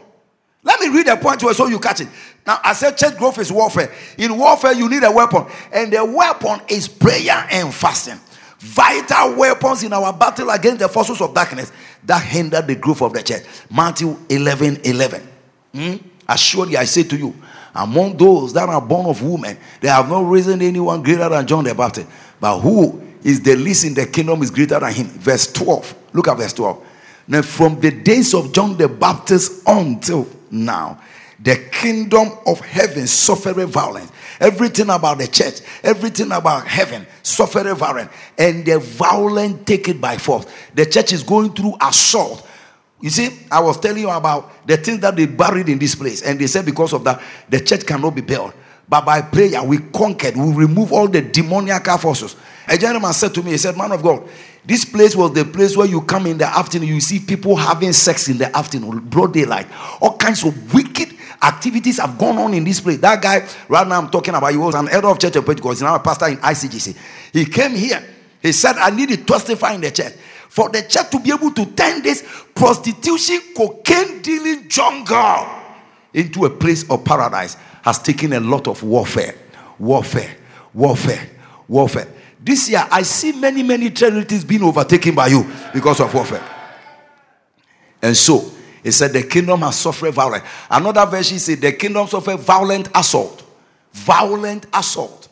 Let 0.65 0.81
me 0.81 0.89
read 0.89 1.07
the 1.07 1.17
point 1.17 1.41
to 1.41 1.53
so 1.55 1.67
you 1.67 1.79
catch 1.79 2.01
it. 2.01 2.09
Now, 2.47 2.61
I 2.63 2.73
said 2.73 2.97
church 2.97 3.17
growth 3.17 3.39
is 3.39 3.53
warfare. 3.53 3.93
In 4.19 4.37
warfare, 4.37 4.73
you 4.73 4.89
need 4.89 5.03
a 5.05 5.11
weapon, 5.11 5.47
and 5.73 5.93
the 5.93 6.05
weapon 6.05 6.61
is 6.69 6.89
prayer 6.89 7.47
and 7.51 7.73
fasting. 7.73 8.19
Vital 8.59 9.35
weapons 9.35 9.83
in 9.83 9.93
our 9.93 10.13
battle 10.13 10.51
against 10.51 10.79
the 10.79 10.89
forces 10.89 11.21
of 11.21 11.35
darkness 11.35 11.73
that 12.05 12.23
hinder 12.23 12.63
the 12.63 12.77
growth 12.77 13.03
of 13.03 13.13
the 13.13 13.23
church. 13.23 13.43
Matthew 13.71 14.17
11, 14.29 14.81
11. 14.85 15.29
Hmm? 15.75 15.97
Assuredly, 16.29 16.77
I 16.77 16.85
say 16.85 17.03
to 17.05 17.17
you, 17.17 17.35
among 17.75 18.17
those 18.17 18.53
that 18.53 18.69
are 18.69 18.81
born 18.81 19.07
of 19.07 19.23
women, 19.23 19.57
they 19.81 19.89
have 19.89 20.09
not 20.09 20.29
risen 20.29 20.61
anyone 20.63 21.03
greater 21.03 21.29
than 21.29 21.47
John 21.47 21.65
the 21.65 21.75
Baptist. 21.75 22.09
But 22.41 22.61
who 22.61 23.01
is 23.25 23.41
the 23.41 23.57
least 23.57 23.85
in 23.85 23.95
the 23.95 24.07
kingdom 24.07 24.43
is 24.43 24.51
greater 24.51 24.79
than 24.79 24.93
him. 24.93 25.07
Verse 25.07 25.51
12. 25.53 25.95
Look 26.13 26.29
at 26.29 26.37
verse 26.37 26.53
12. 26.53 26.87
Now, 27.29 27.43
from 27.43 27.81
the 27.81 27.91
days 27.91 28.35
of 28.35 28.53
John 28.53 28.77
the 28.77 28.89
Baptist 28.89 29.63
until 29.67 30.29
now, 30.51 31.01
the 31.39 31.57
kingdom 31.73 32.31
of 32.47 32.61
heaven 32.61 33.07
suffered 33.07 33.57
violence. 33.67 34.11
Everything 34.41 34.91
about 34.91 35.19
the 35.19 35.27
church, 35.27 35.61
everything 35.83 36.31
about 36.31 36.67
heaven 36.67 37.07
suffered 37.23 37.73
violence, 37.75 38.11
and 38.39 38.65
the 38.65 38.79
violent 38.79 39.67
take 39.67 39.89
it 39.89 40.01
by 40.01 40.19
force. 40.19 40.47
The 40.75 40.87
church 40.87 41.13
is 41.13 41.23
going 41.23 41.53
through 41.53 41.75
assault 41.81 42.47
you 43.03 43.11
see, 43.11 43.47
I 43.51 43.61
was 43.61 43.79
telling 43.79 44.03
you 44.03 44.11
about 44.11 44.67
the 44.67 44.79
things 44.79 45.01
that 45.01 45.15
they 45.17 45.27
buried 45.27 45.69
in 45.69 45.79
this 45.79 45.95
place, 45.95 46.23
and 46.23 46.41
they 46.41 46.47
said 46.47 46.65
because 46.65 46.95
of 46.95 47.05
that, 47.05 47.21
the 47.49 47.61
church 47.61 47.85
cannot 47.85 48.15
be 48.15 48.23
built. 48.23 48.55
but 48.93 49.07
by 49.07 49.23
prayer 49.23 49.63
we 49.63 49.79
conquered. 49.79 50.37
We 50.37 50.53
remove 50.53 50.93
all 50.93 51.09
the 51.09 51.23
demoniac 51.23 51.87
forces. 51.99 52.37
A 52.69 52.77
gentleman 52.77 53.15
said 53.15 53.33
to 53.35 53.43
me, 53.43 53.53
he 53.53 53.57
said, 53.57 53.75
Man 53.75 53.91
of 53.91 54.03
God, 54.03 54.29
this 54.67 54.85
place 54.85 55.17
was 55.17 55.33
the 55.33 55.47
place 55.47 55.75
where 55.77 55.87
you 55.87 56.03
come 56.03 56.27
in 56.27 56.37
the 56.37 56.47
afternoon, 56.47 56.89
you 56.89 57.01
see 57.01 57.19
people 57.19 57.57
having 57.57 57.95
sex 57.95 58.29
in 58.29 58.37
the 58.37 58.55
afternoon, 58.55 58.99
broad 59.01 59.33
daylight. 59.33 59.67
All 60.01 60.19
kinds 60.19 60.45
of 60.45 60.75
wicked 60.75 61.17
activities 61.43 61.99
have 61.99 62.19
gone 62.19 62.37
on 62.37 62.53
in 62.53 62.65
this 62.65 62.81
place. 62.81 62.99
That 62.99 63.23
guy, 63.23 63.49
right 63.67 63.89
now 63.89 63.99
I'm 63.99 64.11
talking 64.11 64.35
about, 64.35 64.53
he 64.53 64.59
was 64.59 64.75
an 64.75 64.91
elder 64.91 65.09
of 65.09 65.19
church 65.19 65.37
of 65.37 65.47
Pentecost, 65.47 65.79
he's 65.79 65.83
now 65.83 65.95
a 65.95 65.99
pastor 65.99 66.29
in 66.29 66.37
ICGC. 66.37 66.97
He 67.33 67.47
came 67.47 67.75
here. 67.75 68.05
He 68.43 68.53
said, 68.53 68.77
I 68.77 68.91
need 68.91 69.09
to 69.09 69.17
testify 69.17 69.73
in 69.73 69.81
the 69.81 69.91
church. 69.91 70.13
For 70.53 70.69
the 70.69 70.83
church 70.83 71.09
to 71.13 71.19
be 71.19 71.33
able 71.33 71.51
to 71.53 71.65
turn 71.65 72.03
this 72.03 72.23
prostitution, 72.55 73.41
cocaine 73.57 74.21
dealing 74.21 74.69
jungle 74.69 75.49
into 76.13 76.45
a 76.45 76.51
place 76.51 76.87
of 76.91 77.03
paradise 77.07 77.57
has 77.83 77.99
taken 77.99 78.35
a 78.35 78.41
lot 78.41 78.69
of 78.69 78.83
warfare. 78.83 79.35
Warfare. 79.79 80.37
Warfare. 80.75 81.27
Warfare. 81.67 82.07
This 82.39 82.69
year, 82.69 82.87
I 82.91 83.01
see 83.01 83.33
many, 83.33 83.63
many 83.63 83.89
charities 83.89 84.45
being 84.45 84.63
overtaken 84.63 85.15
by 85.15 85.29
you 85.29 85.51
because 85.73 86.01
of 86.01 86.13
warfare. 86.13 86.47
And 88.03 88.15
so, 88.15 88.45
he 88.83 88.91
said, 88.91 89.15
The 89.15 89.23
kingdom 89.23 89.61
has 89.61 89.79
suffered 89.79 90.13
violence. 90.13 90.45
Another 90.71 91.07
version 91.07 91.39
said, 91.39 91.63
The 91.63 91.73
kingdom 91.73 92.07
suffered 92.07 92.41
violent 92.41 92.91
assault. 92.95 93.43
Violent 93.93 94.67
assault. 94.75 95.29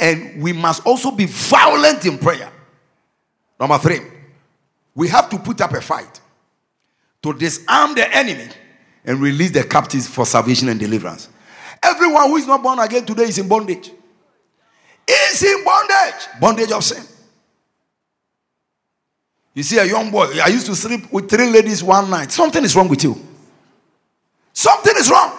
And 0.00 0.42
we 0.42 0.52
must 0.52 0.84
also 0.84 1.12
be 1.12 1.26
violent 1.26 2.04
in 2.06 2.18
prayer. 2.18 2.50
Number 3.60 3.78
three, 3.78 4.00
we 4.94 5.08
have 5.08 5.28
to 5.30 5.38
put 5.38 5.60
up 5.60 5.72
a 5.72 5.80
fight 5.80 6.20
to 7.22 7.32
disarm 7.34 7.94
the 7.94 8.14
enemy 8.14 8.48
and 9.04 9.20
release 9.20 9.50
the 9.50 9.64
captives 9.64 10.06
for 10.06 10.24
salvation 10.24 10.68
and 10.68 10.78
deliverance. 10.78 11.28
Everyone 11.82 12.28
who 12.28 12.36
is 12.36 12.46
not 12.46 12.62
born 12.62 12.78
again 12.78 13.04
today 13.04 13.24
is 13.24 13.38
in 13.38 13.48
bondage. 13.48 13.90
Is 15.08 15.42
in 15.42 15.64
bondage. 15.64 16.28
Bondage 16.40 16.72
of 16.72 16.84
sin. 16.84 17.04
You 19.52 19.62
see, 19.62 19.78
a 19.78 19.84
young 19.84 20.10
boy, 20.10 20.26
I 20.42 20.48
used 20.48 20.66
to 20.66 20.74
sleep 20.74 21.12
with 21.12 21.30
three 21.30 21.48
ladies 21.48 21.82
one 21.82 22.10
night. 22.10 22.32
Something 22.32 22.64
is 22.64 22.74
wrong 22.74 22.88
with 22.88 23.04
you. 23.04 23.16
Something 24.52 24.94
is 24.96 25.10
wrong. 25.10 25.32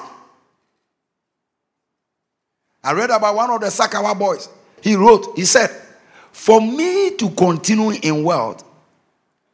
I 2.83 2.93
read 2.93 3.09
about 3.09 3.35
one 3.35 3.49
of 3.49 3.61
the 3.61 3.67
Sakawa 3.67 4.17
boys. 4.17 4.47
He 4.81 4.95
wrote, 4.95 5.33
he 5.35 5.45
said, 5.45 5.69
For 6.31 6.61
me 6.61 7.15
to 7.15 7.29
continue 7.31 7.91
in 7.91 8.23
wealth, 8.23 8.63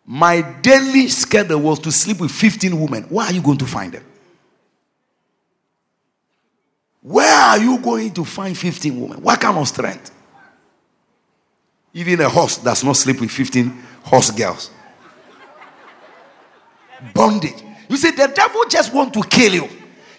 my 0.05 0.41
daily 0.61 1.07
schedule 1.07 1.59
was 1.59 1.79
to 1.79 1.91
sleep 1.91 2.19
with 2.19 2.31
15 2.31 2.79
women. 2.79 3.03
Where 3.03 3.27
are 3.27 3.33
you 3.33 3.41
going 3.41 3.57
to 3.59 3.65
find 3.65 3.93
them? 3.93 4.03
Where 7.01 7.33
are 7.33 7.57
you 7.57 7.79
going 7.79 8.13
to 8.13 8.25
find 8.25 8.57
15 8.57 8.99
women? 8.99 9.21
What 9.21 9.39
kind 9.39 9.57
of 9.57 9.67
strength? 9.67 10.11
Even 11.93 12.21
a 12.21 12.29
horse 12.29 12.57
does 12.57 12.83
not 12.83 12.95
sleep 12.95 13.19
with 13.19 13.31
15 13.31 13.69
horse 14.03 14.31
girls. 14.31 14.71
Bondage. 17.13 17.63
You 17.89 17.97
see, 17.97 18.11
the 18.11 18.27
devil 18.27 18.63
just 18.69 18.93
want 18.93 19.13
to 19.13 19.23
kill 19.23 19.53
you. 19.53 19.69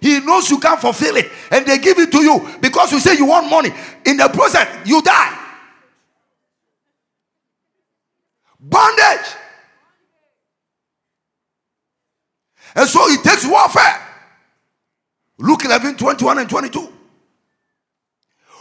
He 0.00 0.18
knows 0.20 0.50
you 0.50 0.58
can't 0.58 0.80
fulfill 0.80 1.16
it, 1.16 1.30
and 1.50 1.64
they 1.64 1.78
give 1.78 1.98
it 1.98 2.10
to 2.10 2.22
you 2.22 2.58
because 2.60 2.90
you 2.90 2.98
say 2.98 3.16
you 3.16 3.24
want 3.24 3.48
money. 3.48 3.70
In 4.04 4.16
the 4.16 4.28
process, 4.28 4.68
you 4.86 5.00
die. 5.00 5.38
Bondage. 8.58 9.36
And 12.74 12.88
so 12.88 13.00
it 13.08 13.22
takes 13.22 13.46
warfare. 13.46 14.08
Luke 15.38 15.64
11, 15.64 15.96
21 15.96 16.38
and 16.38 16.48
22. 16.48 16.92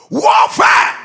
Warfare. 0.10 0.98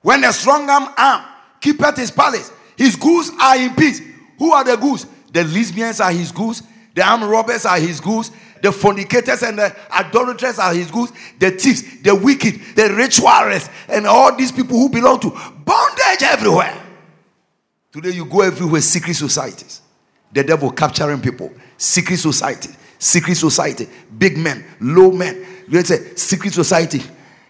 When 0.00 0.24
a 0.24 0.32
strong 0.32 0.68
arm 0.68 1.24
keepeth 1.60 1.96
his 1.96 2.10
palace, 2.10 2.52
his 2.76 2.96
goods 2.96 3.30
are 3.40 3.56
in 3.56 3.74
peace. 3.74 4.00
Who 4.38 4.52
are 4.52 4.64
the 4.64 4.76
goods? 4.76 5.06
The 5.32 5.44
lesbians 5.44 6.00
are 6.00 6.12
his 6.12 6.30
goods. 6.32 6.62
The 6.94 7.02
armed 7.02 7.24
robbers 7.24 7.66
are 7.66 7.78
his 7.78 8.00
goods. 8.00 8.30
The 8.62 8.72
fornicators 8.72 9.42
and 9.42 9.58
the 9.58 9.76
idolaters 9.90 10.58
are 10.58 10.72
his 10.72 10.90
goods. 10.90 11.12
The 11.38 11.50
thieves, 11.50 12.02
the 12.02 12.14
wicked, 12.14 12.60
the 12.76 12.94
ritualists, 12.94 13.68
and 13.88 14.06
all 14.06 14.34
these 14.36 14.52
people 14.52 14.78
who 14.78 14.88
belong 14.88 15.20
to 15.20 15.30
bondage 15.30 16.22
everywhere. 16.22 16.80
Today 17.92 18.10
you 18.10 18.24
go 18.24 18.40
everywhere, 18.40 18.80
secret 18.80 19.14
societies. 19.14 19.82
The 20.34 20.42
devil 20.42 20.70
capturing 20.72 21.20
people. 21.20 21.50
Secret 21.78 22.18
society. 22.18 22.70
Secret 22.98 23.36
society. 23.36 23.88
Big 24.18 24.36
men, 24.36 24.64
low 24.80 25.10
men. 25.12 25.46
Let's 25.68 25.88
say 25.88 26.14
secret 26.16 26.52
society. 26.52 27.02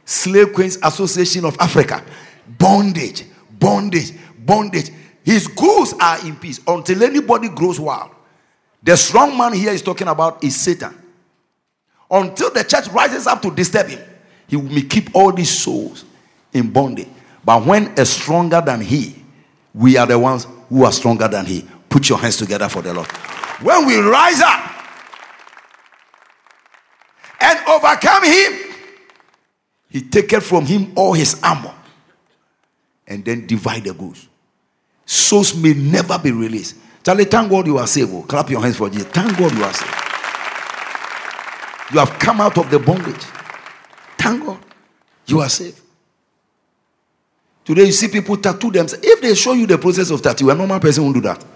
Slave 0.04 0.52
Queens 0.52 0.78
Association 0.82 1.46
of 1.46 1.56
Africa. 1.58 2.04
Bondage. 2.46 3.24
Bondage. 3.58 4.12
Bondage. 4.38 4.90
His 5.24 5.46
goods 5.46 5.94
are 5.98 6.24
in 6.26 6.36
peace 6.36 6.60
until 6.66 7.02
anybody 7.02 7.48
grows 7.48 7.80
wild. 7.80 8.10
The 8.82 8.96
strong 8.96 9.36
man 9.36 9.54
here 9.54 9.72
is 9.72 9.80
talking 9.80 10.08
about 10.08 10.44
is 10.44 10.60
Satan. 10.60 10.94
Until 12.10 12.50
the 12.50 12.62
church 12.64 12.88
rises 12.88 13.26
up 13.26 13.40
to 13.42 13.50
disturb 13.50 13.88
him, 13.88 14.00
he 14.46 14.56
will 14.56 14.82
keep 14.82 15.14
all 15.16 15.32
these 15.32 15.58
souls 15.58 16.04
in 16.52 16.70
bondage. 16.70 17.08
But 17.42 17.64
when 17.64 17.98
a 17.98 18.04
stronger 18.04 18.60
than 18.60 18.82
he, 18.82 19.24
we 19.72 19.96
are 19.96 20.06
the 20.06 20.18
ones 20.18 20.46
who 20.68 20.84
are 20.84 20.92
stronger 20.92 21.28
than 21.28 21.46
he. 21.46 21.66
Put 21.94 22.08
your 22.08 22.18
hands 22.18 22.36
together 22.36 22.68
for 22.68 22.82
the 22.82 22.92
Lord. 22.92 23.06
When 23.62 23.86
we 23.86 23.96
rise 23.98 24.40
up 24.40 24.68
and 27.40 27.68
overcome 27.68 28.24
him, 28.24 28.74
he 29.90 30.00
taketh 30.00 30.44
from 30.44 30.66
him 30.66 30.90
all 30.96 31.12
his 31.12 31.40
armor 31.40 31.72
and 33.06 33.24
then 33.24 33.46
divide 33.46 33.84
the 33.84 33.94
goods. 33.94 34.26
Souls 35.06 35.54
may 35.54 35.72
never 35.72 36.18
be 36.18 36.32
released. 36.32 36.78
Charlie, 37.04 37.26
thank 37.26 37.48
God 37.48 37.64
you 37.68 37.78
are 37.78 37.86
saved. 37.86 38.10
Oh. 38.12 38.22
Clap 38.22 38.50
your 38.50 38.60
hands 38.60 38.76
for 38.76 38.90
Jesus. 38.90 39.06
Thank 39.12 39.38
God 39.38 39.52
you 39.52 39.62
are 39.62 39.72
saved. 39.72 39.94
You 41.92 42.00
have 42.00 42.18
come 42.18 42.40
out 42.40 42.58
of 42.58 42.68
the 42.72 42.80
bondage. 42.80 43.22
Thank 44.18 44.44
God 44.44 44.58
you 45.26 45.38
are 45.38 45.48
saved. 45.48 45.80
Today 47.64 47.84
you 47.84 47.92
see 47.92 48.08
people 48.08 48.36
tattoo 48.36 48.72
themselves. 48.72 49.06
If 49.06 49.20
they 49.20 49.36
show 49.36 49.52
you 49.52 49.68
the 49.68 49.78
process 49.78 50.10
of 50.10 50.20
tattoo, 50.22 50.50
a 50.50 50.56
normal 50.56 50.80
person 50.80 51.04
won't 51.04 51.14
do 51.14 51.20
that. 51.20 51.53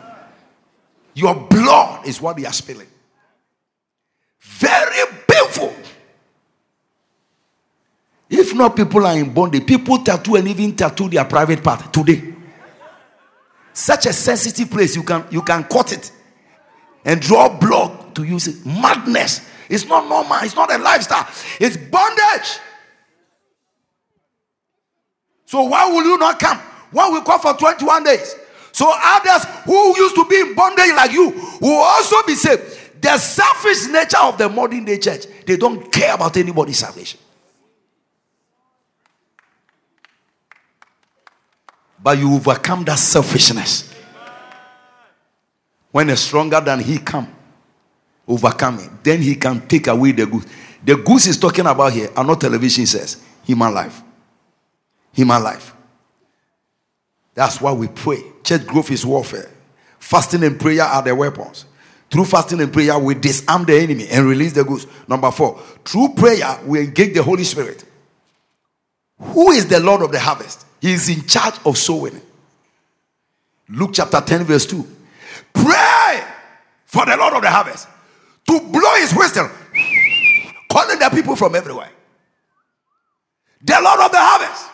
Your 1.19 1.35
blood 1.35 2.07
is 2.07 2.21
what 2.21 2.37
they 2.37 2.47
are 2.47 2.53
spilling. 2.53 2.87
Very 4.39 5.05
painful. 5.27 5.75
If 8.31 8.55
not, 8.55 8.77
people 8.77 9.05
are 9.05 9.19
in 9.19 9.35
bondage. 9.35 9.66
People 9.66 9.99
tattoo 9.99 10.37
and 10.37 10.47
even 10.47 10.77
tattoo 10.77 11.09
their 11.09 11.25
private 11.25 11.64
part 11.64 11.93
today. 11.93 12.23
Such 13.73 14.07
a 14.07 14.12
sensitive 14.12 14.71
place, 14.71 14.95
you 14.95 15.03
can 15.03 15.25
you 15.31 15.43
can 15.43 15.64
cut 15.64 15.93
it 15.93 16.12
and 17.05 17.21
draw 17.21 17.49
blood 17.49 18.14
to 18.14 18.23
use 18.23 18.47
it. 18.47 18.64
Madness. 18.64 19.45
It's 19.69 19.87
not 19.87 20.09
normal. 20.09 20.39
It's 20.43 20.55
not 20.55 20.73
a 20.73 20.79
lifestyle. 20.79 21.27
It's 21.59 21.77
bondage. 21.77 22.61
So 25.47 25.62
why 25.62 25.91
will 25.91 26.05
you 26.05 26.16
not 26.16 26.39
come? 26.39 26.59
Why 26.93 27.11
we 27.11 27.21
call 27.23 27.41
for 27.41 27.55
21 27.55 28.05
days? 28.05 28.37
So 28.79 28.95
others 28.97 29.45
who 29.64 29.97
used 29.97 30.14
to 30.14 30.24
be 30.26 30.39
in 30.39 30.55
bondage 30.55 30.95
like 30.95 31.11
you 31.11 31.31
will 31.61 31.83
also 31.83 32.22
be 32.24 32.37
saved. 32.37 33.03
The 33.03 33.18
selfish 33.18 33.89
nature 33.89 34.20
of 34.22 34.39
the 34.39 34.49
modern 34.49 34.85
day 34.85 34.99
church, 34.99 35.26
they 35.45 35.57
don't 35.57 35.91
care 35.91 36.14
about 36.14 36.37
anybody's 36.37 36.79
salvation. 36.79 37.18
But 42.01 42.18
you 42.18 42.33
overcome 42.33 42.85
that 42.85 43.01
selfishness. 43.01 43.93
When 45.91 46.11
a 46.11 46.16
stronger 46.16 46.61
than 46.61 46.79
he 46.79 46.99
come, 46.99 47.35
overcome 48.29 48.79
it, 48.79 48.91
then 49.03 49.20
he 49.20 49.35
can 49.35 49.66
take 49.66 49.89
away 49.89 50.12
the 50.12 50.24
goose. 50.24 50.47
The 50.85 50.95
goose 50.99 51.26
is 51.26 51.37
talking 51.37 51.66
about 51.66 51.95
here 51.95 52.11
are 52.14 52.22
not 52.22 52.41
television 52.41 52.87
says, 52.87 53.20
human 53.43 53.74
life. 53.74 54.01
Human 55.14 55.43
life. 55.43 55.74
That's 57.39 57.61
why 57.61 57.70
we 57.70 57.86
pray. 57.86 58.20
Church 58.43 58.66
growth 58.66 58.91
is 58.91 59.07
warfare. 59.07 59.49
Fasting 60.01 60.43
and 60.43 60.59
prayer 60.59 60.82
are 60.82 61.01
the 61.01 61.14
weapons. 61.14 61.66
Through 62.11 62.24
fasting 62.24 62.61
and 62.61 62.72
prayer, 62.72 62.99
we 62.99 63.14
disarm 63.14 63.64
the 63.64 63.78
enemy 63.78 64.09
and 64.09 64.26
release 64.26 64.55
the 64.55 64.64
goods. 64.64 64.89
Number 65.07 65.30
four, 65.30 65.62
through 65.84 66.14
prayer, 66.16 66.59
we 66.66 66.80
engage 66.80 67.14
the 67.14 67.22
Holy 67.22 67.45
Spirit. 67.45 67.84
Who 69.20 69.53
is 69.53 69.68
the 69.68 69.78
Lord 69.78 70.03
of 70.03 70.11
the 70.11 70.18
harvest? 70.18 70.66
He 70.80 70.93
is 70.93 71.09
in 71.09 71.28
charge 71.28 71.55
of 71.64 71.78
sowing. 71.78 72.20
Luke 73.68 73.91
chapter 73.93 74.20
10, 74.20 74.43
verse 74.43 74.66
2. 74.66 74.84
Pray 75.53 76.24
for 76.86 77.07
the 77.07 77.16
Lord 77.16 77.34
of 77.34 77.43
the 77.43 77.51
harvest 77.51 77.86
to 78.49 78.59
blow 78.59 78.95
his 78.97 79.14
whistle, 79.14 79.49
calling 80.68 80.99
the 80.99 81.09
people 81.11 81.36
from 81.36 81.55
everywhere. 81.55 81.93
The 83.62 83.78
Lord 83.80 84.01
of 84.01 84.11
the 84.11 84.18
harvest. 84.18 84.68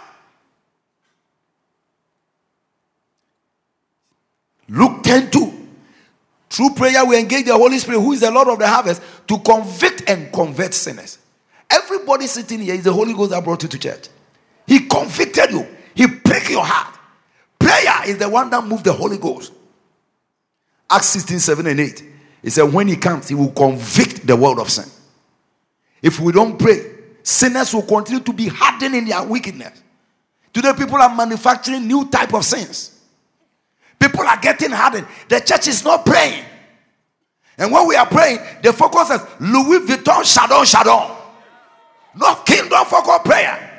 Luke 4.75 5.03
10 5.05 5.31
2. 5.31 5.53
Through 6.51 6.71
prayer, 6.75 7.05
we 7.05 7.19
engage 7.19 7.47
the 7.47 7.57
Holy 7.57 7.79
Spirit, 7.79 8.01
who 8.01 8.13
is 8.13 8.21
the 8.21 8.31
Lord 8.31 8.49
of 8.49 8.59
the 8.59 8.67
harvest, 8.67 9.03
to 9.29 9.39
convict 9.39 10.09
and 10.09 10.33
convert 10.33 10.75
sinners. 10.75 11.19
Everybody 11.71 12.27
sitting 12.27 12.61
here 12.61 12.75
is 12.75 12.85
the 12.85 12.93
Holy 12.93 13.15
Ghost 13.15 13.31
that 13.31 13.43
brought 13.43 13.63
you 13.63 13.69
to 13.69 13.79
church. 13.79 14.09
He 14.67 14.87
convicted 14.87 15.51
you, 15.51 15.67
He 15.95 16.07
pricked 16.07 16.51
your 16.51 16.65
heart. 16.65 16.99
Prayer 17.59 18.09
is 18.09 18.19
the 18.19 18.29
one 18.29 18.51
that 18.51 18.65
moved 18.65 18.85
the 18.85 18.93
Holy 18.93 19.17
Ghost. 19.17 19.53
Acts 20.91 21.07
16, 21.07 21.39
7 21.39 21.67
and 21.67 21.81
8. 21.81 22.05
He 22.43 22.51
said, 22.51 22.65
When 22.65 22.89
He 22.89 22.97
comes, 22.97 23.29
He 23.29 23.35
will 23.35 23.53
convict 23.53 24.27
the 24.27 24.37
world 24.37 24.59
of 24.59 24.71
sin. 24.71 24.89
If 26.03 26.21
we 26.21 26.33
don't 26.33 26.59
pray, 26.59 26.85
sinners 27.23 27.73
will 27.73 27.83
continue 27.83 28.23
to 28.23 28.33
be 28.33 28.49
hardened 28.49 28.95
in 28.95 29.07
their 29.07 29.23
wickedness. 29.25 29.83
Today, 30.53 30.73
people 30.77 30.97
are 30.97 31.15
manufacturing 31.15 31.87
new 31.87 32.09
type 32.11 32.35
of 32.35 32.45
sins. 32.45 32.94
People 34.05 34.27
are 34.27 34.37
getting 34.37 34.71
hardened. 34.71 35.07
The 35.31 35.41
church 35.41 35.67
is 35.69 35.83
not 35.83 36.05
praying. 36.05 36.45
And 37.57 37.73
when 37.73 37.89
we 37.89 37.97
are 37.97 38.05
praying, 38.05 38.39
the 38.63 38.71
focus 38.73 39.11
is 39.11 39.21
Louis 39.41 39.81
Vuitton, 39.81 40.23
Chardon, 40.25 40.67
Chardon. 40.67 41.17
Not 42.15 42.45
kingdom 42.45 42.85
focus 42.85 43.21
prayer. 43.25 43.71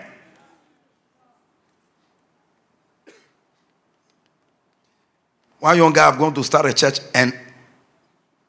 One 5.60 5.78
young 5.78 5.94
guy 5.94 6.06
have 6.06 6.18
gone 6.18 6.34
to 6.34 6.44
start 6.44 6.66
a 6.66 6.74
church 6.74 7.00
and 7.14 7.38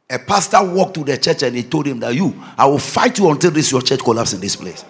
a 0.09 0.18
pastor 0.18 0.64
walked 0.64 0.95
to 0.95 1.05
the 1.05 1.18
church 1.18 1.43
and 1.43 1.55
he 1.57 1.62
told 1.62 1.87
him 1.87 2.01
that 2.01 2.14
you, 2.14 2.43
I 2.57 2.64
will 2.66 2.79
fight 2.79 3.18
you 3.18 3.29
until 3.31 3.51
this 3.51 3.70
your 3.70 3.83
church 3.83 4.01
collapse 4.01 4.33
in 4.33 4.41
this 4.41 4.57
place. 4.57 4.83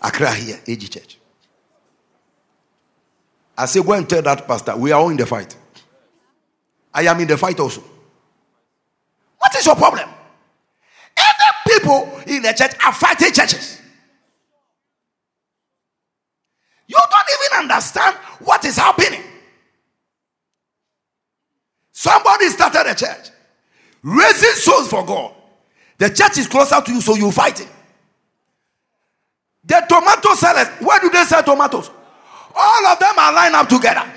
Accra 0.00 0.32
here, 0.34 0.60
AG 0.68 0.86
Church. 0.86 1.18
I 3.58 3.66
say, 3.66 3.82
go 3.82 3.92
and 3.92 4.08
tell 4.08 4.22
that 4.22 4.46
pastor, 4.46 4.76
we 4.76 4.92
are 4.92 5.00
all 5.00 5.10
in 5.10 5.16
the 5.16 5.26
fight. 5.26 5.56
I 6.96 7.02
am 7.02 7.20
in 7.20 7.28
the 7.28 7.36
fight 7.36 7.60
also. 7.60 7.84
What 9.36 9.54
is 9.54 9.66
your 9.66 9.76
problem? 9.76 10.08
Every 11.14 11.78
people 11.78 12.22
in 12.26 12.40
the 12.40 12.54
church 12.54 12.72
are 12.82 12.92
fighting 12.94 13.32
churches. 13.32 13.82
You 16.88 16.96
don't 16.96 17.58
even 17.58 17.70
understand 17.70 18.16
what 18.40 18.64
is 18.64 18.78
happening. 18.78 19.22
Somebody 21.92 22.48
started 22.48 22.90
a 22.90 22.94
church, 22.94 23.30
raising 24.02 24.50
souls 24.52 24.88
for 24.88 25.04
God. 25.04 25.34
The 25.98 26.08
church 26.08 26.38
is 26.38 26.46
closer 26.46 26.80
to 26.80 26.92
you, 26.92 27.02
so 27.02 27.14
you 27.14 27.30
fight 27.30 27.60
it. 27.60 27.68
The 29.64 29.84
tomato 29.86 30.34
sellers, 30.34 30.68
where 30.80 31.00
do 31.00 31.10
they 31.10 31.24
sell 31.24 31.42
tomatoes? 31.42 31.90
All 32.54 32.86
of 32.86 32.98
them 32.98 33.18
are 33.18 33.34
lined 33.34 33.54
up 33.54 33.68
together. 33.68 34.15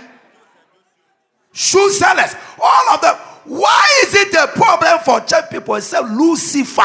Shoe 1.60 1.90
sellers, 1.90 2.34
all 2.58 2.90
of 2.94 3.02
them. 3.02 3.16
Why 3.44 3.86
is 4.04 4.16
it 4.16 4.34
a 4.34 4.48
problem 4.48 4.98
for 5.00 5.20
church 5.20 5.52
people 5.52 5.76
except 5.76 6.08
Lucifer? 6.08 6.82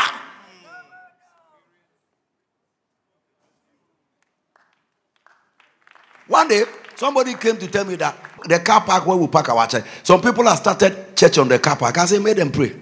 One 6.26 6.48
day, 6.48 6.64
somebody 6.96 7.34
came 7.34 7.56
to 7.58 7.68
tell 7.68 7.84
me 7.84 7.94
that 7.94 8.16
the 8.48 8.58
car 8.58 8.80
park 8.80 9.06
where 9.06 9.16
we 9.16 9.28
park 9.28 9.48
our 9.50 9.64
church, 9.68 9.84
some 10.02 10.20
people 10.20 10.44
have 10.48 10.58
started 10.58 11.16
church 11.16 11.38
on 11.38 11.46
the 11.46 11.60
car 11.60 11.76
park. 11.76 11.96
I 11.96 12.06
said, 12.06 12.20
made 12.20 12.38
them 12.38 12.50
pray. 12.50 12.74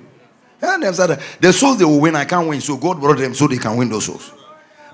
And 0.62 0.82
they 0.82 0.92
said, 0.94 1.20
the 1.40 1.52
souls 1.52 1.78
they 1.78 1.84
will 1.84 2.00
win, 2.00 2.16
I 2.16 2.24
can't 2.24 2.48
win. 2.48 2.62
So 2.62 2.78
God 2.78 3.00
brought 3.00 3.18
them 3.18 3.34
so 3.34 3.46
they 3.46 3.58
can 3.58 3.76
win 3.76 3.90
those 3.90 4.06
souls. 4.06 4.32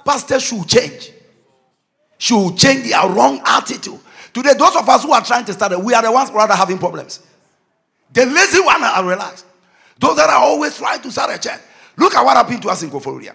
Pastors 0.05 0.43
should 0.43 0.67
change. 0.67 1.13
Should 2.19 2.57
change 2.57 2.91
their 2.91 3.09
wrong 3.09 3.41
attitude. 3.45 4.01
Today, 4.33 4.55
those 4.55 4.77
of 4.77 4.89
us 4.89 5.03
who 5.03 5.13
are 5.13 5.25
trying 5.25 5.45
to 5.47 5.53
start 5.53 5.73
it, 5.73 5.81
we 5.81 5.95
are 5.95 6.03
the 6.03 6.13
ones 6.13 6.31
rather 6.31 6.55
having 6.55 6.79
problems. 6.79 7.21
The 8.13 8.27
lazy 8.27 8.61
one 8.61 8.83
are 8.83 9.05
relaxed. 9.05 9.47
Those 9.99 10.17
that 10.17 10.31
are 10.31 10.41
always 10.41 10.77
trying 10.77 11.03
to 11.03 11.11
start 11.11 11.35
a 11.35 11.39
church. 11.39 11.61
Look 11.97 12.15
at 12.15 12.25
what 12.25 12.37
happened 12.37 12.63
to 12.63 12.69
us 12.69 12.83
in 12.83 12.91
Koforidua. 12.91 13.35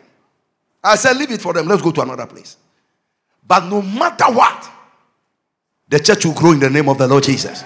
I 0.83 0.95
said, 0.95 1.17
leave 1.17 1.31
it 1.31 1.41
for 1.41 1.53
them. 1.53 1.67
Let's 1.67 1.81
go 1.81 1.91
to 1.91 2.01
another 2.01 2.25
place. 2.25 2.57
But 3.45 3.65
no 3.65 3.81
matter 3.81 4.25
what, 4.25 4.69
the 5.87 5.99
church 5.99 6.25
will 6.25 6.33
grow 6.33 6.51
in 6.51 6.59
the 6.59 6.69
name 6.69 6.89
of 6.89 6.97
the 6.97 7.07
Lord 7.07 7.23
Jesus. 7.23 7.63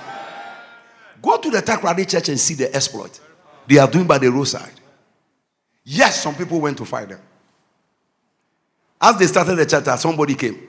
Go 1.22 1.38
to 1.38 1.50
the 1.50 1.62
Takoradi 1.62 2.10
church 2.10 2.30
and 2.30 2.40
see 2.40 2.54
the 2.54 2.74
exploit 2.76 3.20
they 3.68 3.78
are 3.78 3.90
doing 3.90 4.08
by 4.08 4.18
the 4.18 4.32
roadside. 4.32 4.74
Yes, 5.84 6.22
some 6.24 6.36
people 6.36 6.60
went 6.60 6.78
to 6.78 6.86
fight 6.86 7.10
them. 7.10 7.20
As 9.00 9.18
they 9.18 9.28
started 9.28 9.56
the 9.56 9.66
church, 9.66 10.00
somebody 10.00 10.36
came. 10.36 10.67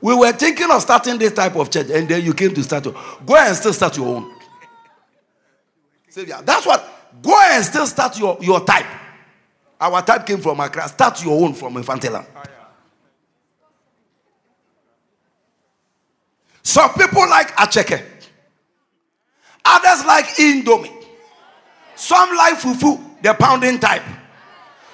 We 0.00 0.14
were 0.14 0.32
thinking 0.32 0.70
of 0.70 0.82
starting 0.82 1.18
this 1.18 1.32
type 1.32 1.56
of 1.56 1.70
church, 1.70 1.90
and 1.90 2.08
then 2.08 2.24
you 2.24 2.34
came 2.34 2.54
to 2.54 2.62
start. 2.62 2.84
Go 2.84 3.36
and 3.36 3.56
still 3.56 3.72
start 3.72 3.96
your 3.96 4.16
own. 4.16 4.34
Savior. 6.08 6.38
That's 6.44 6.66
what. 6.66 6.92
Go 7.22 7.34
and 7.50 7.64
still 7.64 7.86
start 7.86 8.18
your, 8.18 8.36
your 8.40 8.60
type. 8.64 8.86
Our 9.80 10.02
type 10.02 10.26
came 10.26 10.40
from 10.40 10.60
Accra. 10.60 10.88
Start 10.88 11.22
your 11.24 11.42
own 11.42 11.54
from 11.54 11.74
Infanteland. 11.74 12.26
Some 16.62 16.92
people 16.94 17.28
like 17.28 17.56
Acheke. 17.56 18.02
Others 19.64 20.04
like 20.04 20.26
Indomie. 20.36 21.04
Some 21.94 22.36
like 22.36 22.58
Fufu, 22.58 23.22
the 23.22 23.34
pounding 23.34 23.78
type. 23.78 24.02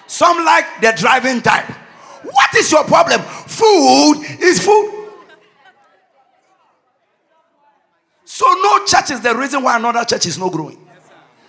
Some 0.06 0.44
like 0.44 0.80
the 0.80 0.92
driving 0.96 1.40
type. 1.40 1.81
What 2.22 2.54
is 2.54 2.70
your 2.70 2.84
problem? 2.84 3.20
Food 3.20 4.24
is 4.40 4.64
food. 4.64 5.02
So 8.24 8.46
no 8.46 8.84
church 8.86 9.10
is 9.10 9.20
the 9.20 9.36
reason 9.36 9.62
why 9.62 9.76
another 9.76 10.04
church 10.04 10.26
is 10.26 10.38
not 10.38 10.52
growing. 10.52 10.78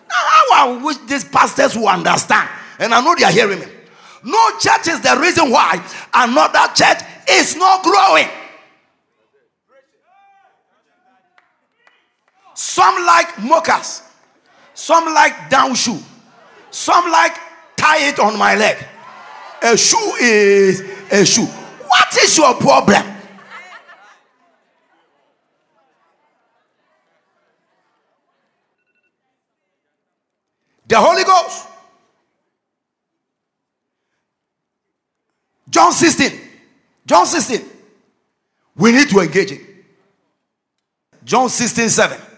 Now, 0.10 0.16
how 0.16 0.46
I 0.52 0.84
wish 0.84 0.98
these 1.08 1.24
pastors 1.24 1.76
will 1.76 1.88
understand, 1.88 2.50
and 2.78 2.94
I 2.94 3.02
know 3.02 3.16
they 3.16 3.24
are 3.24 3.32
hearing 3.32 3.60
me. 3.60 3.66
No 4.24 4.58
church 4.60 4.88
is 4.88 5.00
the 5.02 5.18
reason 5.20 5.50
why 5.50 5.84
another 6.14 6.74
church 6.76 7.00
is 7.30 7.56
not 7.56 7.84
growing. 7.84 8.28
Some 12.54 13.06
like 13.06 13.42
mockers, 13.42 14.04
some 14.74 15.06
like 15.14 15.50
down 15.50 15.74
shoe, 15.76 16.00
some 16.70 17.10
like 17.12 17.36
tie 17.76 18.10
it 18.10 18.20
on 18.20 18.38
my 18.38 18.56
leg. 18.56 18.78
A 19.64 19.78
shoe 19.78 20.16
is 20.20 20.82
a 21.10 21.26
shoe. 21.26 21.46
What 21.46 22.18
is 22.22 22.38
your 22.38 22.54
problem? 22.56 23.02
The 30.86 31.00
Holy 31.00 31.24
Ghost. 31.24 31.68
John 35.70 35.92
16. 35.92 36.40
John 37.06 37.26
16. 37.26 37.62
We 38.76 38.92
need 38.92 39.10
to 39.10 39.20
engage 39.20 39.54
it. 39.54 39.62
John 41.24 41.50
16, 41.50 41.90
7. 41.90 42.33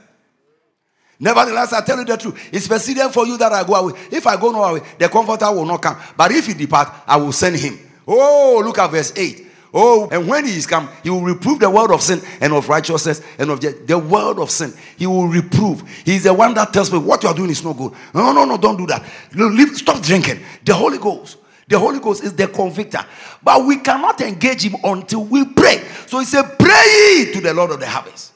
Nevertheless, 1.20 1.74
I 1.74 1.82
tell 1.82 1.98
you 1.98 2.06
the 2.06 2.18
truth. 2.18 2.50
It's 2.52 2.70
expedient 2.70 3.14
for 3.14 3.26
you 3.26 3.38
that 3.38 3.52
I 3.52 3.64
go 3.64 3.76
away. 3.76 4.00
If 4.12 4.28
I 4.28 4.40
go 4.40 4.52
no 4.52 4.64
away, 4.64 4.82
the 4.98 5.08
comforter 5.08 5.52
will 5.52 5.66
not 5.66 5.82
come. 5.82 5.98
But 6.18 6.32
if 6.32 6.48
he 6.48 6.54
depart, 6.54 6.92
I 7.08 7.16
will 7.18 7.32
send 7.32 7.56
him. 7.56 7.80
Oh, 8.08 8.62
look 8.64 8.78
at 8.78 8.92
verse 8.92 9.14
8. 9.16 9.46
Oh, 9.78 10.08
and 10.10 10.26
when 10.28 10.46
he 10.46 10.56
is 10.56 10.66
come, 10.66 10.90
he 11.04 11.10
will 11.10 11.22
reprove 11.22 11.60
the 11.60 11.70
world 11.70 11.92
of 11.92 12.02
sin 12.02 12.22
and 12.40 12.54
of 12.54 12.70
righteousness 12.70 13.22
and 13.38 13.50
of 13.50 13.60
the, 13.60 13.72
the 13.86 14.00
world 14.00 14.40
of 14.40 14.50
sin. 14.50 14.74
He 14.98 15.06
will 15.06 15.28
reprove. 15.28 15.84
He's 16.06 16.24
the 16.24 16.34
one 16.34 16.54
that 16.54 16.72
tells 16.72 16.92
me 16.94 16.98
what 16.98 17.24
you 17.24 17.30
are 17.30 17.36
doing 17.36 17.50
is 17.50 17.62
not 17.62 17.76
good. 17.76 17.92
No, 18.14 18.32
no, 18.32 18.46
no, 18.46 18.58
don't 18.58 18.78
do 18.78 18.86
that. 18.88 19.04
Leave, 19.34 19.76
stop 19.76 20.02
drinking. 20.02 20.40
The 20.64 20.74
Holy 20.74 20.98
Ghost. 20.98 21.40
The 21.68 21.78
Holy 21.78 22.00
Ghost 22.00 22.24
is 22.24 22.34
the 22.34 22.48
convictor. 22.48 23.06
But 23.44 23.66
we 23.66 23.78
cannot 23.78 24.22
engage 24.22 24.64
him 24.64 24.76
until 24.82 25.26
we 25.26 25.44
pray. 25.46 25.84
So 26.08 26.20
he 26.20 26.26
said, 26.26 26.58
Pray 26.58 27.32
to 27.34 27.42
the 27.42 27.54
Lord 27.54 27.72
of 27.72 27.80
the 27.80 27.88
harvest. 27.88 28.32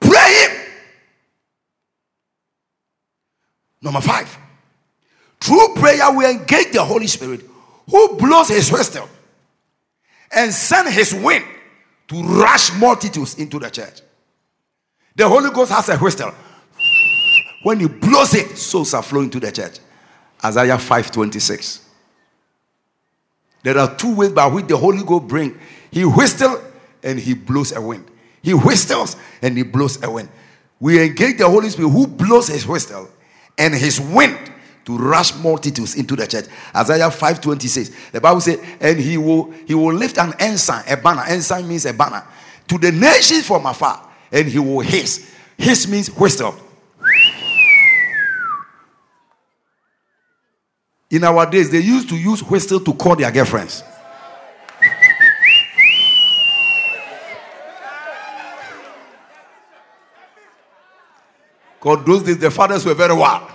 Pray 0.00 0.48
him. 0.48 0.61
Number 3.82 4.00
five, 4.00 4.38
through 5.40 5.74
prayer, 5.74 6.10
we 6.12 6.24
engage 6.24 6.72
the 6.72 6.84
Holy 6.84 7.08
Spirit 7.08 7.42
who 7.90 8.16
blows 8.16 8.48
his 8.48 8.70
whistle 8.70 9.08
and 10.30 10.52
send 10.52 10.88
his 10.88 11.12
wind 11.12 11.44
to 12.08 12.22
rush 12.22 12.72
multitudes 12.74 13.34
into 13.38 13.58
the 13.58 13.68
church. 13.68 14.00
The 15.16 15.28
Holy 15.28 15.50
Ghost 15.50 15.72
has 15.72 15.88
a 15.88 15.96
whistle. 15.96 16.32
When 17.64 17.80
he 17.80 17.88
blows 17.88 18.34
it, 18.34 18.56
souls 18.56 18.94
are 18.94 19.02
flowing 19.02 19.30
to 19.30 19.40
the 19.40 19.50
church. 19.50 19.78
Isaiah 20.44 20.78
5:26. 20.78 21.80
There 23.62 23.78
are 23.78 23.94
two 23.94 24.14
ways 24.14 24.30
by 24.30 24.46
which 24.46 24.66
the 24.66 24.76
Holy 24.76 25.02
Ghost 25.04 25.26
brings. 25.28 25.56
He 25.90 26.04
whistles 26.04 26.60
and 27.02 27.18
he 27.18 27.34
blows 27.34 27.72
a 27.72 27.80
wind. 27.80 28.04
He 28.42 28.54
whistles 28.54 29.16
and 29.40 29.56
he 29.56 29.62
blows 29.62 30.02
a 30.02 30.10
wind. 30.10 30.28
We 30.80 31.00
engage 31.00 31.38
the 31.38 31.48
Holy 31.48 31.70
Spirit 31.70 31.90
who 31.90 32.06
blows 32.06 32.48
his 32.48 32.66
whistle 32.66 33.08
and 33.58 33.74
his 33.74 34.00
wind 34.00 34.38
to 34.84 34.98
rush 34.98 35.34
multitudes 35.36 35.94
into 35.94 36.16
the 36.16 36.26
church. 36.26 36.46
Isaiah 36.74 37.10
5:26. 37.10 38.12
The 38.12 38.20
Bible 38.20 38.40
says, 38.40 38.58
and 38.80 38.98
he 38.98 39.16
will 39.16 39.52
he 39.66 39.74
will 39.74 39.94
lift 39.94 40.18
an 40.18 40.34
ensign, 40.38 40.84
a 40.88 40.96
banner. 40.96 41.24
Ensign 41.28 41.68
means 41.68 41.86
a 41.86 41.92
banner 41.92 42.24
to 42.68 42.78
the 42.78 42.90
nations 42.90 43.46
from 43.46 43.66
afar, 43.66 44.08
and 44.30 44.48
he 44.48 44.58
will 44.58 44.80
hiss. 44.80 45.30
Hiss 45.56 45.86
means 45.86 46.08
whistle. 46.08 46.54
In 51.10 51.24
our 51.24 51.44
days, 51.44 51.70
they 51.70 51.80
used 51.80 52.08
to 52.08 52.16
use 52.16 52.42
whistle 52.42 52.80
to 52.80 52.94
call 52.94 53.16
their 53.16 53.30
girlfriends. 53.30 53.84
Because 61.82 62.04
those 62.06 62.22
days 62.22 62.38
the 62.38 62.50
fathers 62.50 62.84
were 62.84 62.94
very 62.94 63.14
wild. 63.14 63.50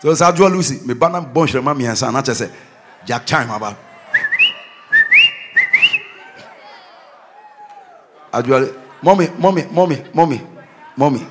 So 0.00 0.10
it's 0.10 0.20
Adjo 0.20 0.50
Lucy, 0.50 0.84
me 0.84 0.94
banam 0.94 1.32
bon 1.32 1.46
shrema 1.46 1.76
mi 1.76 1.84
hansa, 1.84 2.10
not 2.10 2.26
say 2.26 2.50
Jack 3.06 3.24
Chime 3.24 3.48
about. 3.48 3.76
Adjo, 8.32 8.76
mommy, 9.02 9.28
mommy, 9.38 9.64
mommy, 9.70 10.04
mommy, 10.12 10.40
mommy, 10.96 11.26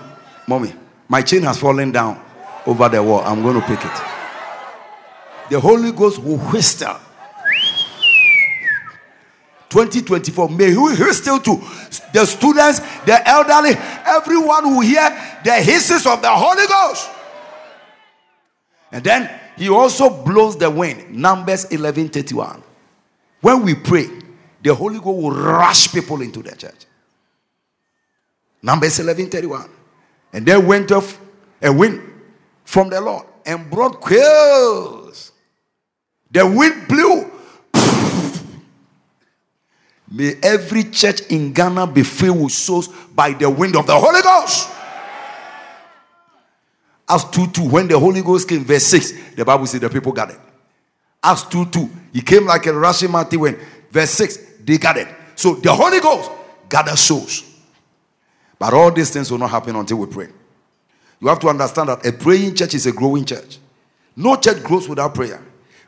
mommy. 0.47 0.73
My 1.09 1.21
chain 1.21 1.41
has 1.43 1.57
fallen 1.59 1.91
down 1.91 2.23
over 2.65 2.87
the 2.87 3.03
wall. 3.03 3.19
I'm 3.25 3.41
going 3.41 3.59
to 3.59 3.67
pick 3.67 3.83
it. 3.83 4.01
The 5.49 5.59
Holy 5.59 5.91
Ghost 5.91 6.19
will 6.23 6.37
whistle. 6.37 6.95
2024. 9.71 10.49
May 10.49 10.69
He 10.69 10.77
whistle 10.77 11.39
to 11.39 11.55
the 12.13 12.25
students, 12.25 12.79
the 13.05 13.19
elderly, 13.27 13.71
everyone 14.05 14.65
who 14.65 14.81
hear 14.81 15.09
the 15.43 15.53
hisses 15.53 16.05
of 16.05 16.21
the 16.21 16.29
Holy 16.29 16.67
Ghost. 16.67 17.09
And 18.91 19.03
then 19.03 19.29
He 19.57 19.69
also 19.69 20.09
blows 20.23 20.57
the 20.57 20.69
wind. 20.69 21.15
Numbers 21.15 21.65
11 21.65 22.09
31. 22.09 22.61
When 23.39 23.63
we 23.63 23.73
pray, 23.73 24.07
the 24.61 24.75
Holy 24.75 24.99
Ghost 24.99 25.21
will 25.21 25.31
rush 25.31 25.91
people 25.91 26.21
into 26.21 26.43
the 26.43 26.55
church. 26.55 26.85
Numbers 28.61 28.99
11 28.99 29.29
31. 29.29 29.69
And 30.33 30.45
there 30.45 30.59
went 30.59 30.91
off 30.91 31.19
a 31.61 31.71
wind 31.71 32.01
from 32.63 32.89
the 32.89 33.01
Lord 33.01 33.25
and 33.45 33.69
brought 33.69 33.99
quails. 34.01 35.31
The 36.29 36.45
wind 36.45 36.87
blew. 36.87 37.30
May 40.11 40.35
every 40.43 40.83
church 40.83 41.21
in 41.29 41.53
Ghana 41.53 41.87
be 41.87 42.03
filled 42.03 42.43
with 42.43 42.51
souls 42.51 42.89
by 43.15 43.31
the 43.31 43.49
wind 43.49 43.77
of 43.77 43.87
the 43.87 43.97
Holy 43.97 44.21
Ghost. 44.21 44.69
Acts 47.07 47.23
2 47.31 47.47
2, 47.47 47.69
when 47.69 47.87
the 47.87 47.97
Holy 47.97 48.21
Ghost 48.21 48.47
came, 48.47 48.63
verse 48.65 48.83
6, 48.87 49.35
the 49.35 49.45
Bible 49.45 49.65
said 49.65 49.81
the 49.81 49.89
people 49.89 50.11
gathered. 50.11 50.39
Acts 51.23 51.43
2 51.43 51.65
2, 51.65 51.89
he 52.11 52.21
came 52.21 52.45
like 52.45 52.65
a 52.65 52.73
rushing 52.73 53.09
mighty 53.09 53.37
wind. 53.37 53.57
Verse 53.89 54.09
6, 54.11 54.37
they 54.65 54.77
gathered. 54.77 55.07
So 55.35 55.55
the 55.55 55.73
Holy 55.73 56.01
Ghost 56.01 56.29
gathered 56.67 56.97
souls. 56.97 57.43
But 58.59 58.73
all 58.73 58.91
these 58.91 59.11
things 59.11 59.31
will 59.31 59.37
not 59.37 59.49
happen 59.49 59.75
until 59.75 59.97
we 59.97 60.07
pray. 60.07 60.27
You 61.21 61.27
have 61.29 61.39
to 61.39 61.47
understand 61.47 61.89
that 61.89 62.05
a 62.05 62.11
praying 62.11 62.55
church 62.55 62.73
is 62.73 62.85
a 62.85 62.91
growing 62.91 63.23
church. 63.23 63.59
No 64.15 64.35
church 64.35 64.61
grows 64.61 64.89
without 64.89 65.13
prayer. 65.15 65.41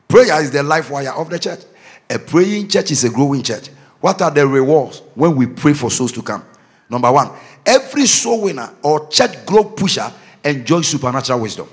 Prayer 0.07 0.41
is 0.41 0.51
the 0.51 0.63
life 0.63 0.89
wire 0.89 1.11
of 1.11 1.29
the 1.29 1.39
church. 1.39 1.59
A 2.09 2.19
praying 2.19 2.69
church 2.69 2.91
is 2.91 3.03
a 3.03 3.09
growing 3.09 3.43
church. 3.43 3.69
What 4.03 4.21
are 4.21 4.29
the 4.29 4.45
rewards 4.45 5.01
when 5.15 5.33
we 5.33 5.47
pray 5.47 5.71
for 5.73 5.89
souls 5.89 6.11
to 6.11 6.21
come? 6.21 6.43
Number 6.89 7.09
one, 7.09 7.31
every 7.65 8.05
soul 8.05 8.41
winner 8.41 8.69
or 8.81 9.07
church 9.07 9.45
growth 9.45 9.77
pusher 9.77 10.11
enjoys 10.43 10.89
supernatural 10.89 11.39
wisdom. 11.39 11.69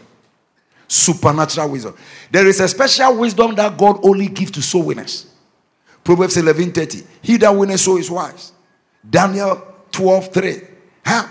Supernatural 0.86 1.68
wisdom. 1.70 1.96
There 2.30 2.46
is 2.46 2.60
a 2.60 2.68
special 2.68 3.16
wisdom 3.16 3.56
that 3.56 3.76
God 3.76 3.98
only 4.04 4.28
gives 4.28 4.52
to 4.52 4.62
soul 4.62 4.84
winners. 4.84 5.26
Proverbs 6.04 6.36
11 6.36 6.70
30. 6.70 7.02
He 7.20 7.36
that 7.38 7.50
winneth 7.50 7.80
soul 7.80 7.96
is 7.96 8.08
wise. 8.08 8.52
Daniel 9.10 9.60
12 9.90 10.32
3. 10.32 10.60
Huh? 11.04 11.26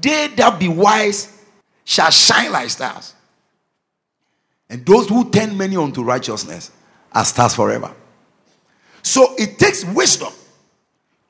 They 0.00 0.26
that 0.34 0.58
be 0.58 0.66
wise 0.66 1.44
shall 1.84 2.10
shine 2.10 2.50
like 2.50 2.70
stars. 2.70 3.14
And 4.68 4.84
those 4.84 5.08
who 5.08 5.30
turn 5.30 5.56
many 5.56 5.76
unto 5.76 6.02
righteousness 6.02 6.72
are 7.12 7.24
stars 7.24 7.54
forever. 7.54 7.94
So 9.08 9.34
it 9.38 9.58
takes 9.58 9.86
wisdom 9.86 10.30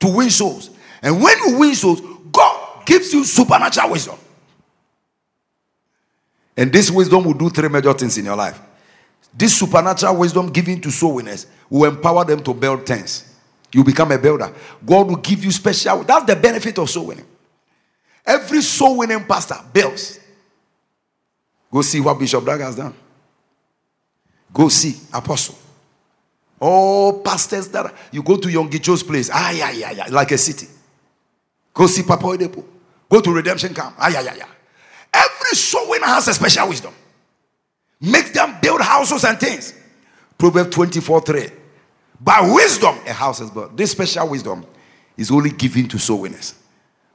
to 0.01 0.13
win 0.13 0.29
souls. 0.29 0.69
And 1.01 1.23
when 1.23 1.37
you 1.45 1.57
win 1.59 1.73
souls, 1.73 2.01
God 2.29 2.85
gives 2.85 3.13
you 3.13 3.23
supernatural 3.23 3.91
wisdom. 3.91 4.17
And 6.57 6.73
this 6.73 6.91
wisdom 6.91 7.23
will 7.23 7.35
do 7.35 7.49
three 7.49 7.69
major 7.69 7.93
things 7.93 8.17
in 8.17 8.25
your 8.25 8.35
life. 8.35 8.59
This 9.33 9.57
supernatural 9.57 10.17
wisdom 10.17 10.47
given 10.49 10.81
to 10.81 10.91
soul 10.91 11.15
winners 11.15 11.47
will 11.69 11.89
empower 11.89 12.25
them 12.25 12.43
to 12.43 12.53
build 12.53 12.85
things. 12.85 13.33
You 13.71 13.85
become 13.85 14.11
a 14.11 14.17
builder. 14.17 14.53
God 14.85 15.07
will 15.07 15.15
give 15.15 15.45
you 15.45 15.51
special. 15.51 16.03
That's 16.03 16.25
the 16.25 16.35
benefit 16.35 16.77
of 16.79 16.89
soul 16.89 17.05
winning. 17.05 17.27
Every 18.25 18.61
soul 18.61 18.97
winning 18.97 19.23
pastor 19.23 19.55
builds. 19.71 20.19
Go 21.71 21.81
see 21.81 22.01
what 22.01 22.19
Bishop 22.19 22.43
Dag 22.43 22.59
has 22.59 22.75
done. 22.75 22.93
Go 24.51 24.67
see 24.67 24.97
Apostle. 25.13 25.68
Oh, 26.61 27.21
pastors 27.23 27.69
that 27.69 27.93
you 28.11 28.21
go 28.21 28.37
to 28.37 28.47
Yonggi 28.47 28.81
Cho's 28.83 29.03
place, 29.03 29.29
ah, 29.33 29.51
yeah, 29.51 29.71
yeah, 29.71 29.91
yeah, 29.91 30.07
like 30.09 30.31
a 30.31 30.37
city. 30.37 30.67
Go 31.73 31.87
see 31.87 32.03
Papa 32.03 32.23
Oyedepo. 32.25 32.63
Go 33.09 33.21
to 33.21 33.33
Redemption 33.33 33.73
Camp, 33.73 33.95
ah, 33.97 34.09
yeah, 34.09 34.21
yeah, 34.21 34.35
yeah. 34.35 34.47
Every 35.13 35.55
soul 35.55 35.89
winner 35.89 36.05
has 36.07 36.27
a 36.27 36.33
special 36.33 36.67
wisdom. 36.67 36.93
Make 38.01 38.33
them 38.33 38.57
build 38.61 38.81
houses 38.81 39.23
and 39.23 39.39
things. 39.39 39.73
Proverbs 40.37 40.73
24 40.75 41.21
3. 41.21 41.49
By 42.21 42.41
wisdom, 42.53 42.95
a 43.07 43.13
house 43.13 43.39
is 43.41 43.49
built. 43.49 43.75
This 43.75 43.91
special 43.91 44.29
wisdom 44.29 44.65
is 45.17 45.31
only 45.31 45.51
given 45.51 45.87
to 45.89 45.97
soul 45.97 46.21
winners. 46.21 46.55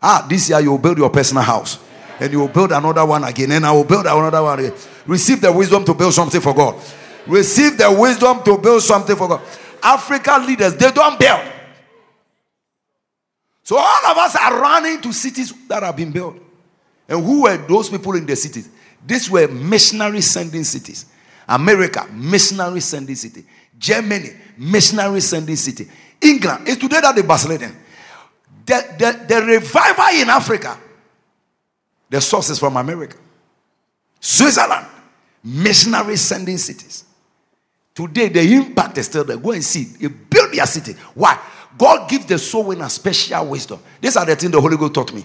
Ah, 0.02 0.26
this 0.28 0.48
year 0.50 0.60
you 0.60 0.70
will 0.70 0.78
build 0.78 0.98
your 0.98 1.10
personal 1.10 1.42
house. 1.42 1.78
And 2.20 2.32
you 2.32 2.40
will 2.40 2.48
build 2.48 2.72
another 2.72 3.04
one 3.04 3.24
again. 3.24 3.50
And 3.52 3.66
I 3.66 3.72
will 3.72 3.84
build 3.84 4.06
another 4.06 4.42
one 4.42 4.58
again. 4.60 4.74
Receive 5.06 5.40
the 5.40 5.52
wisdom 5.52 5.84
to 5.84 5.94
build 5.94 6.14
something 6.14 6.40
for 6.40 6.54
God. 6.54 6.80
Receive 7.26 7.78
the 7.78 7.90
wisdom 7.90 8.42
to 8.44 8.58
build 8.58 8.82
something 8.82 9.16
for 9.16 9.28
God. 9.28 9.42
African 9.82 10.46
leaders, 10.46 10.74
they 10.76 10.90
don't 10.90 11.18
build. 11.18 11.40
So 13.62 13.76
all 13.78 14.06
of 14.06 14.18
us 14.18 14.36
are 14.36 14.60
running 14.60 15.00
to 15.02 15.12
cities 15.12 15.52
that 15.68 15.82
have 15.82 15.96
been 15.96 16.12
built. 16.12 16.36
And 17.08 17.24
who 17.24 17.42
were 17.42 17.56
those 17.56 17.88
people 17.88 18.14
in 18.14 18.26
the 18.26 18.36
cities? 18.36 18.68
These 19.06 19.30
were 19.30 19.48
missionary 19.48 20.20
sending 20.20 20.64
cities. 20.64 21.06
America, 21.48 22.06
missionary 22.12 22.80
sending 22.80 23.16
city. 23.16 23.44
Germany, 23.78 24.30
missionary 24.56 25.20
sending 25.20 25.56
city. 25.56 25.88
England, 26.20 26.68
it's 26.68 26.80
today 26.80 27.00
that 27.00 27.14
the 27.14 27.22
Barcelona. 27.22 27.72
The, 28.64 28.94
the, 28.98 29.34
the 29.34 29.42
revival 29.42 30.04
in 30.14 30.30
Africa, 30.30 30.78
the 32.08 32.20
source 32.20 32.50
is 32.50 32.58
from 32.58 32.76
America. 32.76 33.16
Switzerland, 34.20 34.86
missionary 35.42 36.16
sending 36.16 36.56
cities. 36.56 37.04
Today, 37.94 38.28
the 38.28 38.40
impact 38.40 38.98
is 38.98 39.06
still 39.06 39.24
there. 39.24 39.36
Go 39.36 39.52
and 39.52 39.64
see. 39.64 39.86
You 40.00 40.08
build 40.08 40.52
your 40.52 40.66
city. 40.66 40.94
Why? 41.14 41.38
God 41.78 42.08
gives 42.08 42.26
the 42.26 42.38
soul 42.38 42.64
winner 42.64 42.88
special 42.88 43.46
wisdom. 43.46 43.80
These 44.00 44.16
are 44.16 44.24
the 44.24 44.34
things 44.34 44.52
the 44.52 44.60
Holy 44.60 44.76
Ghost 44.76 44.94
taught 44.94 45.12
me. 45.12 45.24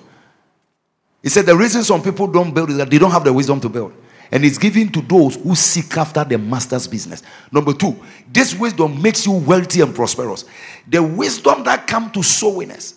He 1.21 1.29
said 1.29 1.45
the 1.45 1.55
reason 1.55 1.83
some 1.83 2.01
people 2.01 2.27
don't 2.27 2.53
build 2.53 2.69
is 2.69 2.77
that 2.77 2.89
they 2.89 2.97
don't 2.97 3.11
have 3.11 3.23
the 3.23 3.33
wisdom 3.33 3.59
to 3.61 3.69
build. 3.69 3.93
And 4.31 4.45
it's 4.45 4.59
given 4.59 4.91
to 4.91 5.01
those 5.01 5.35
who 5.35 5.55
seek 5.55 5.97
after 5.97 6.23
the 6.23 6.37
master's 6.37 6.87
business. 6.87 7.23
Number 7.51 7.73
two, 7.73 7.97
this 8.31 8.53
wisdom 8.55 9.01
makes 9.01 9.25
you 9.25 9.33
wealthy 9.33 9.81
and 9.81 9.93
prosperous. 9.93 10.45
The 10.87 11.01
wisdom 11.01 11.63
that 11.63 11.87
comes 11.87 12.11
to 12.11 12.23
soul 12.23 12.57
winners, 12.57 12.95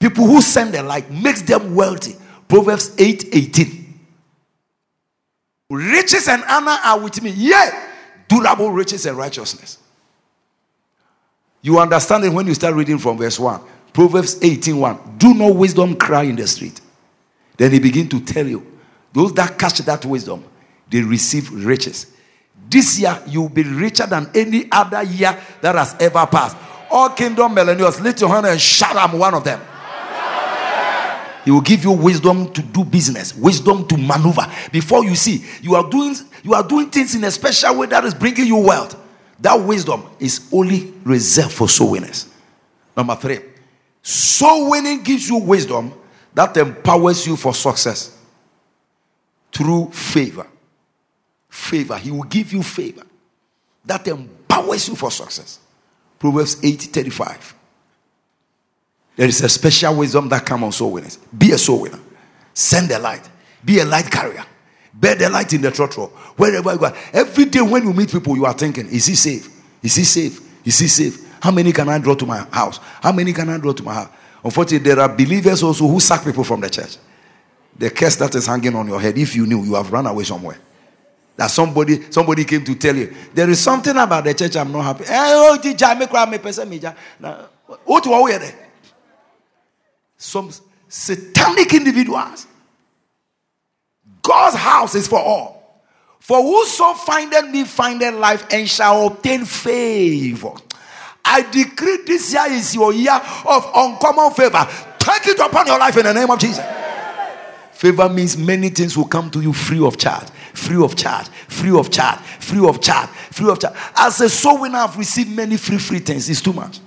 people 0.00 0.26
who 0.26 0.42
send 0.42 0.74
their 0.74 0.82
light, 0.82 1.10
makes 1.10 1.42
them 1.42 1.76
wealthy. 1.76 2.16
Proverbs 2.48 2.94
8 2.98 3.28
18. 3.32 4.00
Riches 5.70 6.28
and 6.28 6.42
honor 6.48 6.76
are 6.84 7.00
with 7.00 7.22
me. 7.22 7.30
Yeah, 7.30 7.91
durable 8.32 8.70
riches 8.70 9.04
and 9.06 9.16
righteousness. 9.16 9.78
You 11.60 11.78
understand 11.78 12.24
it 12.24 12.32
when 12.32 12.46
you 12.46 12.54
start 12.54 12.74
reading 12.74 12.98
from 12.98 13.18
verse 13.18 13.38
1. 13.38 13.60
Proverbs 13.92 14.42
18 14.42 14.78
1. 14.78 15.18
Do 15.18 15.34
no 15.34 15.52
wisdom 15.52 15.96
cry 15.96 16.22
in 16.22 16.36
the 16.36 16.46
street. 16.46 16.80
Then 17.56 17.72
he 17.72 17.78
begin 17.78 18.08
to 18.08 18.20
tell 18.20 18.46
you, 18.46 18.66
those 19.12 19.34
that 19.34 19.58
catch 19.58 19.78
that 19.78 20.04
wisdom, 20.06 20.44
they 20.90 21.02
receive 21.02 21.52
riches. 21.52 22.06
This 22.68 22.98
year, 22.98 23.22
you'll 23.26 23.50
be 23.50 23.62
richer 23.64 24.06
than 24.06 24.30
any 24.34 24.66
other 24.72 25.02
year 25.02 25.38
that 25.60 25.74
has 25.74 25.94
ever 26.00 26.26
passed. 26.26 26.56
All 26.90 27.10
kingdom 27.10 27.54
millennials, 27.54 28.00
lift 28.00 28.20
your 28.22 28.30
hand 28.30 28.46
and 28.46 28.60
shout, 28.60 28.96
I'm 28.96 29.18
one 29.18 29.34
of 29.34 29.44
them. 29.44 29.60
He 31.44 31.50
will 31.50 31.60
give 31.60 31.82
you 31.84 31.92
wisdom 31.92 32.52
to 32.52 32.62
do 32.62 32.84
business, 32.84 33.34
wisdom 33.34 33.86
to 33.88 33.96
maneuver. 33.96 34.46
Before 34.70 35.04
you 35.04 35.16
see, 35.16 35.44
you 35.60 35.74
are 35.74 35.88
doing 35.88 36.14
you 36.42 36.54
are 36.54 36.66
doing 36.66 36.90
things 36.90 37.14
in 37.14 37.24
a 37.24 37.30
special 37.30 37.78
way 37.78 37.86
that 37.86 38.04
is 38.04 38.14
bringing 38.14 38.46
you 38.46 38.56
wealth. 38.58 38.96
That 39.40 39.56
wisdom 39.56 40.04
is 40.20 40.48
only 40.52 40.92
reserved 41.04 41.52
for 41.52 41.68
soul 41.68 41.92
winners. 41.92 42.28
Number 42.96 43.16
three, 43.16 43.40
soul 44.02 44.70
winning 44.70 45.02
gives 45.02 45.28
you 45.28 45.38
wisdom 45.38 45.92
that 46.34 46.56
empowers 46.56 47.26
you 47.26 47.36
for 47.36 47.54
success 47.54 48.16
through 49.52 49.90
favor. 49.90 50.46
Favor. 51.48 51.98
He 51.98 52.10
will 52.10 52.22
give 52.22 52.52
you 52.52 52.62
favor 52.62 53.02
that 53.84 54.06
empowers 54.06 54.88
you 54.88 54.94
for 54.94 55.10
success. 55.10 55.58
Proverbs 56.18 56.62
8 56.64 56.80
35. 56.80 57.54
There 59.16 59.28
is 59.28 59.40
a 59.42 59.48
special 59.48 59.96
wisdom 59.96 60.28
that 60.30 60.46
comes 60.46 60.62
on 60.62 60.72
soul 60.72 60.92
winners. 60.92 61.18
Be 61.36 61.52
a 61.52 61.58
soul 61.58 61.82
winner. 61.82 62.00
Send 62.54 62.88
the 62.88 62.98
light. 62.98 63.28
Be 63.64 63.78
a 63.80 63.84
light 63.84 64.10
carrier. 64.10 64.44
Bear 64.94 65.14
the 65.14 65.28
light 65.30 65.52
in 65.52 65.62
the 65.62 65.70
trotro. 65.70 66.10
Wherever 66.36 66.72
you 66.72 66.78
go. 66.78 66.94
Every 67.12 67.46
day 67.46 67.60
when 67.62 67.84
you 67.84 67.92
meet 67.92 68.10
people, 68.10 68.36
you 68.36 68.44
are 68.44 68.52
thinking, 68.52 68.86
is 68.86 69.06
he 69.06 69.14
safe? 69.14 69.48
Is 69.82 69.96
he 69.96 70.04
safe? 70.04 70.40
Is 70.66 70.78
he 70.78 70.88
safe? 70.88 71.28
How 71.40 71.50
many 71.50 71.72
can 71.72 71.88
I 71.88 71.98
draw 71.98 72.14
to 72.14 72.26
my 72.26 72.38
house? 72.52 72.78
How 73.00 73.12
many 73.12 73.32
can 73.32 73.48
I 73.48 73.58
draw 73.58 73.72
to 73.72 73.82
my 73.82 73.94
house? 73.94 74.10
Unfortunately, 74.44 74.90
there 74.90 75.00
are 75.00 75.08
believers 75.08 75.62
also 75.62 75.86
who 75.86 75.98
sack 76.00 76.24
people 76.24 76.44
from 76.44 76.60
the 76.60 76.68
church. 76.70 76.98
The 77.76 77.90
curse 77.90 78.16
that 78.16 78.34
is 78.34 78.46
hanging 78.46 78.74
on 78.74 78.86
your 78.86 79.00
head, 79.00 79.16
if 79.16 79.34
you 79.34 79.46
knew, 79.46 79.64
you 79.64 79.74
have 79.74 79.90
run 79.90 80.06
away 80.06 80.24
somewhere. 80.24 80.58
That 81.36 81.50
somebody 81.50 82.12
somebody 82.12 82.44
came 82.44 82.62
to 82.64 82.74
tell 82.74 82.94
you 82.94 83.14
there 83.32 83.48
is 83.48 83.58
something 83.58 83.96
about 83.96 84.24
the 84.24 84.34
church 84.34 84.54
I'm 84.56 84.70
not 84.70 84.82
happy. 84.82 85.04
What? 87.84 88.04
Some 90.22 90.52
satanic 90.88 91.74
individuals. 91.74 92.46
God's 94.22 94.54
house 94.54 94.94
is 94.94 95.08
for 95.08 95.18
all. 95.18 95.82
For 96.20 96.40
whoso 96.40 96.94
findeth 96.94 97.50
me 97.50 97.64
findeth 97.64 98.14
life 98.14 98.46
and 98.52 98.68
shall 98.68 99.08
obtain 99.08 99.44
favor. 99.44 100.52
I 101.24 101.42
decree 101.50 102.04
this 102.06 102.32
year 102.32 102.44
is 102.50 102.72
your 102.72 102.92
year 102.92 103.20
of 103.44 103.68
uncommon 103.74 104.30
favor. 104.30 104.64
Take 104.96 105.26
it 105.26 105.40
upon 105.40 105.66
your 105.66 105.80
life 105.80 105.96
in 105.96 106.04
the 106.04 106.14
name 106.14 106.30
of 106.30 106.38
Jesus. 106.38 106.64
Favor 107.72 108.08
means 108.08 108.36
many 108.38 108.68
things 108.68 108.96
will 108.96 109.06
come 109.06 109.28
to 109.32 109.40
you 109.40 109.52
free 109.52 109.84
of 109.84 109.98
charge, 109.98 110.28
free 110.54 110.80
of 110.80 110.94
charge, 110.94 111.26
free 111.48 111.76
of 111.76 111.90
charge, 111.90 112.20
free 112.20 112.64
of 112.64 112.80
charge, 112.80 113.08
free 113.08 113.50
of 113.50 113.58
charge. 113.58 113.76
As 113.96 114.20
a 114.20 114.30
soul 114.30 114.60
winner, 114.60 114.78
I've 114.78 114.96
received 114.96 115.34
many 115.34 115.56
free, 115.56 115.78
free 115.78 115.98
things. 115.98 116.30
It's 116.30 116.40
too 116.40 116.52
much. 116.52 116.78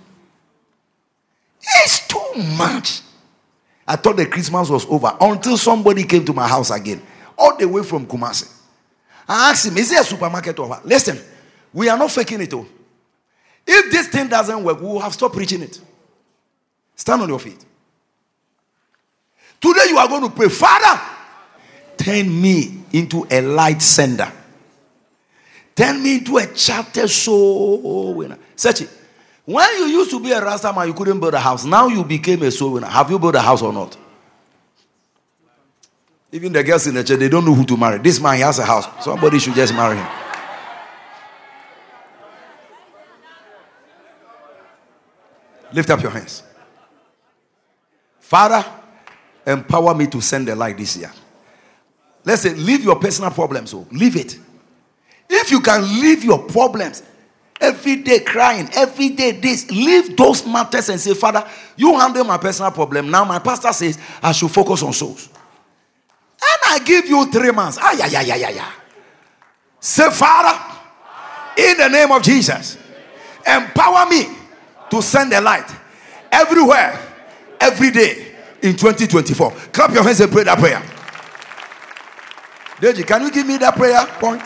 It's 1.83 2.07
too 2.07 2.41
much. 2.57 3.01
I 3.87 3.95
thought 3.95 4.17
the 4.17 4.25
Christmas 4.25 4.69
was 4.69 4.85
over 4.87 5.15
until 5.21 5.57
somebody 5.57 6.03
came 6.03 6.25
to 6.25 6.33
my 6.33 6.47
house 6.47 6.71
again, 6.71 7.01
all 7.37 7.55
the 7.55 7.67
way 7.67 7.83
from 7.83 8.07
Kumasi. 8.07 8.51
I 9.27 9.51
asked 9.51 9.65
him, 9.67 9.77
Is 9.77 9.89
there 9.89 10.01
a 10.01 10.03
supermarket 10.03 10.57
over? 10.59 10.79
Listen, 10.83 11.19
we 11.73 11.89
are 11.89 11.97
not 11.97 12.11
faking 12.11 12.41
it. 12.41 12.53
All. 12.53 12.67
If 13.67 13.91
this 13.91 14.07
thing 14.07 14.27
doesn't 14.27 14.63
work, 14.63 14.79
we 14.79 14.87
will 14.87 14.99
have 14.99 15.13
stopped 15.13 15.35
preaching 15.35 15.61
it. 15.61 15.79
Stand 16.95 17.21
on 17.21 17.29
your 17.29 17.39
feet. 17.39 17.63
Today 19.59 19.85
you 19.89 19.97
are 19.97 20.07
going 20.07 20.23
to 20.23 20.29
pray, 20.29 20.49
Father, 20.49 21.01
turn 21.97 22.41
me 22.41 22.83
into 22.93 23.27
a 23.29 23.41
light 23.41 23.81
sender. 23.81 24.31
Turn 25.75 26.01
me 26.01 26.17
into 26.19 26.37
a 26.37 26.47
charter 26.47 27.07
soul 27.07 28.13
winner. 28.13 28.37
Search 28.55 28.81
it. 28.81 28.89
When 29.45 29.67
you 29.77 29.85
used 29.85 30.09
to 30.09 30.19
be 30.19 30.31
a 30.31 30.41
Rasta 30.43 30.73
man, 30.73 30.87
you 30.87 30.93
couldn't 30.93 31.19
build 31.19 31.35
a 31.35 31.39
house. 31.39 31.65
Now 31.65 31.87
you 31.87 32.03
became 32.03 32.41
a 32.41 32.51
soul 32.51 32.73
winner. 32.73 32.87
Have 32.87 33.11
you 33.11 33.19
built 33.19 33.35
a 33.35 33.41
house 33.41 33.61
or 33.61 33.71
not? 33.71 33.95
Even 36.31 36.51
the 36.51 36.63
girls 36.63 36.87
in 36.87 36.95
the 36.95 37.03
church, 37.03 37.19
they 37.19 37.29
don't 37.29 37.45
know 37.45 37.53
who 37.53 37.63
to 37.65 37.77
marry. 37.77 37.99
This 37.99 38.19
man, 38.19 38.35
he 38.35 38.41
has 38.41 38.57
a 38.59 38.65
house. 38.65 38.87
Somebody 39.03 39.39
should 39.39 39.53
just 39.53 39.73
marry 39.73 39.97
him. 39.97 40.07
Lift 45.71 45.89
up 45.89 46.01
your 46.01 46.11
hands. 46.11 46.41
Father, 48.19 48.65
empower 49.45 49.93
me 49.93 50.07
to 50.07 50.21
send 50.21 50.47
the 50.47 50.55
light 50.55 50.77
this 50.77 50.97
year. 50.97 51.11
Let's 52.23 52.41
say, 52.41 52.55
leave 52.55 52.83
your 52.83 52.95
personal 52.95 53.29
problems. 53.29 53.73
Oh. 53.73 53.85
leave 53.91 54.15
it. 54.15 54.39
If 55.29 55.51
you 55.51 55.61
can 55.61 55.83
leave 56.01 56.23
your 56.23 56.39
problems, 56.39 57.03
every 57.65 57.97
day 57.97 58.19
crying, 58.19 58.69
every 58.73 59.09
day 59.09 59.31
this, 59.31 59.69
leave 59.71 60.15
those 60.15 60.45
matters 60.45 60.89
and 60.89 60.99
say, 60.99 61.13
Father, 61.13 61.47
you 61.75 61.97
handle 61.97 62.23
my 62.23 62.37
personal 62.37 62.71
problem. 62.71 63.09
Now 63.09 63.25
my 63.25 63.39
pastor 63.39 63.73
says 63.73 63.97
I 64.21 64.31
should 64.31 64.51
focus 64.51 64.83
on 64.83 64.93
souls. 64.93 65.29
And 66.41 66.61
I 66.67 66.79
give 66.85 67.07
you 67.07 67.25
three 67.31 67.51
months. 67.51 67.77
Ah, 67.81 67.93
yeah, 67.93 68.07
yeah, 68.07 68.21
yeah, 68.21 68.35
yeah, 68.35 68.49
yeah. 68.49 68.71
Say, 69.79 70.09
Father, 70.11 70.59
in 71.57 71.77
the 71.77 71.87
name 71.89 72.11
of 72.11 72.21
Jesus, 72.21 72.77
empower 73.45 74.09
me 74.09 74.27
to 74.89 75.01
send 75.01 75.31
the 75.31 75.41
light 75.41 75.69
everywhere, 76.31 76.99
every 77.59 77.91
day 77.91 78.35
in 78.61 78.75
2024. 78.75 79.51
Clap 79.71 79.91
your 79.91 80.03
hands 80.03 80.19
and 80.19 80.31
pray 80.31 80.43
that 80.43 80.59
prayer. 80.59 80.81
Deji, 82.79 83.07
can 83.07 83.21
you 83.21 83.31
give 83.31 83.47
me 83.47 83.57
that 83.57 83.75
prayer 83.75 84.05
point? 84.19 84.43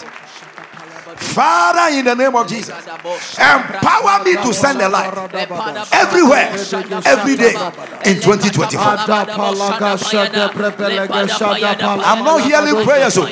Father, 1.20 1.90
in 1.98 2.06
the 2.06 2.16
name 2.16 2.36
of 2.36 2.48
Jesus, 2.48 2.74
empower 3.38 4.24
me 4.24 4.36
to 4.36 4.54
send 4.54 4.82
a 4.82 4.90
light 4.90 5.14
everywhere, 5.92 6.50
every 7.06 7.36
day 7.36 7.54
in 8.06 8.20
2024. 8.20 8.82
I'm 12.06 12.24
not 12.24 12.42
hearing 12.42 12.84
prayers, 12.86 13.14
so 13.14 13.28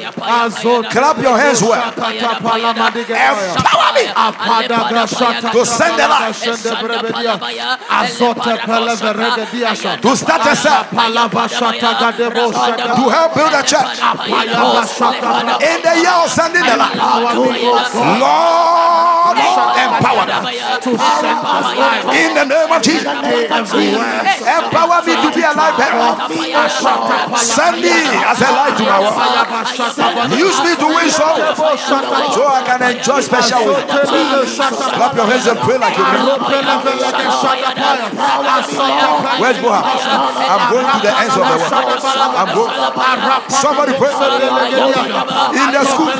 clap 0.91 1.17
your 1.21 1.37
hands 1.37 1.61
well. 1.63 1.83
Empower 1.87 3.93
me 3.95 4.03
to 5.51 5.65
send 5.65 5.99
a 5.99 6.07
light 6.07 6.35
to 10.01 10.15
start 10.15 10.45
a 10.45 10.55
cell 10.55 10.85
to 12.95 13.09
help 13.09 13.33
build 13.33 13.53
a 13.53 13.63
church 13.63 13.99
in 15.63 15.81
the 15.81 15.95
year 16.03 16.13
of 16.23 16.29
sending 16.29 16.63
the 16.63 16.77
light. 16.77 16.97
Lord, 18.21 19.37
empower 19.37 20.25
them 20.25 20.43
in 22.13 22.29
the 22.33 22.45
name 22.45 22.71
of 22.71 22.81
Jesus. 22.81 23.05
Empower 23.07 25.01
me 25.05 25.13
to 25.17 25.29
be 25.35 25.41
a 25.43 25.51
light 25.53 25.75
bearer. 25.77 26.15
Send 27.37 27.81
me 27.81 27.91
as 28.23 28.39
a 28.41 28.49
light 28.51 28.77
to 28.77 28.83
my 28.83 28.99
world. 29.03 29.17
Use 30.37 30.59
me 30.63 30.75
to 30.75 30.87
win 30.87 31.09
souls 31.09 31.57
so 31.57 32.45
I 32.47 32.63
can 32.65 32.81
enjoy 32.95 33.19
special 33.21 33.65
way. 33.67 33.83
Clap 33.87 35.15
your 35.15 35.27
hands 35.27 35.47
and 35.47 35.59
pray 35.59 35.77
like 35.77 35.97
you 35.97 36.05
mean. 36.07 36.23
Where's 39.41 39.57
Boha? 39.59 39.81
I'm 39.83 40.71
going 40.71 40.87
to 40.87 40.97
the 41.03 41.11
ends 41.19 41.35
of 41.35 41.45
the 41.45 41.57
world. 41.57 41.73
I'm 42.37 42.49
going. 42.55 42.71
Somebody 43.49 43.93
pray 43.97 44.13
in 44.13 45.67
the 45.73 45.83
school. 45.83 46.11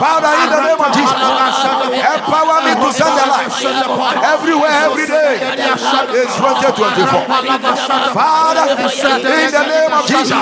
Father, 0.00 0.32
in 0.42 0.48
the 0.50 0.59
the 0.60 0.68
name 0.68 0.80
of 0.80 0.92
Jesus. 0.92 1.16
Empower 1.16 2.60
me 2.64 2.72
to 2.76 2.88
send 2.92 3.14
the 3.16 3.26
light. 3.26 3.48
Everywhere, 4.20 4.76
every 4.84 5.06
day. 5.06 5.40
In 5.40 6.28
2024. 6.28 7.24
Father, 8.12 8.66
in 8.70 9.50
the 9.50 9.64
name 9.64 9.92
of 9.92 10.04
Jesus, 10.06 10.36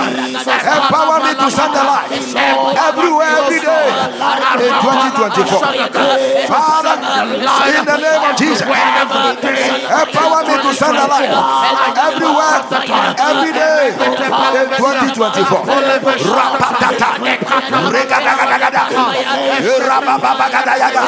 empower 0.59 1.19
me 1.23 1.33
to 1.39 1.49
send 1.51 1.73
the 1.75 1.85
light. 1.85 2.11
Everywhere, 2.89 3.31
every 3.39 3.61
day. 3.63 3.89
In 4.59 4.73
2024. 4.83 5.63
Father, 6.51 6.95
in 6.99 7.85
the 7.85 7.99
name 7.99 8.23
of 8.23 8.35
Jesus, 8.37 8.67
empower 8.67 10.41
me 10.49 10.55
to 10.63 10.71
send 10.75 10.97
the 10.99 11.07
light. 11.07 11.31
Everywhere, 11.95 12.59
every 13.19 13.53
day. 13.53 13.95
In 14.59 14.69
2024. 14.75 15.63
Rapatata, 16.19 17.11
Rabababagadayaga, 17.89 18.83
Ubragadagada, 20.09 21.05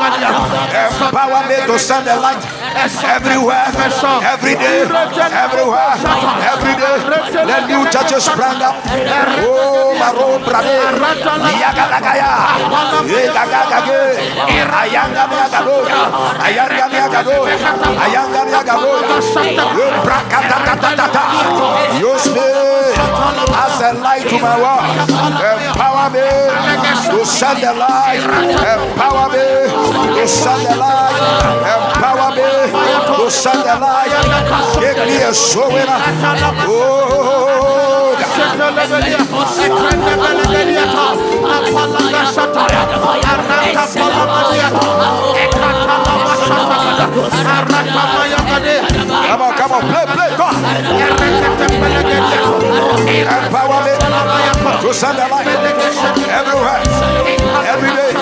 Empower 0.00 1.44
me 1.48 1.56
to 1.66 1.78
send 1.78 2.06
the 2.06 2.16
light 2.16 2.40
everywhere, 3.04 3.68
every 4.24 4.54
day, 4.56 4.88
everywhere, 4.88 5.94
every 6.40 6.74
day. 6.80 6.96
Let 7.44 7.68
new 7.68 7.84
churches 7.90 8.24
sprang 8.24 8.62
up. 8.62 8.76
Oh, 9.44 9.92
Maro 10.00 10.38
Brade, 10.40 10.96
Yagalagaya, 11.60 12.32
Yagagage, 13.04 14.00
Ayanga 14.48 15.24
Miagado, 15.28 15.84
Ayanga 16.40 16.86
Miagado, 16.88 17.38
Ayanga 18.00 18.40
Miagado, 18.48 18.92
Brakatatatata. 20.04 21.24
Use 22.00 22.28
me 22.32 22.48
as 23.52 23.80
a 23.84 23.92
light 24.00 24.24
to 24.28 24.36
my 24.40 24.56
world. 24.56 24.84
Empower 25.68 26.08
me 26.10 26.49
send 27.30 27.62
the 27.62 27.72
light. 27.72 28.20
Empower 28.74 29.30
me 29.30 30.26
send 30.26 30.66
the 30.66 30.74
light. 30.76 31.14
Empower 31.62 32.30
me 32.34 33.30
send 33.30 33.62
the 33.62 33.76
light. 33.78 34.10
Give 34.80 34.98
me 35.06 35.16
a 35.22 35.32
Come 49.30 49.42
on, 49.42 49.52
come 49.56 49.72
on, 49.72 49.80
play, 49.80 50.04
play, 50.06 50.30
go. 50.36 50.48
Empower 53.08 53.80
me. 53.84 53.94
to 54.80 54.94
send 54.94 55.16
the 55.16 55.28
light 55.28 55.46
everywhere, 55.46 56.80
every 57.68 57.92
day, 57.96 58.12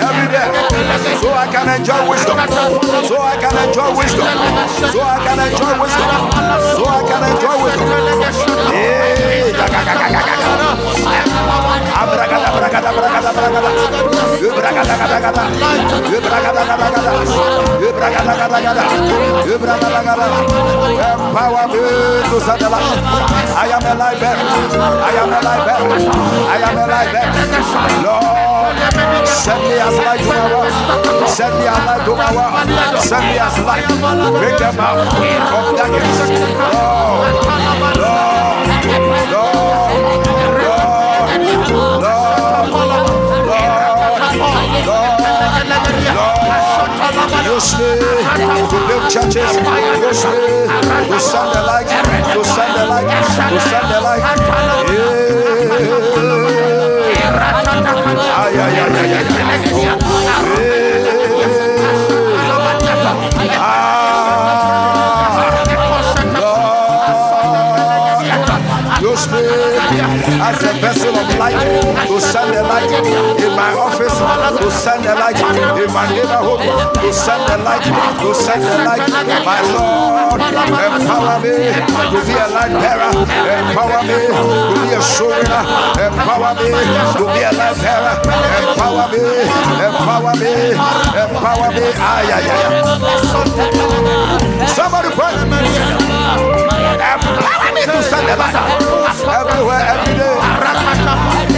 every 0.00 0.28
day, 0.32 0.48
so 1.20 1.32
I 1.32 1.46
can 1.52 1.68
enjoy 1.80 2.08
wisdom, 2.08 2.36
so 3.04 3.16
I 3.20 3.36
can 3.36 3.56
enjoy 3.68 3.90
wisdom, 3.96 4.26
so 4.92 5.00
I 5.00 5.18
can 5.24 5.38
enjoy 5.44 5.72
wisdom, 5.80 6.08
so 6.76 6.84
I 6.84 7.00
can 7.08 7.22
enjoy 7.32 7.56
wisdom. 7.64 7.88
Hey, 8.72 9.14
Empower 21.14 21.66
me 21.68 21.78
to 22.28 22.38
I 23.54 23.70
am 23.70 23.84
a. 23.84 23.94
I 23.94 24.18
am 25.20 25.30
a. 25.30 25.38
I 26.50 26.62
am 26.64 26.78
a. 26.78 26.94
Lord, 28.04 28.76
send 29.26 29.62
me 29.62 29.74
as 29.78 29.96
light 29.98 30.20
to 30.20 30.30
my. 30.34 31.26
Send 31.26 31.54
me 31.58 31.64
as 31.66 31.78
light 31.86 32.02
to 32.04 32.12
my. 32.14 32.30
Send 33.00 33.24
me 33.26 33.34
as 33.38 33.58
light. 33.60 33.86
Bring 34.40 34.56
them 34.58 34.80
out 34.80 34.98
of 34.98 35.74
Use 47.64 47.72
to 47.72 48.76
build 48.86 49.08
churches. 49.10 49.56
Me 49.56 49.72
to 49.96 50.12
send 50.12 51.48
the 51.54 51.62
light. 51.64 51.88
To 52.34 52.44
send 52.44 52.74
the 52.76 52.84
light. 52.84 53.08
To 53.08 53.58
send 53.58 53.88
the 53.88 54.00
light. 54.02 54.20
Yeah. 54.92 55.24
Ay, 58.36 58.58
ay, 58.58 58.80
ay, 58.80 58.92
ay, 58.92 59.14
ay, 59.14 59.88
ay. 59.98 60.13
As 70.44 70.60
a 70.60 70.76
vessel 70.76 71.16
of 71.16 71.38
light 71.38 71.56
to 72.06 72.20
send 72.20 72.52
the 72.52 72.62
light 72.62 72.92
in 72.92 73.56
my 73.56 73.72
office, 73.72 74.12
to 74.12 74.70
send 74.70 75.02
the 75.02 75.14
light 75.14 75.40
in 75.40 75.88
my 75.90 76.04
neighborhood, 76.12 76.60
to 77.00 77.12
send 77.14 77.48
the 77.48 77.56
light, 77.64 77.80
to 77.80 78.34
send 78.34 78.60
the 78.60 78.76
light. 78.84 79.08
My 79.40 79.60
Lord, 79.72 80.40
empower 80.44 81.40
me 81.40 81.72
to 81.72 82.20
be 82.28 82.36
a 82.36 82.46
light 82.52 82.76
bearer, 82.76 83.08
empower 83.56 84.04
me 84.04 84.20
to 84.20 84.84
be 84.84 84.92
a 84.92 85.00
soul 85.00 85.32
winner, 85.32 85.64
empower 85.96 86.52
me 86.60 86.68
to 87.16 87.24
be 87.24 87.40
a 87.40 87.48
light 87.56 87.80
bearer, 87.80 88.20
empower 88.68 89.08
me, 89.08 89.24
empower 89.80 90.36
me, 90.36 90.76
empower 91.24 91.72
me. 91.72 91.88
Ay, 91.96 92.28
ay, 92.36 92.52
ay. 92.52 92.68
Somebody 94.68 95.08
pray. 95.16 96.73
To 97.14 98.02
everywhere, 99.30 99.82
every 99.86 100.14
day. 100.18 100.34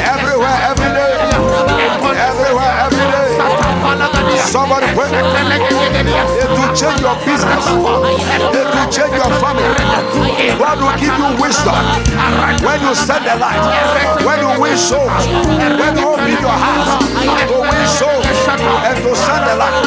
Everywhere, 0.04 0.59
every 0.68 0.90
day. 0.92 1.16
Everywhere, 2.12 2.72
every 2.84 3.07
day. 3.09 3.30
Somebody. 4.44 4.86
It 4.86 4.94
will 6.52 6.72
change 6.76 7.00
your 7.00 7.16
business. 7.24 7.64
It 8.52 8.66
change 8.92 9.14
your 9.16 9.32
family. 9.40 10.16
God 10.59 10.78
will 10.80 10.96
give 10.98 11.16
you 11.16 11.28
wisdom 11.42 11.76
when 12.64 12.80
you 12.80 12.94
send 12.94 13.24
the 13.24 13.36
light. 13.36 13.61
When 14.24 14.38
you 14.40 14.61
win 14.61 14.76
souls. 14.76 15.26
When 15.28 15.96
you 15.96 16.09
open 16.09 16.36
your 16.40 16.57
heart 16.57 17.02
to 17.48 17.57
win 17.61 17.86
souls 17.86 18.24
and 18.24 18.96
to 19.04 19.14
send 19.14 19.42
the 19.46 19.54
light. 19.57 19.86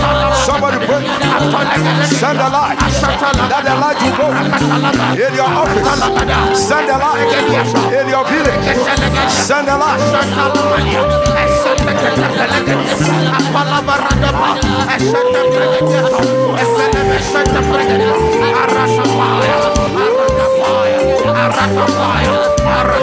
Somebody 0.45 0.77
pray. 0.85 1.05
Send 2.05 2.39
the 2.39 2.49
light. 2.49 2.77
Let 3.49 3.63
the 3.63 3.75
light 3.77 3.97
will 4.01 4.15
go 4.17 4.27
in 5.13 5.33
your 5.35 5.45
office. 5.45 5.85
Send 6.57 6.89
the 6.89 6.97
light 6.97 7.29
in 7.93 8.09
your 8.09 8.25
village. 8.25 8.65
Send 9.29 9.67
the 9.67 9.77
light. 9.77 10.01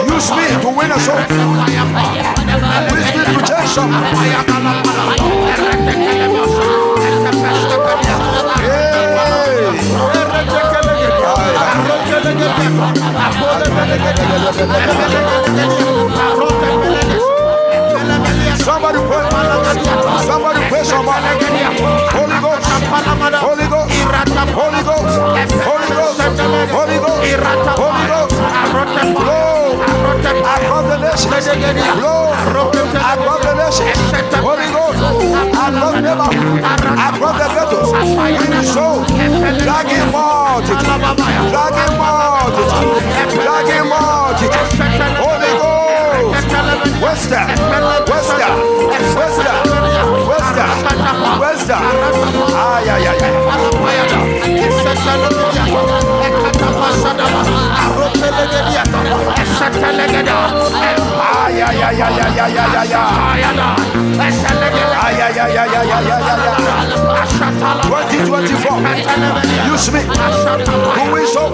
Use 0.09 0.31
me 0.31 0.45
to 0.61 0.69
win 0.75 0.91
a 0.91 0.99
soul. 0.99 1.19
Use 2.89 3.11
me 3.15 3.21
to 3.25 3.39
change 3.47 3.69
Arroca 16.19 16.89
la 16.89 16.98
Somebody 18.63 18.99
pray. 19.07 19.23
Somebody 20.25 20.61
pray 20.69 20.83
somebody. 20.83 21.25
Holy 22.15 22.37
Ghost. 22.43 22.65
Holy 23.39 23.67
Ghost. 23.67 23.91
Holy 24.53 24.81
Ghost. 24.83 25.13
Holy 25.65 25.87
Ghost. 25.89 26.19
Holy 26.71 26.97
Ghost. 26.99 27.23
Holy 27.79 28.05
Ghost. 28.07 28.35
Blow 29.19 29.79
the 30.89 30.97
nation. 30.97 31.29
Blow 31.99 32.31
across 32.31 33.41
the 33.43 33.53
nation. 33.55 33.87
Holy 34.41 34.67
Ghost. 34.73 34.99
Across 35.69 35.93
the 45.41 45.48
Westa, 46.29 46.59
Westa, 47.01 47.47
Westa, 48.07 48.49
Westa, 49.15 49.53
Westa, 50.27 50.65
Westa. 51.39 51.77
Ah, 52.55 52.79
yeah, 52.85 52.97
yeah, 52.99 53.15
yeah 53.17 53.39
ay, 59.49 59.97
ay, 59.99 60.27
ay. 60.27 61.29
Ay, 61.29 61.61
ay, 61.61 61.81
ay, 61.81 62.01
ay, 62.01 62.19
ay, 62.19 62.39
ay, 62.39 62.57
ay, 62.57 62.75
ay, 62.75 62.79
ay. 62.79 62.89
Ay, 64.19 65.17
ay, 65.19 65.39
ay, 65.39 65.49
ay, 65.49 65.55
ay, 65.59 65.75
ay, 65.75 65.91
ay, 65.91 66.11
ay, 66.11 66.43
ay. 66.45 66.89
2024. 67.89 69.73
Use 69.73 69.91
me. 69.91 70.01
Who 70.95 71.03
will 71.11 71.27
so? 71.27 71.49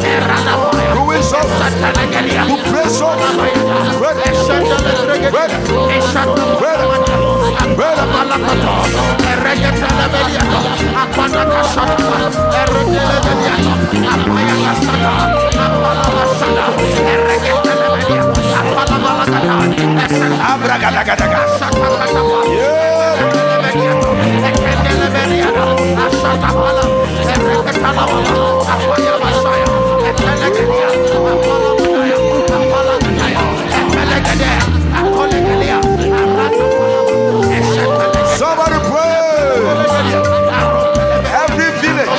Who 0.94 1.02
will 1.06 1.24
so? 1.24 1.40
Who 1.40 2.58
pray 2.70 2.90
so? 2.90 3.10
Pray. 4.00 4.16
Pray. 5.32 5.50
Pray. 6.60 6.78
Pray. 7.76 7.96
Abragadagadaga. 10.96 11.66
Yeah. 17.56 17.85
Somebody 38.38 38.80
pray. 38.90 39.16
Every 41.44 41.70
village, 41.82 42.10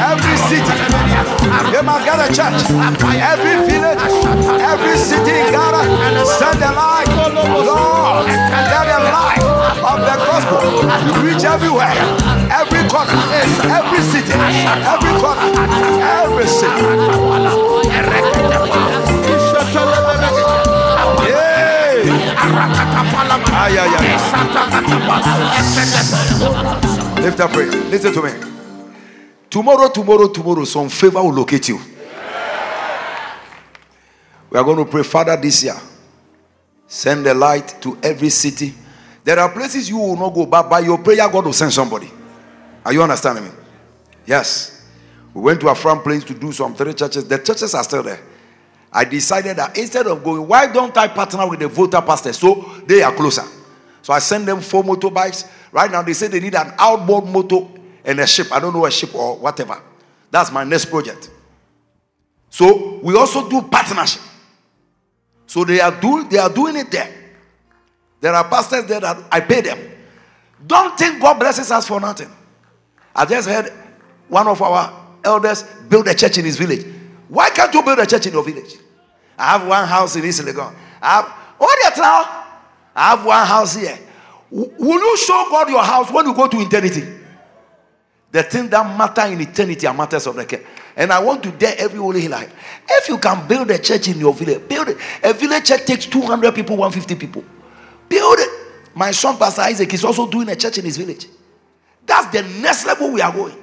every 0.00 0.36
city, 0.48 0.74
a 2.20 2.32
church. 2.32 2.60
Every 3.20 3.54
village, 3.66 3.75
every 4.76 4.96
city 4.98 5.32
in 5.40 5.48
Ghana, 5.52 5.82
send 6.38 6.60
the 6.60 6.70
light. 6.72 7.08
Lord, 7.64 8.26
let 8.28 8.84
the 8.92 8.98
light 9.08 9.42
of 9.80 9.98
the 10.04 10.16
gospel 10.28 10.60
reach 11.24 11.44
everywhere. 11.44 11.96
every 12.52 12.82
corner, 12.88 13.16
every 13.72 14.02
city, 14.04 14.32
every 14.92 15.12
corner, 15.20 15.48
every 16.20 16.46
city. 16.46 16.82
Yeah. 21.26 22.04
Ah. 23.48 23.62
Lift 27.22 27.40
up 27.40 27.50
prayer. 27.50 27.70
Listen 27.90 28.12
to 28.12 28.22
me. 28.22 28.30
Tomorrow, 29.50 29.88
tomorrow, 29.88 30.28
tomorrow, 30.28 30.64
some 30.64 30.88
favor 30.88 31.22
will 31.22 31.32
locate 31.32 31.68
you. 31.68 31.95
We 34.50 34.58
are 34.58 34.64
going 34.64 34.78
to 34.78 34.84
pray, 34.84 35.02
Father, 35.02 35.36
this 35.36 35.62
year. 35.64 35.76
Send 36.86 37.26
the 37.26 37.34
light 37.34 37.80
to 37.82 37.98
every 38.02 38.30
city. 38.30 38.74
There 39.24 39.38
are 39.38 39.50
places 39.50 39.88
you 39.88 39.98
will 39.98 40.16
not 40.16 40.34
go, 40.34 40.46
but 40.46 40.70
by 40.70 40.80
your 40.80 40.98
prayer, 40.98 41.28
God 41.28 41.44
will 41.44 41.52
send 41.52 41.72
somebody. 41.72 42.10
Are 42.84 42.92
you 42.92 43.02
understanding 43.02 43.44
me? 43.44 43.50
Yes. 44.24 44.88
We 45.34 45.42
went 45.42 45.60
to 45.60 45.66
Afram 45.66 46.02
Plains 46.02 46.24
to 46.24 46.34
do 46.34 46.52
some 46.52 46.74
three 46.74 46.94
churches. 46.94 47.26
The 47.26 47.38
churches 47.38 47.74
are 47.74 47.82
still 47.82 48.04
there. 48.04 48.20
I 48.92 49.04
decided 49.04 49.56
that 49.56 49.76
instead 49.76 50.06
of 50.06 50.22
going, 50.22 50.46
why 50.46 50.72
don't 50.72 50.96
I 50.96 51.08
partner 51.08 51.48
with 51.48 51.58
the 51.58 51.68
Volta 51.68 52.00
pastors 52.00 52.38
so 52.38 52.64
they 52.86 53.02
are 53.02 53.12
closer? 53.12 53.42
So 54.00 54.12
I 54.12 54.20
sent 54.20 54.46
them 54.46 54.60
four 54.60 54.84
motorbikes. 54.84 55.50
Right 55.72 55.90
now, 55.90 56.02
they 56.02 56.12
say 56.12 56.28
they 56.28 56.40
need 56.40 56.54
an 56.54 56.72
outboard 56.78 57.26
motor 57.26 57.66
and 58.04 58.20
a 58.20 58.26
ship. 58.26 58.46
I 58.52 58.60
don't 58.60 58.72
know 58.72 58.86
a 58.86 58.90
ship 58.90 59.14
or 59.14 59.36
whatever. 59.36 59.82
That's 60.30 60.52
my 60.52 60.62
next 60.62 60.86
project. 60.86 61.28
So 62.48 63.00
we 63.02 63.16
also 63.16 63.48
do 63.50 63.62
partnership. 63.62 64.22
So 65.46 65.64
they 65.64 65.80
are 65.80 66.00
doing 66.00 66.28
they 66.28 66.38
are 66.38 66.50
doing 66.50 66.76
it 66.76 66.90
there. 66.90 67.12
There 68.20 68.34
are 68.34 68.48
pastors 68.48 68.86
there 68.86 69.00
that 69.00 69.16
I 69.30 69.40
pay 69.40 69.60
them. 69.60 69.78
Don't 70.66 70.98
think 70.98 71.20
God 71.20 71.38
blesses 71.38 71.70
us 71.70 71.86
for 71.86 72.00
nothing. 72.00 72.30
I 73.14 73.24
just 73.24 73.48
heard 73.48 73.72
one 74.28 74.48
of 74.48 74.60
our 74.60 74.92
elders 75.24 75.62
build 75.88 76.08
a 76.08 76.14
church 76.14 76.38
in 76.38 76.44
his 76.44 76.56
village. 76.56 76.84
Why 77.28 77.50
can't 77.50 77.72
you 77.72 77.82
build 77.82 77.98
a 77.98 78.06
church 78.06 78.26
in 78.26 78.32
your 78.32 78.44
village? 78.44 78.76
I 79.38 79.52
have 79.58 79.66
one 79.66 79.86
house 79.86 80.16
in 80.16 80.24
East 80.24 80.42
Legon. 80.42 80.74
I 81.00 81.16
have 81.16 81.36
now? 81.98 82.44
I 82.94 83.10
have 83.10 83.24
one 83.24 83.46
house 83.46 83.76
here. 83.76 83.98
Will 84.50 85.00
you 85.00 85.16
show 85.18 85.46
God 85.50 85.68
your 85.68 85.82
house 85.82 86.10
when 86.10 86.26
you 86.26 86.34
go 86.34 86.46
to 86.48 86.56
eternity? 86.60 87.04
The 88.32 88.42
thing 88.42 88.68
that 88.70 88.96
matter 88.96 89.32
in 89.32 89.40
eternity 89.40 89.86
are 89.86 89.94
matters 89.94 90.26
of 90.26 90.36
the 90.36 90.44
care. 90.44 90.62
And 90.96 91.12
I 91.12 91.22
want 91.22 91.42
to 91.42 91.50
dare 91.52 91.74
every 91.78 91.98
holy 91.98 92.26
life. 92.26 92.52
If 92.88 93.08
you 93.08 93.18
can 93.18 93.46
build 93.46 93.70
a 93.70 93.78
church 93.78 94.08
in 94.08 94.18
your 94.18 94.32
village, 94.32 94.66
build 94.66 94.88
it. 94.88 94.96
A 95.22 95.32
village 95.34 95.66
church 95.66 95.84
takes 95.84 96.06
200 96.06 96.54
people, 96.54 96.76
150 96.76 97.14
people. 97.14 97.44
Build 98.08 98.38
it. 98.38 98.50
My 98.94 99.10
son, 99.10 99.36
Pastor 99.36 99.62
Isaac, 99.62 99.92
is 99.92 100.04
also 100.04 100.26
doing 100.26 100.48
a 100.48 100.56
church 100.56 100.78
in 100.78 100.84
his 100.86 100.96
village. 100.96 101.26
That's 102.06 102.28
the 102.28 102.42
next 102.60 102.86
level 102.86 103.12
we 103.12 103.20
are 103.20 103.32
going. 103.32 103.56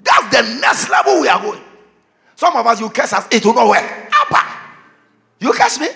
That's 0.00 0.36
the 0.36 0.60
next 0.60 0.90
level 0.90 1.20
we 1.20 1.28
are 1.28 1.40
going. 1.40 1.62
Some 2.34 2.56
of 2.56 2.66
us, 2.66 2.80
you 2.80 2.90
curse 2.90 3.12
us, 3.12 3.28
it 3.30 3.44
will 3.44 3.54
not 3.54 3.68
work. 3.68 4.08
You 5.40 5.52
catch 5.52 5.78
me? 5.78 5.88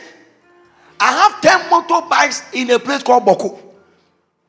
I 1.01 1.13
have 1.13 1.41
10 1.41 1.61
motorbikes 1.69 2.55
in 2.55 2.71
a 2.71 2.79
place 2.79 3.03
called 3.03 3.25
Boko, 3.25 3.59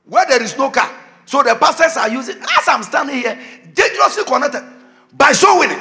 where 0.05 0.25
there 0.27 0.43
is 0.43 0.55
no 0.55 0.69
car. 0.69 0.89
So 1.25 1.41
the 1.41 1.55
pastors 1.55 1.97
are 1.97 2.09
using, 2.09 2.37
as 2.37 2.67
I'm 2.67 2.83
standing 2.83 3.15
here, 3.15 3.39
dangerously 3.73 4.23
connected 4.25 4.63
by 5.13 5.31
so 5.31 5.59
winning. 5.59 5.79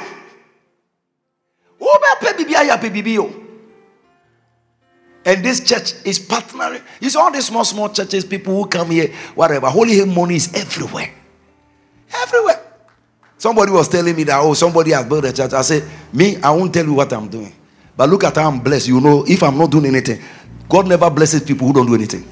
And 5.25 5.43
this 5.43 5.61
church 5.61 5.93
is 6.05 6.19
partnering. 6.19 6.81
You 6.99 7.09
see, 7.09 7.17
all 7.17 7.31
these 7.31 7.47
small, 7.47 7.63
small 7.63 7.89
churches, 7.89 8.25
people 8.25 8.55
who 8.55 8.67
come 8.67 8.91
here, 8.91 9.13
whatever. 9.35 9.67
Holy 9.69 10.03
money 10.05 10.35
is 10.35 10.53
everywhere. 10.53 11.13
Everywhere. 12.13 12.61
Somebody 13.37 13.71
was 13.71 13.87
telling 13.87 14.15
me 14.15 14.23
that, 14.23 14.39
oh, 14.39 14.53
somebody 14.53 14.91
has 14.91 15.05
built 15.05 15.25
a 15.25 15.33
church. 15.33 15.53
I 15.53 15.61
said, 15.61 15.83
me, 16.11 16.37
I 16.37 16.51
won't 16.51 16.73
tell 16.73 16.85
you 16.85 16.93
what 16.93 17.11
I'm 17.13 17.27
doing. 17.29 17.53
But 17.95 18.09
look 18.09 18.23
at 18.23 18.35
how 18.35 18.49
I'm 18.49 18.59
blessed. 18.59 18.87
You 18.87 18.99
know, 18.99 19.25
if 19.27 19.43
I'm 19.43 19.57
not 19.57 19.71
doing 19.71 19.85
anything, 19.85 20.21
God 20.67 20.87
never 20.87 21.09
blesses 21.09 21.41
people 21.41 21.67
who 21.67 21.73
don't 21.73 21.85
do 21.85 21.95
anything. 21.95 22.27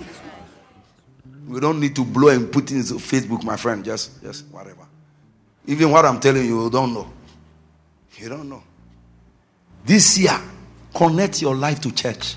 We 1.48 1.60
don't 1.60 1.80
need 1.80 1.96
to 1.96 2.06
blow 2.06 2.30
and 2.30 2.52
put 2.52 2.72
in 2.72 2.80
Facebook, 2.80 3.44
my 3.44 3.58
friend. 3.58 3.84
Just, 3.84 4.22
just 4.22 4.48
whatever. 4.48 4.88
Even 5.68 5.92
what 5.92 6.06
I'm 6.06 6.20
telling 6.20 6.46
you, 6.46 6.64
you 6.64 6.70
don't 6.70 6.94
know. 6.94 7.12
You 8.18 8.30
don't 8.30 8.50
know. 8.50 8.64
This 9.86 10.18
year, 10.18 10.40
connect 10.94 11.42
your 11.42 11.56
life 11.56 11.80
to 11.82 11.92
church. 11.92 12.36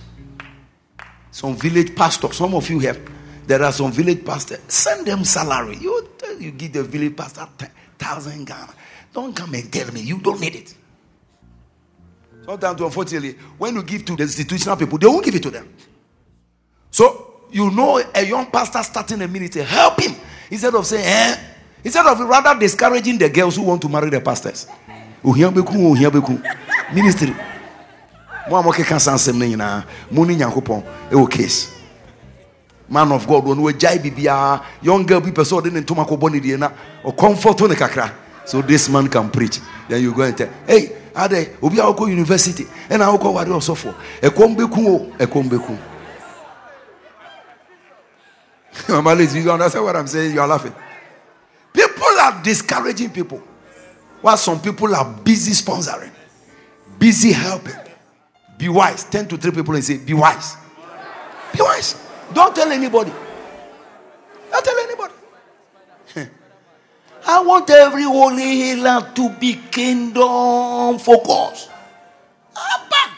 Some 1.31 1.57
village 1.57 1.95
pastors, 1.95 2.37
some 2.37 2.55
of 2.55 2.69
you 2.71 2.79
have, 2.81 3.01
there 3.47 3.63
are 3.63 3.73
some 3.73 3.91
village 3.93 4.25
pastors. 4.25 4.61
Send 4.69 5.07
them 5.07 5.25
salary. 5.25 5.77
You, 5.79 6.09
you 6.39 6.53
give 6.53 6.73
the 6.73 6.83
village 6.83 7.17
pastor 7.17 7.49
thousand 7.99 8.45
Ghana. 8.47 8.73
Don't 9.13 9.35
come 9.35 9.55
and 9.55 9.73
tell 9.73 9.93
me 9.93 10.01
you 10.01 10.19
don't 10.19 10.41
need 10.41 10.55
it. 10.57 10.75
Sometimes, 12.45 12.81
unfortunately, 12.81 13.33
when 13.57 13.75
you 13.75 13.83
give 13.83 14.05
to 14.05 14.17
the 14.17 14.23
institutional 14.23 14.77
people, 14.77 14.99
they 14.99 15.07
won't 15.07 15.25
give 15.25 15.35
it 15.35 15.43
to 15.43 15.51
them. 15.51 15.69
So, 16.91 17.47
you 17.51 17.71
know, 17.71 18.03
a 18.15 18.25
young 18.25 18.51
pastor 18.51 18.83
starting 18.83 19.23
a 19.23 19.29
ministry, 19.29 19.63
help 19.63 20.01
him 20.01 20.15
instead 20.51 20.75
of 20.75 20.87
saying, 20.87 21.05
eh, 21.05 21.37
instead 21.85 22.07
of 22.07 22.19
rather 22.21 22.59
discouraging 22.59 23.19
the 23.19 23.29
girls 23.29 23.57
who 23.57 23.63
want 23.63 23.83
to 23.83 23.89
marry 23.89 24.11
the 24.11 24.21
pastors. 24.21 24.67
Ministry. 26.93 27.35
Mo 28.51 28.57
amoke 28.57 28.77
case. 31.31 31.75
Man 32.89 33.11
of 33.13 33.27
God, 33.27 33.47
when 33.47 33.63
we 33.63 33.73
jai 33.73 33.97
bibia, 33.99 34.63
young 34.83 35.07
girl 35.07 35.21
be 35.21 35.33
person 35.33 35.63
didn't 35.63 35.85
to 35.87 35.95
mako 35.95 36.17
boni 36.19 36.39
die 36.41 36.57
na 36.57 36.71
o 37.03 37.13
comfort 37.13 37.61
ne 37.63 37.75
kakra. 37.75 38.13
So 38.45 38.61
this 38.61 38.89
man 38.91 39.09
can 39.09 39.31
preach. 39.31 39.61
Then 39.89 40.03
you 40.03 40.13
go 40.13 40.23
and 40.23 40.37
tell, 40.37 40.51
hey, 40.67 40.95
ade 41.17 41.57
obi 41.63 41.79
a 41.79 42.09
university 42.09 42.67
ɛna 42.91 43.07
wokɔ 43.17 43.33
ware 43.33 43.47
ɔsɔfo 43.47 43.95
ɛkɔm 44.21 44.57
bɛku 44.57 44.87
o 44.89 45.13
ɛkɔm 45.19 45.49
bɛku 45.49 45.79
Mama 48.89 49.15
Liz, 49.15 49.37
you 49.37 49.49
understand 49.51 49.85
what 49.85 49.95
I'm 49.95 50.07
saying? 50.09 50.35
You 50.35 50.41
are 50.41 50.49
laughing. 50.49 50.75
People 51.75 52.21
are 52.23 52.41
discouraging 52.43 53.11
people. 53.11 53.43
While 54.23 54.37
some 54.39 54.61
people 54.61 54.95
are 54.95 55.05
busy 55.23 55.53
sponsoring, 55.53 56.13
busy 56.99 57.33
helping. 57.33 57.75
Be 58.57 58.69
wise. 58.69 59.05
10 59.05 59.29
to 59.29 59.37
3 59.37 59.51
people 59.51 59.75
and 59.75 59.85
say, 59.85 59.99
Be 59.99 60.15
wise. 60.15 60.57
Be 61.53 61.61
wise. 61.61 62.01
Don't 62.33 62.55
tell 62.55 62.71
anybody. 62.71 63.13
Don't 64.51 64.65
tell 64.65 64.79
anybody. 64.79 65.15
I 67.27 67.43
want 67.43 67.69
every 67.71 68.05
holy 68.05 68.43
healer 68.43 69.11
to 69.15 69.29
be 69.31 69.61
kingdom 69.71 70.99
focused. 70.99 71.71
Abba. 72.57 73.14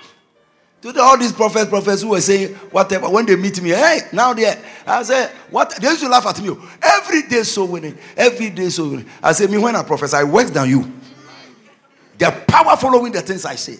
To 0.82 1.00
all 1.00 1.18
these 1.18 1.32
prophets, 1.32 1.68
prophets 1.68 2.02
who 2.02 2.10
were 2.10 2.20
saying 2.20 2.54
whatever, 2.70 3.08
when 3.08 3.26
they 3.26 3.34
meet 3.34 3.60
me, 3.60 3.70
hey, 3.70 4.00
now 4.12 4.32
they, 4.32 4.54
I 4.86 5.02
say, 5.02 5.30
what? 5.50 5.74
They 5.80 5.88
used 5.88 6.02
to 6.02 6.08
laugh 6.08 6.26
at 6.26 6.40
me. 6.40 6.56
Every 6.82 7.22
day 7.22 7.42
so 7.42 7.64
winning, 7.64 7.98
every 8.16 8.50
day 8.50 8.68
so 8.68 8.88
winning. 8.90 9.06
I 9.22 9.32
say, 9.32 9.46
me 9.46 9.58
when 9.58 9.74
I 9.74 9.82
prophesy, 9.82 10.16
I 10.16 10.24
worse 10.24 10.50
than 10.50 10.68
you. 10.68 10.92
The 12.18 12.30
power 12.46 12.76
following 12.76 13.12
the 13.12 13.20
things 13.20 13.44
I 13.44 13.56
say. 13.56 13.78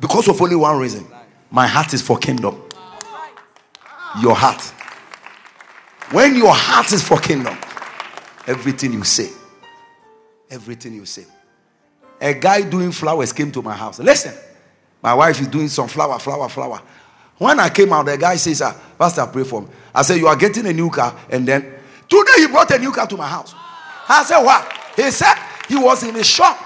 Because 0.00 0.28
of 0.28 0.40
only 0.40 0.56
one 0.56 0.78
reason. 0.78 1.06
My 1.50 1.66
heart 1.66 1.92
is 1.92 2.02
for 2.02 2.18
kingdom. 2.18 2.62
Your 4.22 4.34
heart. 4.34 4.62
When 6.12 6.36
your 6.36 6.54
heart 6.54 6.92
is 6.92 7.06
for 7.06 7.18
kingdom, 7.18 7.56
everything 8.46 8.92
you 8.92 9.04
say, 9.04 9.30
everything 10.50 10.94
you 10.94 11.04
say. 11.04 11.24
A 12.20 12.32
guy 12.32 12.62
doing 12.62 12.92
flowers 12.92 13.32
came 13.32 13.50
to 13.52 13.60
my 13.60 13.74
house. 13.74 13.98
Listen, 13.98 14.34
my 15.02 15.14
wife 15.14 15.40
is 15.40 15.48
doing 15.48 15.68
some 15.68 15.88
flower, 15.88 16.18
flower, 16.18 16.48
flower. 16.48 16.80
When 17.38 17.60
I 17.60 17.68
came 17.68 17.92
out, 17.92 18.06
the 18.06 18.16
guy 18.16 18.36
says, 18.36 18.62
ah, 18.62 18.74
Pastor, 18.98 19.26
pray 19.26 19.44
for 19.44 19.62
me. 19.62 19.68
I 19.94 20.02
said, 20.02 20.16
You 20.16 20.26
are 20.26 20.36
getting 20.36 20.66
a 20.66 20.72
new 20.72 20.90
car. 20.90 21.16
And 21.30 21.46
then 21.46 21.62
today 22.08 22.32
he 22.38 22.46
brought 22.48 22.70
a 22.70 22.78
new 22.78 22.92
car 22.92 23.06
to 23.06 23.16
my 23.16 23.26
house. 23.26 23.54
I 24.08 24.24
said, 24.24 24.42
What? 24.42 24.72
He 24.94 25.10
said 25.10 25.34
he 25.68 25.76
was 25.76 26.02
in 26.02 26.16
a 26.16 26.24
shop. 26.24 26.58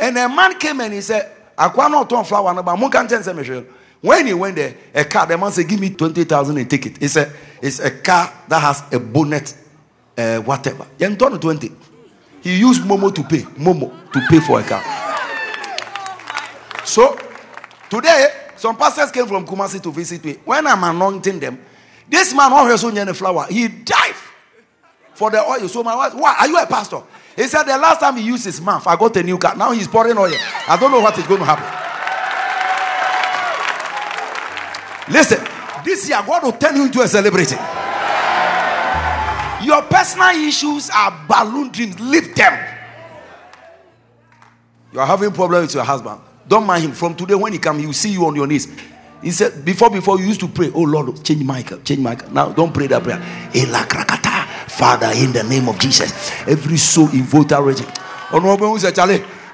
And 0.00 0.18
a 0.18 0.28
man 0.28 0.58
came 0.58 0.80
and 0.80 0.92
he 0.92 1.00
said, 1.00 1.30
I 1.56 1.68
cannot 1.68 2.10
turn 2.10 2.24
flower, 2.24 2.60
but 2.62 2.90
can't. 2.90 3.66
When 4.00 4.26
he 4.26 4.34
went 4.34 4.56
there, 4.56 4.74
a 4.94 5.04
car, 5.04 5.26
the 5.26 5.38
man 5.38 5.52
said, 5.52 5.68
Give 5.68 5.80
me 5.80 5.90
20,000 5.90 6.58
and 6.58 6.68
take 6.68 6.86
it. 6.86 6.98
He 6.98 7.08
said, 7.08 7.32
It's 7.62 7.78
a 7.78 7.90
car 7.90 8.32
that 8.48 8.60
has 8.60 8.82
a 8.92 8.98
bonnet, 8.98 9.56
uh, 10.18 10.38
whatever. 10.38 10.86
He 10.98 11.06
turned 11.16 11.40
20. 11.40 11.72
He 12.42 12.58
used 12.58 12.82
Momo 12.82 13.14
to 13.14 13.22
pay. 13.22 13.42
Momo 13.56 14.12
to 14.12 14.20
pay 14.28 14.40
for 14.40 14.60
a 14.60 14.64
car. 14.64 15.03
So, 16.84 17.18
today, 17.90 18.28
some 18.56 18.76
pastors 18.76 19.10
came 19.10 19.26
from 19.26 19.46
Kumasi 19.46 19.82
to 19.82 19.90
visit 19.90 20.24
me. 20.24 20.34
When 20.44 20.66
I'm 20.66 20.82
anointing 20.84 21.40
them, 21.40 21.58
this 22.08 22.34
man 22.34 22.52
also 22.52 22.90
near 22.90 23.04
the 23.04 23.14
flower. 23.14 23.46
He 23.48 23.68
died 23.68 24.14
for 25.14 25.30
the 25.30 25.42
oil. 25.42 25.68
So 25.68 25.82
my 25.82 25.96
wife, 25.96 26.14
why 26.14 26.36
are 26.40 26.48
you 26.48 26.58
a 26.58 26.66
pastor? 26.66 27.02
He 27.36 27.44
said 27.44 27.64
the 27.64 27.78
last 27.78 28.00
time 28.00 28.16
he 28.16 28.24
used 28.24 28.44
his 28.44 28.60
mouth, 28.60 28.86
I 28.86 28.96
got 28.96 29.16
a 29.16 29.22
new 29.22 29.38
car. 29.38 29.56
Now 29.56 29.72
he's 29.72 29.88
pouring 29.88 30.16
oil. 30.18 30.34
I 30.68 30.76
don't 30.78 30.90
know 30.90 31.00
what 31.00 31.16
is 31.18 31.26
going 31.26 31.40
to 31.40 31.46
happen. 31.46 31.64
Listen, 35.12 35.44
this 35.84 36.08
year 36.08 36.22
God 36.26 36.42
will 36.42 36.52
turn 36.52 36.76
you 36.76 36.84
into 36.86 37.00
a 37.00 37.08
celebrity. 37.08 37.56
Your 39.64 39.82
personal 39.82 40.30
issues 40.46 40.90
are 40.90 41.24
balloon 41.26 41.70
dreams. 41.70 41.98
Leave 41.98 42.34
them. 42.34 42.68
You 44.92 45.00
are 45.00 45.06
having 45.06 45.32
problems 45.32 45.68
with 45.68 45.74
your 45.76 45.84
husband. 45.84 46.20
Don't 46.46 46.66
mind 46.66 46.84
him. 46.84 46.92
From 46.92 47.14
today, 47.14 47.34
when 47.34 47.52
he 47.52 47.58
comes, 47.58 47.80
he 47.80 47.86
will 47.86 47.92
see 47.94 48.12
you 48.12 48.26
on 48.26 48.34
your 48.34 48.46
knees. 48.46 48.68
He 49.22 49.30
said, 49.30 49.64
before, 49.64 49.88
before 49.88 50.18
you 50.20 50.26
used 50.26 50.40
to 50.40 50.48
pray, 50.48 50.70
oh 50.74 50.82
Lord, 50.82 51.24
change 51.24 51.42
Michael, 51.42 51.78
change 51.80 52.00
Michael. 52.00 52.30
Now 52.30 52.52
don't 52.52 52.74
pray 52.74 52.86
that 52.88 53.02
prayer. 53.02 53.18
Father, 54.68 55.10
in 55.14 55.32
the 55.32 55.42
name 55.44 55.66
of 55.68 55.78
Jesus, 55.78 56.12
every 56.46 56.76
soul 56.76 57.08
in 57.08 57.22
Volta 57.22 57.62
region. 57.62 57.86
Oh 58.32 58.38
no, 58.38 58.56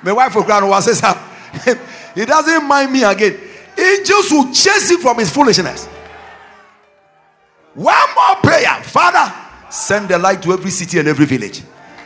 my 0.03 0.13
wife 0.13 0.35
will 0.35 0.43
cry 0.43 0.67
was 0.67 0.85
says 0.87 1.01
he 2.15 2.25
doesn't 2.25 2.67
mind 2.67 2.93
me 2.93 3.05
again. 3.05 3.39
Angels 3.79 4.31
will 4.33 4.53
chase 4.53 4.91
him 4.91 4.99
from 4.99 5.19
his 5.19 5.31
foolishness. 5.31 5.87
One 7.75 8.15
more 8.15 8.37
prayer, 8.43 8.83
Father, 8.83 9.33
send 9.71 10.09
the 10.09 10.19
light 10.19 10.43
to 10.43 10.53
every 10.53 10.71
city 10.71 10.99
and 10.99 11.07
every 11.07 11.27
village. 11.27 11.63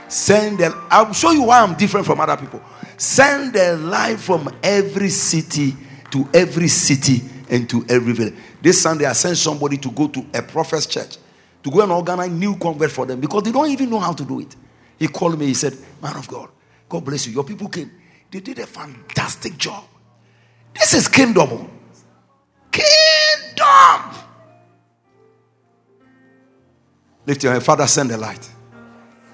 Send 0.08 0.58
the 0.58 0.76
I'll 0.90 1.12
show 1.12 1.30
you 1.30 1.44
why 1.44 1.60
I'm 1.60 1.74
different 1.74 2.04
from 2.04 2.20
other 2.20 2.36
people. 2.36 2.60
Send 2.96 3.54
the 3.54 3.76
light 3.76 4.18
from 4.18 4.48
every 4.62 5.08
city 5.08 5.74
to 6.10 6.28
every 6.32 6.68
city 6.68 7.22
and 7.50 7.68
to 7.70 7.84
every 7.88 8.12
village. 8.12 8.34
This 8.62 8.80
Sunday, 8.80 9.04
I 9.04 9.12
sent 9.12 9.36
somebody 9.36 9.76
to 9.78 9.90
go 9.90 10.08
to 10.08 10.24
a 10.32 10.42
prophet's 10.42 10.86
church 10.86 11.16
to 11.62 11.70
go 11.70 11.80
and 11.80 11.90
organize 11.90 12.30
new 12.30 12.56
convert 12.56 12.90
for 12.90 13.06
them 13.06 13.20
because 13.20 13.42
they 13.42 13.52
don't 13.52 13.70
even 13.70 13.90
know 13.90 13.98
how 13.98 14.12
to 14.12 14.24
do 14.24 14.40
it. 14.40 14.54
He 14.98 15.08
called 15.08 15.38
me, 15.38 15.46
he 15.46 15.54
said, 15.54 15.76
Man 16.00 16.16
of 16.16 16.28
God, 16.28 16.50
God 16.88 17.04
bless 17.04 17.26
you. 17.26 17.32
Your 17.32 17.44
people 17.44 17.68
came. 17.68 17.90
They 18.30 18.40
did 18.40 18.58
a 18.58 18.66
fantastic 18.66 19.56
job. 19.56 19.84
This 20.74 20.92
is 20.92 21.08
kingdom. 21.08 21.70
Kingdom. 22.70 24.10
Lift 27.26 27.42
your 27.42 27.52
hand. 27.52 27.64
Father, 27.64 27.86
send 27.86 28.10
the 28.10 28.18
light. 28.18 28.48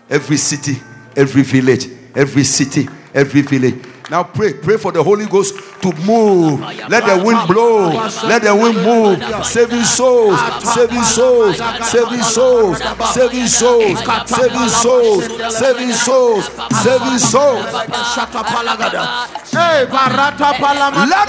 Every 0.09 0.37
city, 0.37 0.81
every 1.17 1.43
village, 1.43 1.87
every 2.15 2.45
city, 2.45 2.89
every 3.15 3.43
village. 3.43 3.90
Now 4.11 4.25
pray, 4.25 4.55
pray 4.55 4.77
for 4.77 4.91
the 4.91 5.03
Holy 5.05 5.27
Ghost 5.27 5.55
to 5.83 5.93
move. 6.03 6.59
Let 6.91 7.07
the 7.07 7.23
wind 7.25 7.47
blow. 7.47 7.91
Let 8.27 8.43
the 8.43 8.57
wind 8.57 8.83
move. 8.83 9.23
Saving 9.47 9.85
souls, 9.85 10.37
saving 10.67 11.05
souls, 11.05 11.57
saving 11.87 12.23
souls, 12.23 12.83
saving 13.15 13.47
souls, 13.47 13.99
saving 14.27 14.69
souls, 14.69 15.25
saving 15.55 15.93
souls, 15.95 16.51
saving 16.83 17.19
souls. 17.23 17.65
Let 17.71 17.95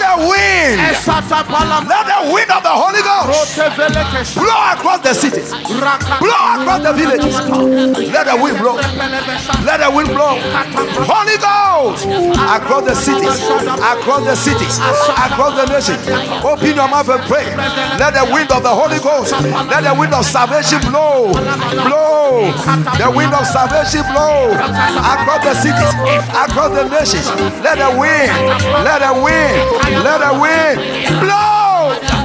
the 0.02 0.14
wind, 0.26 0.82
let 1.86 2.06
the 2.10 2.34
wind 2.34 2.50
of 2.50 2.64
the 2.66 2.74
Holy 2.74 3.02
Ghost 3.06 3.56
blow 4.34 4.58
across 4.74 5.02
the 5.06 5.14
cities, 5.14 5.54
blow 6.18 6.42
across 6.58 6.82
the 6.82 6.94
villages. 6.98 7.36
Let 8.10 8.26
the 8.26 8.36
wind 8.42 8.58
blow. 8.58 8.76
Let 9.66 9.78
the 9.86 9.92
wind 9.94 10.10
blow. 10.10 10.42
Holy 11.06 11.38
Ghost 11.38 12.08
across 12.72 12.88
the 12.88 12.96
cities, 12.96 13.44
across 13.84 14.24
the 14.24 14.36
cities, 14.36 14.78
across 14.80 15.54
the 15.60 15.66
nation. 15.68 16.00
Open 16.46 16.76
your 16.76 16.88
mouth 16.88 17.10
and 17.10 17.22
pray. 17.28 17.44
Let 18.00 18.14
the 18.16 18.24
wind 18.32 18.50
of 18.52 18.64
the 18.64 18.70
Holy 18.72 19.00
Ghost, 19.00 19.34
let 19.68 19.84
the 19.84 19.94
wind 20.00 20.14
of 20.14 20.24
salvation 20.24 20.80
blow, 20.88 21.34
blow. 21.84 22.48
The 22.96 23.12
wind 23.12 23.34
of 23.34 23.46
salvation 23.46 24.04
blow 24.08 24.56
across 24.56 25.44
the 25.44 25.54
cities, 25.60 25.92
across 26.32 26.72
the 26.72 26.88
nations. 26.88 27.28
Let 27.60 27.76
the 27.76 27.92
wind, 28.00 28.32
let 28.88 29.04
the 29.04 29.20
wind, 29.20 30.04
let 30.08 30.24
the 30.24 30.32
wind 30.40 31.20
blow. 31.20 32.21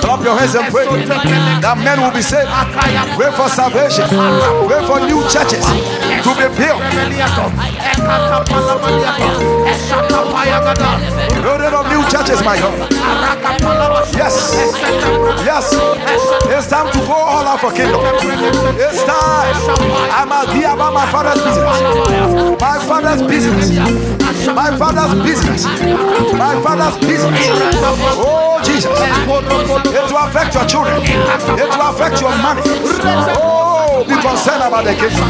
Clap 0.00 0.22
your 0.24 0.36
hands 0.38 0.54
and 0.54 0.66
pray 0.72 0.86
that 0.86 1.76
men 1.82 2.00
will 2.00 2.12
be 2.12 2.22
saved. 2.22 2.48
Pray 3.18 3.30
for 3.34 3.48
salvation. 3.48 4.06
Pray 4.68 4.82
for 4.86 5.00
new 5.02 5.22
churches 5.28 5.66
to 6.22 6.30
be 6.38 6.46
built. 6.54 6.80
Building 11.42 11.74
of 11.74 11.86
new 11.90 12.02
churches, 12.08 12.42
my 12.44 12.56
God. 12.58 12.76
Yes. 14.14 14.54
Yes. 15.44 15.74
It's 16.46 16.68
time 16.68 16.90
to 16.92 16.98
go 17.06 17.12
all 17.12 17.46
out 17.46 17.60
for 17.60 17.72
kingdom. 17.72 18.00
It's 18.78 19.02
time. 19.04 19.54
I 20.12 20.24
must 20.24 20.52
be 20.52 20.62
about 20.62 20.94
my 20.94 21.06
business. 21.38 22.60
My 22.60 22.78
father's 22.86 23.22
business. 23.22 23.70
My 24.46 24.76
father's 24.76 25.14
business. 25.22 25.64
My 26.34 26.60
father's 26.62 26.96
business. 27.06 27.46
Oh, 28.18 28.60
Jesus. 28.64 28.90
It 28.90 30.10
will 30.10 30.24
affect 30.24 30.54
your 30.54 30.66
children. 30.66 31.02
It 31.02 31.68
will 31.68 31.88
affect 31.88 32.20
your 32.20 32.36
money. 32.42 32.62
Oh, 33.38 34.04
be 34.08 34.14
concerned 34.20 34.62
about 34.62 34.84
the 34.84 34.94
kingdom. 34.94 35.28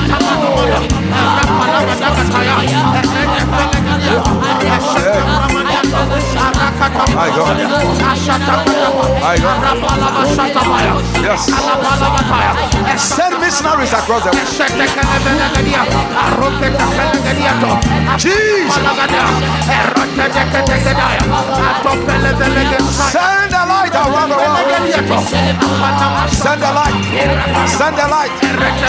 My 6.03 7.29
God. 7.31 7.57
My 9.23 9.37
God. 9.39 9.59
Yes. 11.23 11.47
Send 12.99 13.39
missionaries 13.41 13.93
across 13.93 14.25
the 14.25 14.31
world. 14.33 14.49
Jesus. 18.19 18.75
Send 23.13 23.51
the 23.53 23.63
light 23.73 23.95
around 23.95 24.29
the 24.29 24.37
world. 24.37 24.59
Send 26.31 26.61
the 26.63 26.71
light. 26.73 26.95
Send 27.79 27.97
the 27.97 28.07
light. 28.09 28.33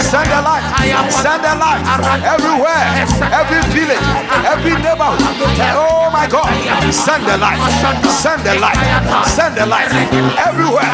Send 0.02 0.28
the 0.30 0.40
light. 0.42 0.64
Send 1.10 1.42
the 1.44 1.54
light. 1.54 1.82
Everywhere. 2.24 2.84
Every 3.32 3.62
village. 3.72 4.06
Every 4.44 4.74
neighborhood. 4.82 5.20
Oh 5.74 6.10
my 6.12 6.26
God. 6.26 6.50
Send 7.04 7.26
the 7.26 7.36
light. 7.36 7.60
Send 8.08 8.40
the 8.44 8.54
light. 8.58 8.80
Send 9.28 9.54
the 9.56 9.66
light. 9.66 9.92
Everywhere. 10.40 10.88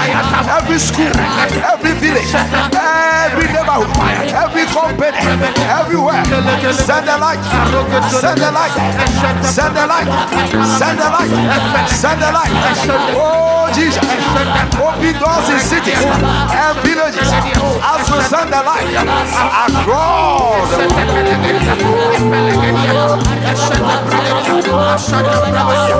Every 0.50 0.78
school. 0.78 1.06
Every 1.06 1.92
village. 2.02 2.34
Every 2.74 3.46
neighborhood. 3.46 3.94
Every 4.34 4.66
company. 4.74 5.22
Everywhere. 5.70 6.24
Send 6.74 7.06
the 7.06 7.16
light. 7.16 7.38
Send 8.10 8.42
the 8.42 8.50
light. 8.50 8.74
Send 9.46 9.76
the 9.76 9.86
light. 9.86 10.10
Send 10.78 10.98
the 10.98 11.06
light. 11.14 11.30
Send 11.88 12.20
the 12.20 12.32
light. 12.32 12.50
Oh 13.14 13.70
Jesus. 13.72 14.02
Open 14.82 15.14
doors 15.14 15.48
in 15.48 15.60
cities 15.62 16.02
and 16.02 16.74
villages. 16.82 17.30
As 17.86 18.10
we 18.10 18.18
send 18.26 18.50
the 18.52 18.62
light 18.66 18.90
across 19.70 20.70
the 25.10 25.99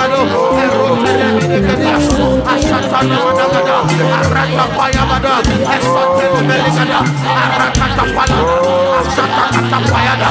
bado 0.00 0.20
erotele 0.64 1.26
menekediasu 1.36 2.26
ashatana 2.52 3.16
managada 3.24 3.76
arata 4.18 4.64
paya 4.76 5.02
bada 5.10 5.34
esotele 5.76 6.40
menekada 6.48 7.00
arakata 7.44 8.04
palada 8.16 8.54
ashatana 9.00 9.78
payada 9.92 10.30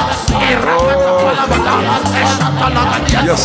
erakata 0.50 1.10
palabada 1.22 1.74
Yes. 2.10 3.42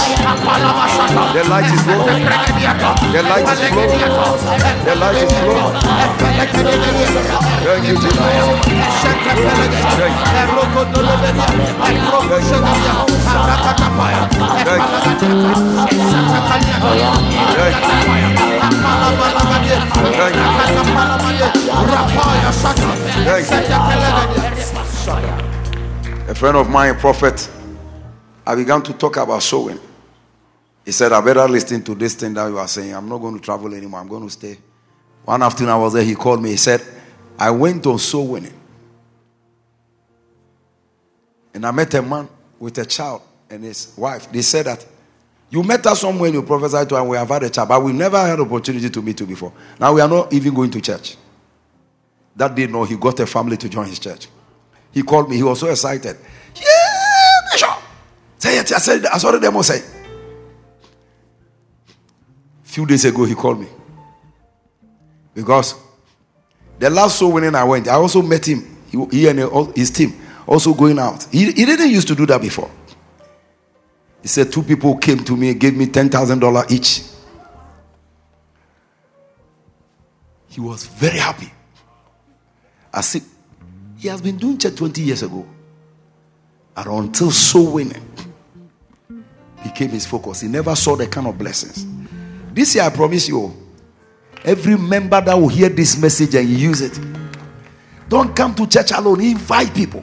The 1.33 1.43
light 1.49 1.69
is 1.73 1.81
flowing. 1.83 2.25
The 3.11 3.21
light 3.23 3.45
is 3.45 3.59
flowing. 3.69 3.99
The 4.85 4.95
light 4.95 5.15
is 5.21 5.31
flowing. 5.31 5.75
Thank 7.65 7.87
you, 7.87 7.95
Jesus. 7.95 8.25
A 26.27 26.33
friend 26.33 26.57
of 26.57 26.69
mine, 26.69 26.95
prophet, 26.95 27.49
I 28.45 28.55
began 28.55 28.81
to 28.83 28.93
talk 28.93 29.17
about 29.17 29.41
sowing. 29.41 29.79
He 30.83 30.91
said, 30.91 31.11
I 31.11 31.21
better 31.21 31.47
listen 31.47 31.83
to 31.83 31.95
this 31.95 32.13
thing 32.13 32.33
that 32.35 32.47
you 32.47 32.59
are 32.59 32.67
saying. 32.67 32.93
I'm 32.93 33.09
not 33.09 33.17
going 33.17 33.35
to 33.35 33.43
travel 33.43 33.73
anymore. 33.73 33.99
I'm 33.99 34.07
going 34.07 34.23
to 34.23 34.29
stay. 34.29 34.57
One 35.23 35.41
afternoon 35.41 35.71
I 35.71 35.77
was 35.77 35.93
there. 35.93 36.03
He 36.03 36.13
called 36.13 36.43
me. 36.43 36.51
He 36.51 36.57
said, 36.57 36.81
I 37.39 37.49
went 37.49 37.85
on 37.87 37.97
soul 37.97 38.27
winning. 38.27 38.53
And 41.55 41.65
I 41.65 41.71
met 41.71 41.93
a 41.95 42.01
man 42.01 42.29
with 42.59 42.77
a 42.77 42.85
child 42.85 43.23
and 43.49 43.63
his 43.63 43.93
wife. 43.97 44.31
They 44.31 44.41
said 44.43 44.65
that 44.67 44.85
you 45.49 45.63
met 45.63 45.85
us 45.87 46.01
somewhere 46.01 46.27
and 46.27 46.35
you 46.35 46.43
prophesied 46.43 46.89
to 46.89 46.97
and 46.97 47.09
we 47.09 47.17
have 47.17 47.29
had 47.29 47.43
a 47.43 47.49
child, 47.49 47.69
but 47.69 47.81
we 47.81 47.93
never 47.93 48.17
had 48.17 48.39
opportunity 48.39 48.89
to 48.89 49.01
meet 49.01 49.19
you 49.19 49.25
before. 49.25 49.53
Now 49.79 49.93
we 49.93 50.01
are 50.01 50.07
not 50.07 50.33
even 50.33 50.53
going 50.53 50.69
to 50.71 50.81
church. 50.81 51.17
That 52.35 52.53
day, 52.53 52.67
no, 52.67 52.83
he 52.83 52.97
got 52.97 53.19
a 53.21 53.25
family 53.25 53.57
to 53.57 53.69
join 53.69 53.87
his 53.87 53.99
church. 53.99 54.27
He 54.91 55.01
called 55.01 55.29
me. 55.29 55.37
He 55.37 55.43
was 55.43 55.59
so 55.59 55.69
excited. 55.69 56.17
Yeah. 56.55 56.84
Say 58.45 58.59
it. 58.59 58.71
I 58.73 58.77
said, 58.77 59.05
I 59.07 59.17
saw 59.17 59.31
the 59.31 59.39
demo 59.39 59.63
say. 59.63 59.81
Few 62.61 62.85
days 62.85 63.03
ago, 63.05 63.25
he 63.25 63.33
called 63.33 63.59
me. 63.59 63.67
Because 65.33 65.73
the 66.77 66.91
last 66.91 67.17
soul 67.17 67.31
winning 67.31 67.55
I 67.55 67.63
went, 67.63 67.87
I 67.87 67.95
also 67.95 68.21
met 68.21 68.47
him. 68.47 68.77
He, 68.91 69.03
he 69.09 69.27
and 69.27 69.75
his 69.75 69.89
team 69.89 70.13
also 70.45 70.75
going 70.75 70.99
out. 70.99 71.23
He, 71.31 71.45
he 71.53 71.65
didn't 71.65 71.89
used 71.89 72.07
to 72.09 72.13
do 72.13 72.27
that 72.27 72.39
before. 72.39 72.69
He 74.21 74.27
said 74.27 74.51
two 74.51 74.61
people 74.61 74.95
came 74.97 75.23
to 75.23 75.35
me 75.35 75.49
and 75.49 75.59
gave 75.59 75.75
me 75.75 75.87
$10,000 75.87 76.71
each. 76.71 77.01
He 80.49 80.61
was 80.61 80.85
very 80.85 81.17
happy. 81.17 81.51
I 82.93 83.01
said, 83.01 83.23
he 83.97 84.07
has 84.07 84.21
been 84.21 84.37
doing 84.37 84.59
church 84.59 84.75
20 84.75 85.01
years 85.01 85.23
ago. 85.23 85.47
And 86.77 86.87
until 86.87 87.31
soul 87.31 87.73
winning 87.73 88.04
became 89.65 89.89
his 89.89 90.05
focus, 90.05 90.41
he 90.41 90.47
never 90.47 90.75
saw 90.75 90.95
the 90.95 91.07
kind 91.07 91.27
of 91.27 91.37
blessings. 91.37 91.85
This 92.53 92.75
year, 92.75 92.83
I 92.83 92.89
promise 92.89 93.27
you, 93.27 93.51
every 94.43 94.77
member 94.77 95.19
that 95.19 95.33
will 95.33 95.47
hear 95.47 95.69
this 95.69 95.97
message 95.99 96.35
and 96.35 96.47
use 96.47 96.81
it, 96.81 96.99
don't 98.07 98.35
come 98.35 98.53
to 98.55 98.67
church 98.67 98.91
alone. 98.91 99.21
Invite 99.21 99.73
people. 99.73 100.01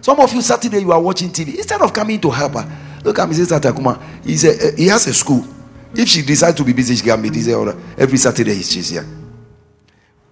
Some 0.00 0.18
of 0.20 0.32
you 0.32 0.40
Saturday 0.40 0.80
you 0.80 0.92
are 0.92 1.00
watching 1.00 1.28
TV 1.28 1.56
instead 1.56 1.82
of 1.82 1.92
coming 1.92 2.20
to 2.20 2.30
help 2.30 2.54
her. 2.54 2.66
Look 3.04 3.18
at 3.18 3.28
Mrs. 3.28 3.58
Tatakuma. 3.58 4.00
He's 4.24 4.44
a, 4.44 4.68
eh, 4.68 4.76
he 4.76 4.86
has 4.86 5.06
a 5.06 5.14
school. 5.14 5.44
If 5.94 6.08
she 6.08 6.22
decides 6.22 6.56
to 6.56 6.64
be 6.64 6.72
busy, 6.72 6.96
she 6.96 7.04
can 7.04 7.20
be 7.20 7.30
busy 7.30 7.52
every 7.52 8.18
Saturday. 8.18 8.62
She's 8.62 8.90
here. 8.90 9.06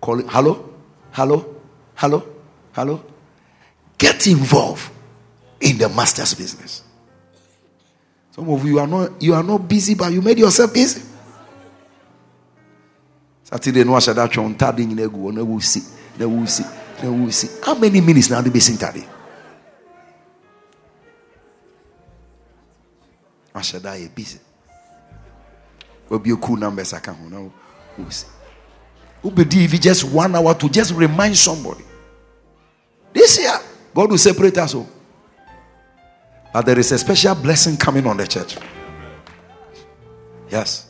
Calling. 0.01 0.27
Hello, 0.29 0.71
hello, 1.13 1.57
hello, 1.95 2.27
hello. 2.73 3.05
Get 3.99 4.27
involved 4.27 4.91
in 5.61 5.77
the 5.79 5.89
master's 5.89 6.35
business. 6.35 6.84
Some 8.35 8.51
of 8.51 8.67
you 8.67 8.81
are 8.81 8.87
not 8.87 9.23
you 9.23 9.33
are 9.33 9.45
not 9.45 9.69
busy, 9.69 9.95
but 9.95 10.13
you 10.13 10.21
made 10.21 10.39
yourself 10.39 10.75
busy. 10.75 11.01
Saturday 13.45 13.85
no 13.85 13.93
ashada 13.93 14.29
chon 14.29 14.57
tadi 14.57 14.85
nyina 14.85 15.09
gu 15.09 15.31
na 15.31 15.45
wo 15.45 15.61
si 15.61 15.81
na 16.19 16.27
wo 16.27 16.45
si 16.45 16.65
na 17.01 17.11
wo 17.13 17.31
si. 17.31 17.49
How 17.63 17.77
many 17.77 18.01
minutes 18.01 18.31
now 18.31 18.41
do 18.43 18.51
be 18.51 18.59
sing 18.59 18.77
tadi? 18.77 19.07
Ashada 23.55 24.01
ye 24.01 24.09
busy. 24.09 24.41
Will 26.09 26.19
be 26.19 26.31
a 26.33 26.37
cool 26.37 26.57
numbers 26.57 26.93
I 26.93 26.99
can 26.99 27.31
now. 27.31 27.53
Wo 27.97 28.09
si. 28.09 28.27
Ubedi 29.23 29.65
if 29.65 29.81
just 29.81 30.03
one 30.03 30.35
hour 30.35 30.55
to 30.55 30.69
just 30.69 30.93
remind 30.93 31.37
somebody. 31.37 31.85
This 33.13 33.39
year, 33.39 33.61
God 33.95 34.11
will 34.11 34.19
separate 34.19 34.59
us 34.59 34.75
all. 34.75 34.89
But 36.55 36.67
there 36.67 36.79
is 36.79 36.93
a 36.93 36.99
special 36.99 37.35
blessing 37.35 37.77
coming 37.77 38.07
on 38.07 38.17
the 38.17 38.29
church. 38.29 38.57
Yes. 40.49 40.89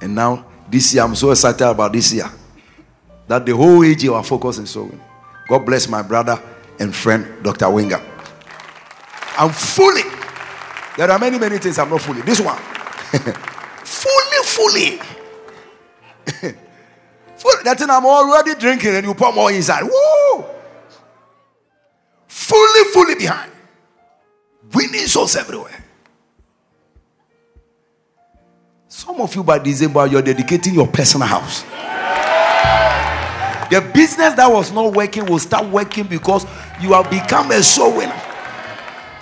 And 0.00 0.16
now, 0.16 0.44
this 0.68 0.92
year, 0.92 1.04
I'm 1.04 1.14
so 1.14 1.30
excited 1.30 1.64
about 1.64 1.92
this 1.92 2.12
year 2.12 2.28
that 3.28 3.46
the 3.46 3.54
whole 3.54 3.84
age 3.84 4.08
our 4.08 4.24
focus 4.24 4.58
is 4.58 4.70
sowing. 4.70 5.00
God 5.48 5.64
bless 5.64 5.88
my 5.88 6.02
brother 6.02 6.42
and 6.80 6.92
friend, 6.92 7.44
Dr. 7.44 7.70
Winger. 7.70 8.02
I'm 9.38 9.50
fully. 9.50 10.02
There 10.96 11.08
are 11.08 11.18
many, 11.20 11.38
many 11.38 11.58
things 11.58 11.78
I'm 11.78 11.90
not 11.90 12.00
fully. 12.00 12.22
This 12.22 12.40
one, 12.40 12.56
fully, 13.84 14.42
fully. 14.42 14.98
fully. 17.36 17.62
That 17.62 17.78
thing 17.78 17.88
I'm 17.88 18.04
already 18.04 18.56
drinking, 18.56 18.96
and 18.96 19.06
you 19.06 19.14
pour 19.14 19.32
more 19.32 19.52
inside. 19.52 19.84
Woo! 19.84 20.17
Fully, 22.48 22.84
fully 22.94 23.14
behind. 23.14 23.52
Winning 24.72 25.06
souls 25.06 25.36
everywhere. 25.36 25.84
Some 28.88 29.20
of 29.20 29.34
you 29.34 29.44
by 29.44 29.58
December, 29.58 30.06
you're 30.06 30.22
dedicating 30.22 30.72
your 30.72 30.86
personal 30.86 31.28
house. 31.28 31.62
The 33.68 33.82
business 33.92 34.32
that 34.32 34.50
was 34.50 34.72
not 34.72 34.94
working 34.94 35.26
will 35.26 35.38
start 35.38 35.66
working 35.66 36.06
because 36.06 36.46
you 36.80 36.94
have 36.94 37.10
become 37.10 37.50
a 37.50 37.62
soul 37.62 37.98
winner. 37.98 38.18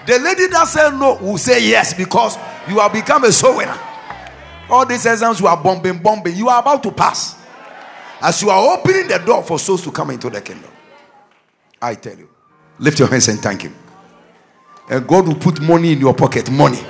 The 0.06 0.20
lady 0.20 0.46
that 0.46 0.68
said 0.68 0.90
no 0.90 1.16
will 1.16 1.36
say 1.36 1.68
yes 1.68 1.94
because 1.94 2.36
you 2.68 2.78
have 2.78 2.92
become 2.92 3.24
a 3.24 3.32
soul 3.32 3.56
winner. 3.56 3.76
All 4.70 4.86
these 4.86 5.04
exams 5.04 5.40
you 5.40 5.48
are 5.48 5.60
bombing, 5.60 5.98
bombing, 5.98 6.36
you 6.36 6.48
are 6.48 6.60
about 6.60 6.80
to 6.84 6.92
pass. 6.92 7.36
As 8.20 8.40
you 8.40 8.50
are 8.50 8.78
opening 8.78 9.08
the 9.08 9.18
door 9.18 9.42
for 9.42 9.58
souls 9.58 9.82
to 9.82 9.90
come 9.90 10.10
into 10.10 10.30
the 10.30 10.40
kingdom. 10.40 10.70
I 11.82 11.96
tell 11.96 12.16
you, 12.16 12.28
lift 12.78 12.98
your 12.98 13.08
hands 13.08 13.28
and 13.28 13.40
thank 13.40 13.62
Him. 13.62 13.74
And 14.88 15.06
God 15.06 15.26
will 15.26 15.34
put 15.34 15.60
money 15.60 15.92
in 15.92 16.00
your 16.00 16.14
pocket, 16.14 16.50
money 16.50 16.84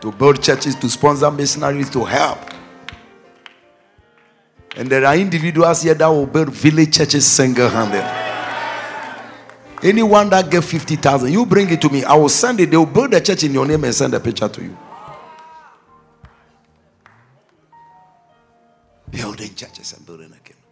to 0.00 0.12
build 0.12 0.42
churches, 0.42 0.74
to 0.76 0.88
sponsor 0.88 1.30
missionaries, 1.30 1.88
to 1.90 2.04
help. 2.04 2.38
And 4.76 4.88
there 4.88 5.04
are 5.06 5.16
individuals 5.16 5.82
here 5.82 5.94
that 5.94 6.06
will 6.08 6.26
build 6.26 6.50
village 6.50 6.96
churches 6.96 7.26
single 7.26 7.68
handed. 7.68 8.04
Anyone 9.82 10.30
that 10.30 10.50
get 10.50 10.64
50,000, 10.64 11.32
you 11.32 11.46
bring 11.46 11.70
it 11.70 11.80
to 11.82 11.88
me. 11.88 12.04
I 12.04 12.14
will 12.14 12.28
send 12.28 12.58
it. 12.60 12.70
They 12.70 12.76
will 12.76 12.86
build 12.86 13.14
a 13.14 13.20
church 13.20 13.44
in 13.44 13.52
your 13.52 13.66
name 13.66 13.84
and 13.84 13.94
send 13.94 14.14
a 14.14 14.20
picture 14.20 14.48
to 14.48 14.62
you. 14.62 14.76
Building 19.10 19.54
churches 19.54 19.92
and 19.92 20.04
building 20.04 20.32
a 20.32 20.40
kingdom. 20.40 20.63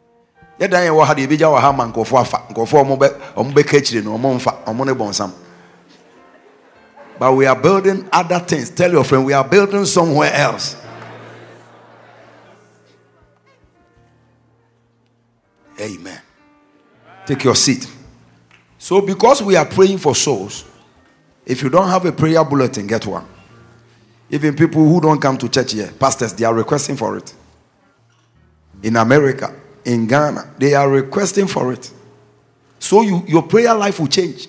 Ha 0.63 1.15
deɛ 1.15 1.39
wɔ 1.39 1.61
ha 1.61 1.73
ma 1.73 1.87
nkɔfoɔ 1.87 2.21
afa. 2.21 2.43
Nkɔfoɔ 2.51 2.85
ɔmo 2.85 2.99
bɛ 2.99 3.09
ɔmo 3.37 3.53
bɛ 3.53 3.67
ka 3.67 3.77
akyire 3.77 4.03
no 4.03 4.19
ɔmo 4.19 4.41
ɔmo 4.67 4.87
ne 4.87 4.93
bɔnsam 4.93 5.33
but 7.23 7.37
we 7.37 7.47
are 7.47 7.55
building 7.55 8.09
other 8.11 8.41
things. 8.41 8.69
Tell 8.71 8.91
your 8.91 9.05
friend 9.05 9.25
we 9.25 9.33
are 9.33 9.45
building 9.45 9.85
somewhere 9.85 10.33
else. 10.35 10.75
Amen. 15.81 16.21
Take 17.25 17.45
your 17.45 17.55
seat. 17.55 17.87
So 18.77 19.01
because 19.01 19.41
we 19.41 19.55
are 19.55 19.65
praying 19.65 19.99
for 19.99 20.17
souls 20.17 20.65
if 21.47 21.63
you 21.63 21.71
don't 21.71 21.89
have 21.89 22.05
a 22.07 22.11
prayer 22.11 22.45
bulletin 22.45 22.89
get 22.89 23.07
one. 23.07 23.25
Even 24.29 24.57
people 24.57 24.85
who 24.85 25.01
don't 25.01 25.21
come 25.21 25.39
to 25.39 25.49
church 25.49 25.75
here 25.75 25.93
pastors 25.99 26.33
they 26.33 26.45
are 26.45 26.55
requesting 26.55 26.97
for 26.97 27.17
it. 27.17 27.33
In 28.83 28.97
america 28.97 29.55
in 29.85 30.07
ghana. 30.07 30.55
They 30.59 30.75
are 30.75 30.89
requesting 30.89 31.47
for 31.47 31.73
it. 31.73 31.91
So 32.79 33.03
you, 33.03 33.23
your 33.27 33.43
prayer 33.43 33.75
life 33.75 34.01
will 34.01 34.09
change. 34.09 34.49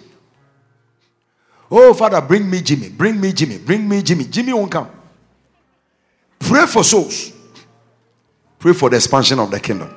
Oh 1.69 1.93
father 1.93 2.21
bring 2.21 2.49
me 2.49 2.61
jimmy. 2.61 2.89
Bring 2.89 3.19
me 3.19 3.31
jimmy. 3.33 3.57
Bring 3.57 3.87
me 3.87 4.01
jimmy. 4.01 4.25
Jimmy 4.25 4.53
won't 4.53 4.71
come. 4.71 4.89
Pray 6.39 6.65
for 6.65 6.83
souls. 6.83 7.31
Pray 8.59 8.73
for 8.73 8.89
the 8.89 8.95
expansion 8.95 9.39
of 9.39 9.51
the 9.51 9.59
kingdom. 9.59 9.93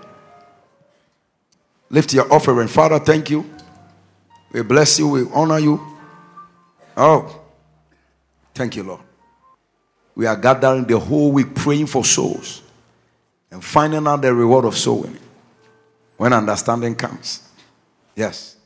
Lift 1.90 2.12
your 2.12 2.32
offering. 2.32 2.68
Father 2.68 2.98
thank 2.98 3.30
you. 3.30 3.48
We 4.52 4.62
bless 4.62 4.98
you. 4.98 5.08
We 5.08 5.26
honor 5.32 5.58
you. 5.58 5.80
Oh 6.96 7.40
thank 8.54 8.76
you 8.76 8.82
lord. 8.82 9.00
We 10.14 10.24
are 10.26 10.36
gathering 10.36 10.84
the 10.84 10.98
whole 10.98 11.30
week 11.30 11.54
praying 11.54 11.86
for 11.86 12.04
souls 12.04 12.62
and 13.50 13.62
finding 13.62 14.06
out 14.06 14.22
the 14.22 14.32
reward 14.32 14.64
of 14.64 14.76
soul 14.76 15.02
winning 15.02 15.25
when 16.16 16.32
understanding 16.32 16.94
comes. 16.94 17.48
Yes. 18.14 18.56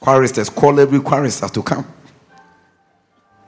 Choristers, 0.00 0.50
call 0.50 0.78
every 0.80 1.00
chorister 1.00 1.48
to 1.48 1.62
come. 1.62 1.86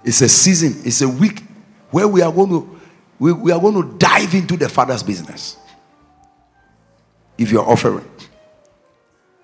It's 0.05 0.21
a 0.21 0.29
season, 0.29 0.83
it's 0.85 1.03
a 1.03 1.09
week 1.09 1.43
where 1.91 2.07
we 2.07 2.23
are 2.23 2.33
going 2.33 2.51
to 2.51 2.81
we, 3.19 3.33
we 3.33 3.51
are 3.51 3.61
going 3.61 3.75
to 3.75 3.99
dive 3.99 4.35
into 4.35 4.57
the 4.57 4.69
father's 4.69 5.03
business. 5.03 5.57
If 7.39 7.51
you're 7.51 7.67
offering. 7.67 8.09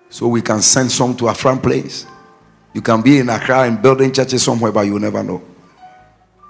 So 0.09 0.27
we 0.27 0.41
can 0.41 0.61
send 0.61 0.91
some 0.91 1.15
to 1.17 1.25
Afram 1.25 1.61
Plains. 1.61 2.05
You 2.73 2.81
can 2.81 3.01
be 3.01 3.19
in 3.19 3.29
Accra 3.29 3.63
and 3.63 3.81
building 3.81 4.11
churches 4.11 4.43
somewhere, 4.43 4.71
but 4.71 4.81
you 4.81 4.99
never 4.99 5.23
know. 5.23 5.43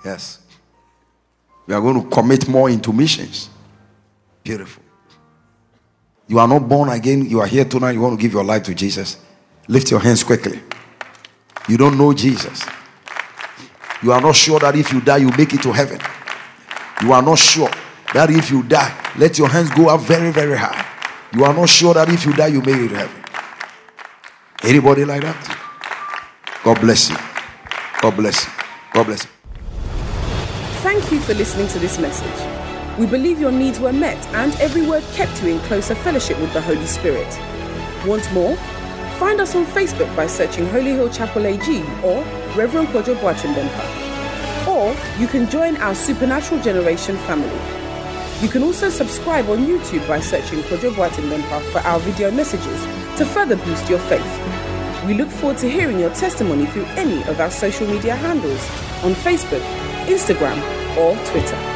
Yes. 0.03 0.39
We 1.65 1.73
are 1.73 1.81
going 1.81 2.03
to 2.03 2.09
commit 2.09 2.47
more 2.47 2.69
into 2.69 2.91
missions. 2.91 3.49
Beautiful. 4.43 4.83
You 6.27 6.39
are 6.39 6.47
not 6.47 6.67
born 6.67 6.89
again. 6.89 7.29
You 7.29 7.41
are 7.41 7.47
here 7.47 7.65
tonight. 7.65 7.91
You 7.91 8.01
want 8.01 8.17
to 8.17 8.21
give 8.21 8.33
your 8.33 8.43
life 8.43 8.63
to 8.63 8.73
Jesus. 8.75 9.17
Lift 9.67 9.91
your 9.91 9.99
hands 9.99 10.23
quickly. 10.23 10.61
You 11.67 11.77
don't 11.77 11.97
know 11.97 12.13
Jesus. 12.13 12.65
You 14.01 14.11
are 14.11 14.21
not 14.21 14.35
sure 14.35 14.59
that 14.59 14.75
if 14.75 14.91
you 14.91 15.01
die, 15.01 15.17
you 15.17 15.29
make 15.37 15.53
it 15.53 15.61
to 15.63 15.71
heaven. 15.71 15.99
You 17.01 17.13
are 17.13 17.21
not 17.21 17.39
sure 17.39 17.69
that 18.13 18.29
if 18.29 18.51
you 18.51 18.63
die, 18.63 18.93
let 19.17 19.37
your 19.37 19.47
hands 19.47 19.69
go 19.71 19.89
up 19.89 20.01
very, 20.01 20.31
very 20.31 20.57
high. 20.57 20.85
You 21.33 21.45
are 21.45 21.53
not 21.53 21.69
sure 21.69 21.93
that 21.93 22.09
if 22.09 22.25
you 22.25 22.33
die, 22.33 22.47
you 22.47 22.61
make 22.61 22.75
it 22.75 22.89
to 22.89 22.97
heaven. 22.97 23.23
Anybody 24.63 25.05
like 25.05 25.21
that? 25.21 25.59
God 26.63 26.79
bless 26.79 27.09
you. 27.09 27.17
God 28.01 28.15
bless 28.15 28.45
you. 28.45 28.51
God 28.93 29.05
bless 29.05 29.23
you. 29.23 29.29
Thank 30.83 31.11
you 31.11 31.19
for 31.19 31.33
listening 31.33 31.67
to 31.69 31.79
this 31.79 31.97
message. 31.99 32.52
We 32.99 33.07
believe 33.07 33.39
your 33.39 33.51
needs 33.51 33.79
were 33.79 33.91
met 33.91 34.23
and 34.35 34.53
every 34.61 34.85
word 34.85 35.03
kept 35.13 35.41
you 35.41 35.49
in 35.49 35.59
closer 35.61 35.95
fellowship 35.95 36.39
with 36.39 36.53
the 36.53 36.61
Holy 36.61 36.85
Spirit. 36.85 37.27
Want 38.05 38.31
more? 38.33 38.55
Find 39.17 39.41
us 39.41 39.55
on 39.55 39.65
Facebook 39.65 40.15
by 40.15 40.27
searching 40.27 40.67
Holy 40.67 40.91
Hill 40.91 41.09
Chapel 41.09 41.47
AG 41.47 41.81
or 42.03 42.23
Reverend 42.55 42.89
Kojo 42.89 43.15
Boatendempa. 43.15 44.67
Or 44.67 44.95
you 45.19 45.27
can 45.27 45.49
join 45.49 45.75
our 45.77 45.95
Supernatural 45.95 46.61
Generation 46.61 47.17
family. 47.25 47.59
You 48.43 48.49
can 48.49 48.61
also 48.61 48.91
subscribe 48.91 49.49
on 49.49 49.65
YouTube 49.65 50.07
by 50.07 50.19
searching 50.19 50.59
Kojo 50.59 50.91
Boatendempa 50.93 51.63
for 51.71 51.79
our 51.79 51.99
video 52.01 52.29
messages 52.29 52.83
to 53.17 53.25
further 53.25 53.55
boost 53.55 53.89
your 53.89 53.99
faith. 53.99 55.05
We 55.07 55.15
look 55.15 55.29
forward 55.29 55.57
to 55.59 55.69
hearing 55.69 55.99
your 55.99 56.13
testimony 56.13 56.67
through 56.67 56.85
any 56.95 57.23
of 57.23 57.39
our 57.39 57.49
social 57.49 57.87
media 57.87 58.15
handles 58.15 58.61
on 59.03 59.15
Facebook, 59.15 59.63
Instagram, 60.05 60.61
or 60.95 61.15
Twitter. 61.31 61.72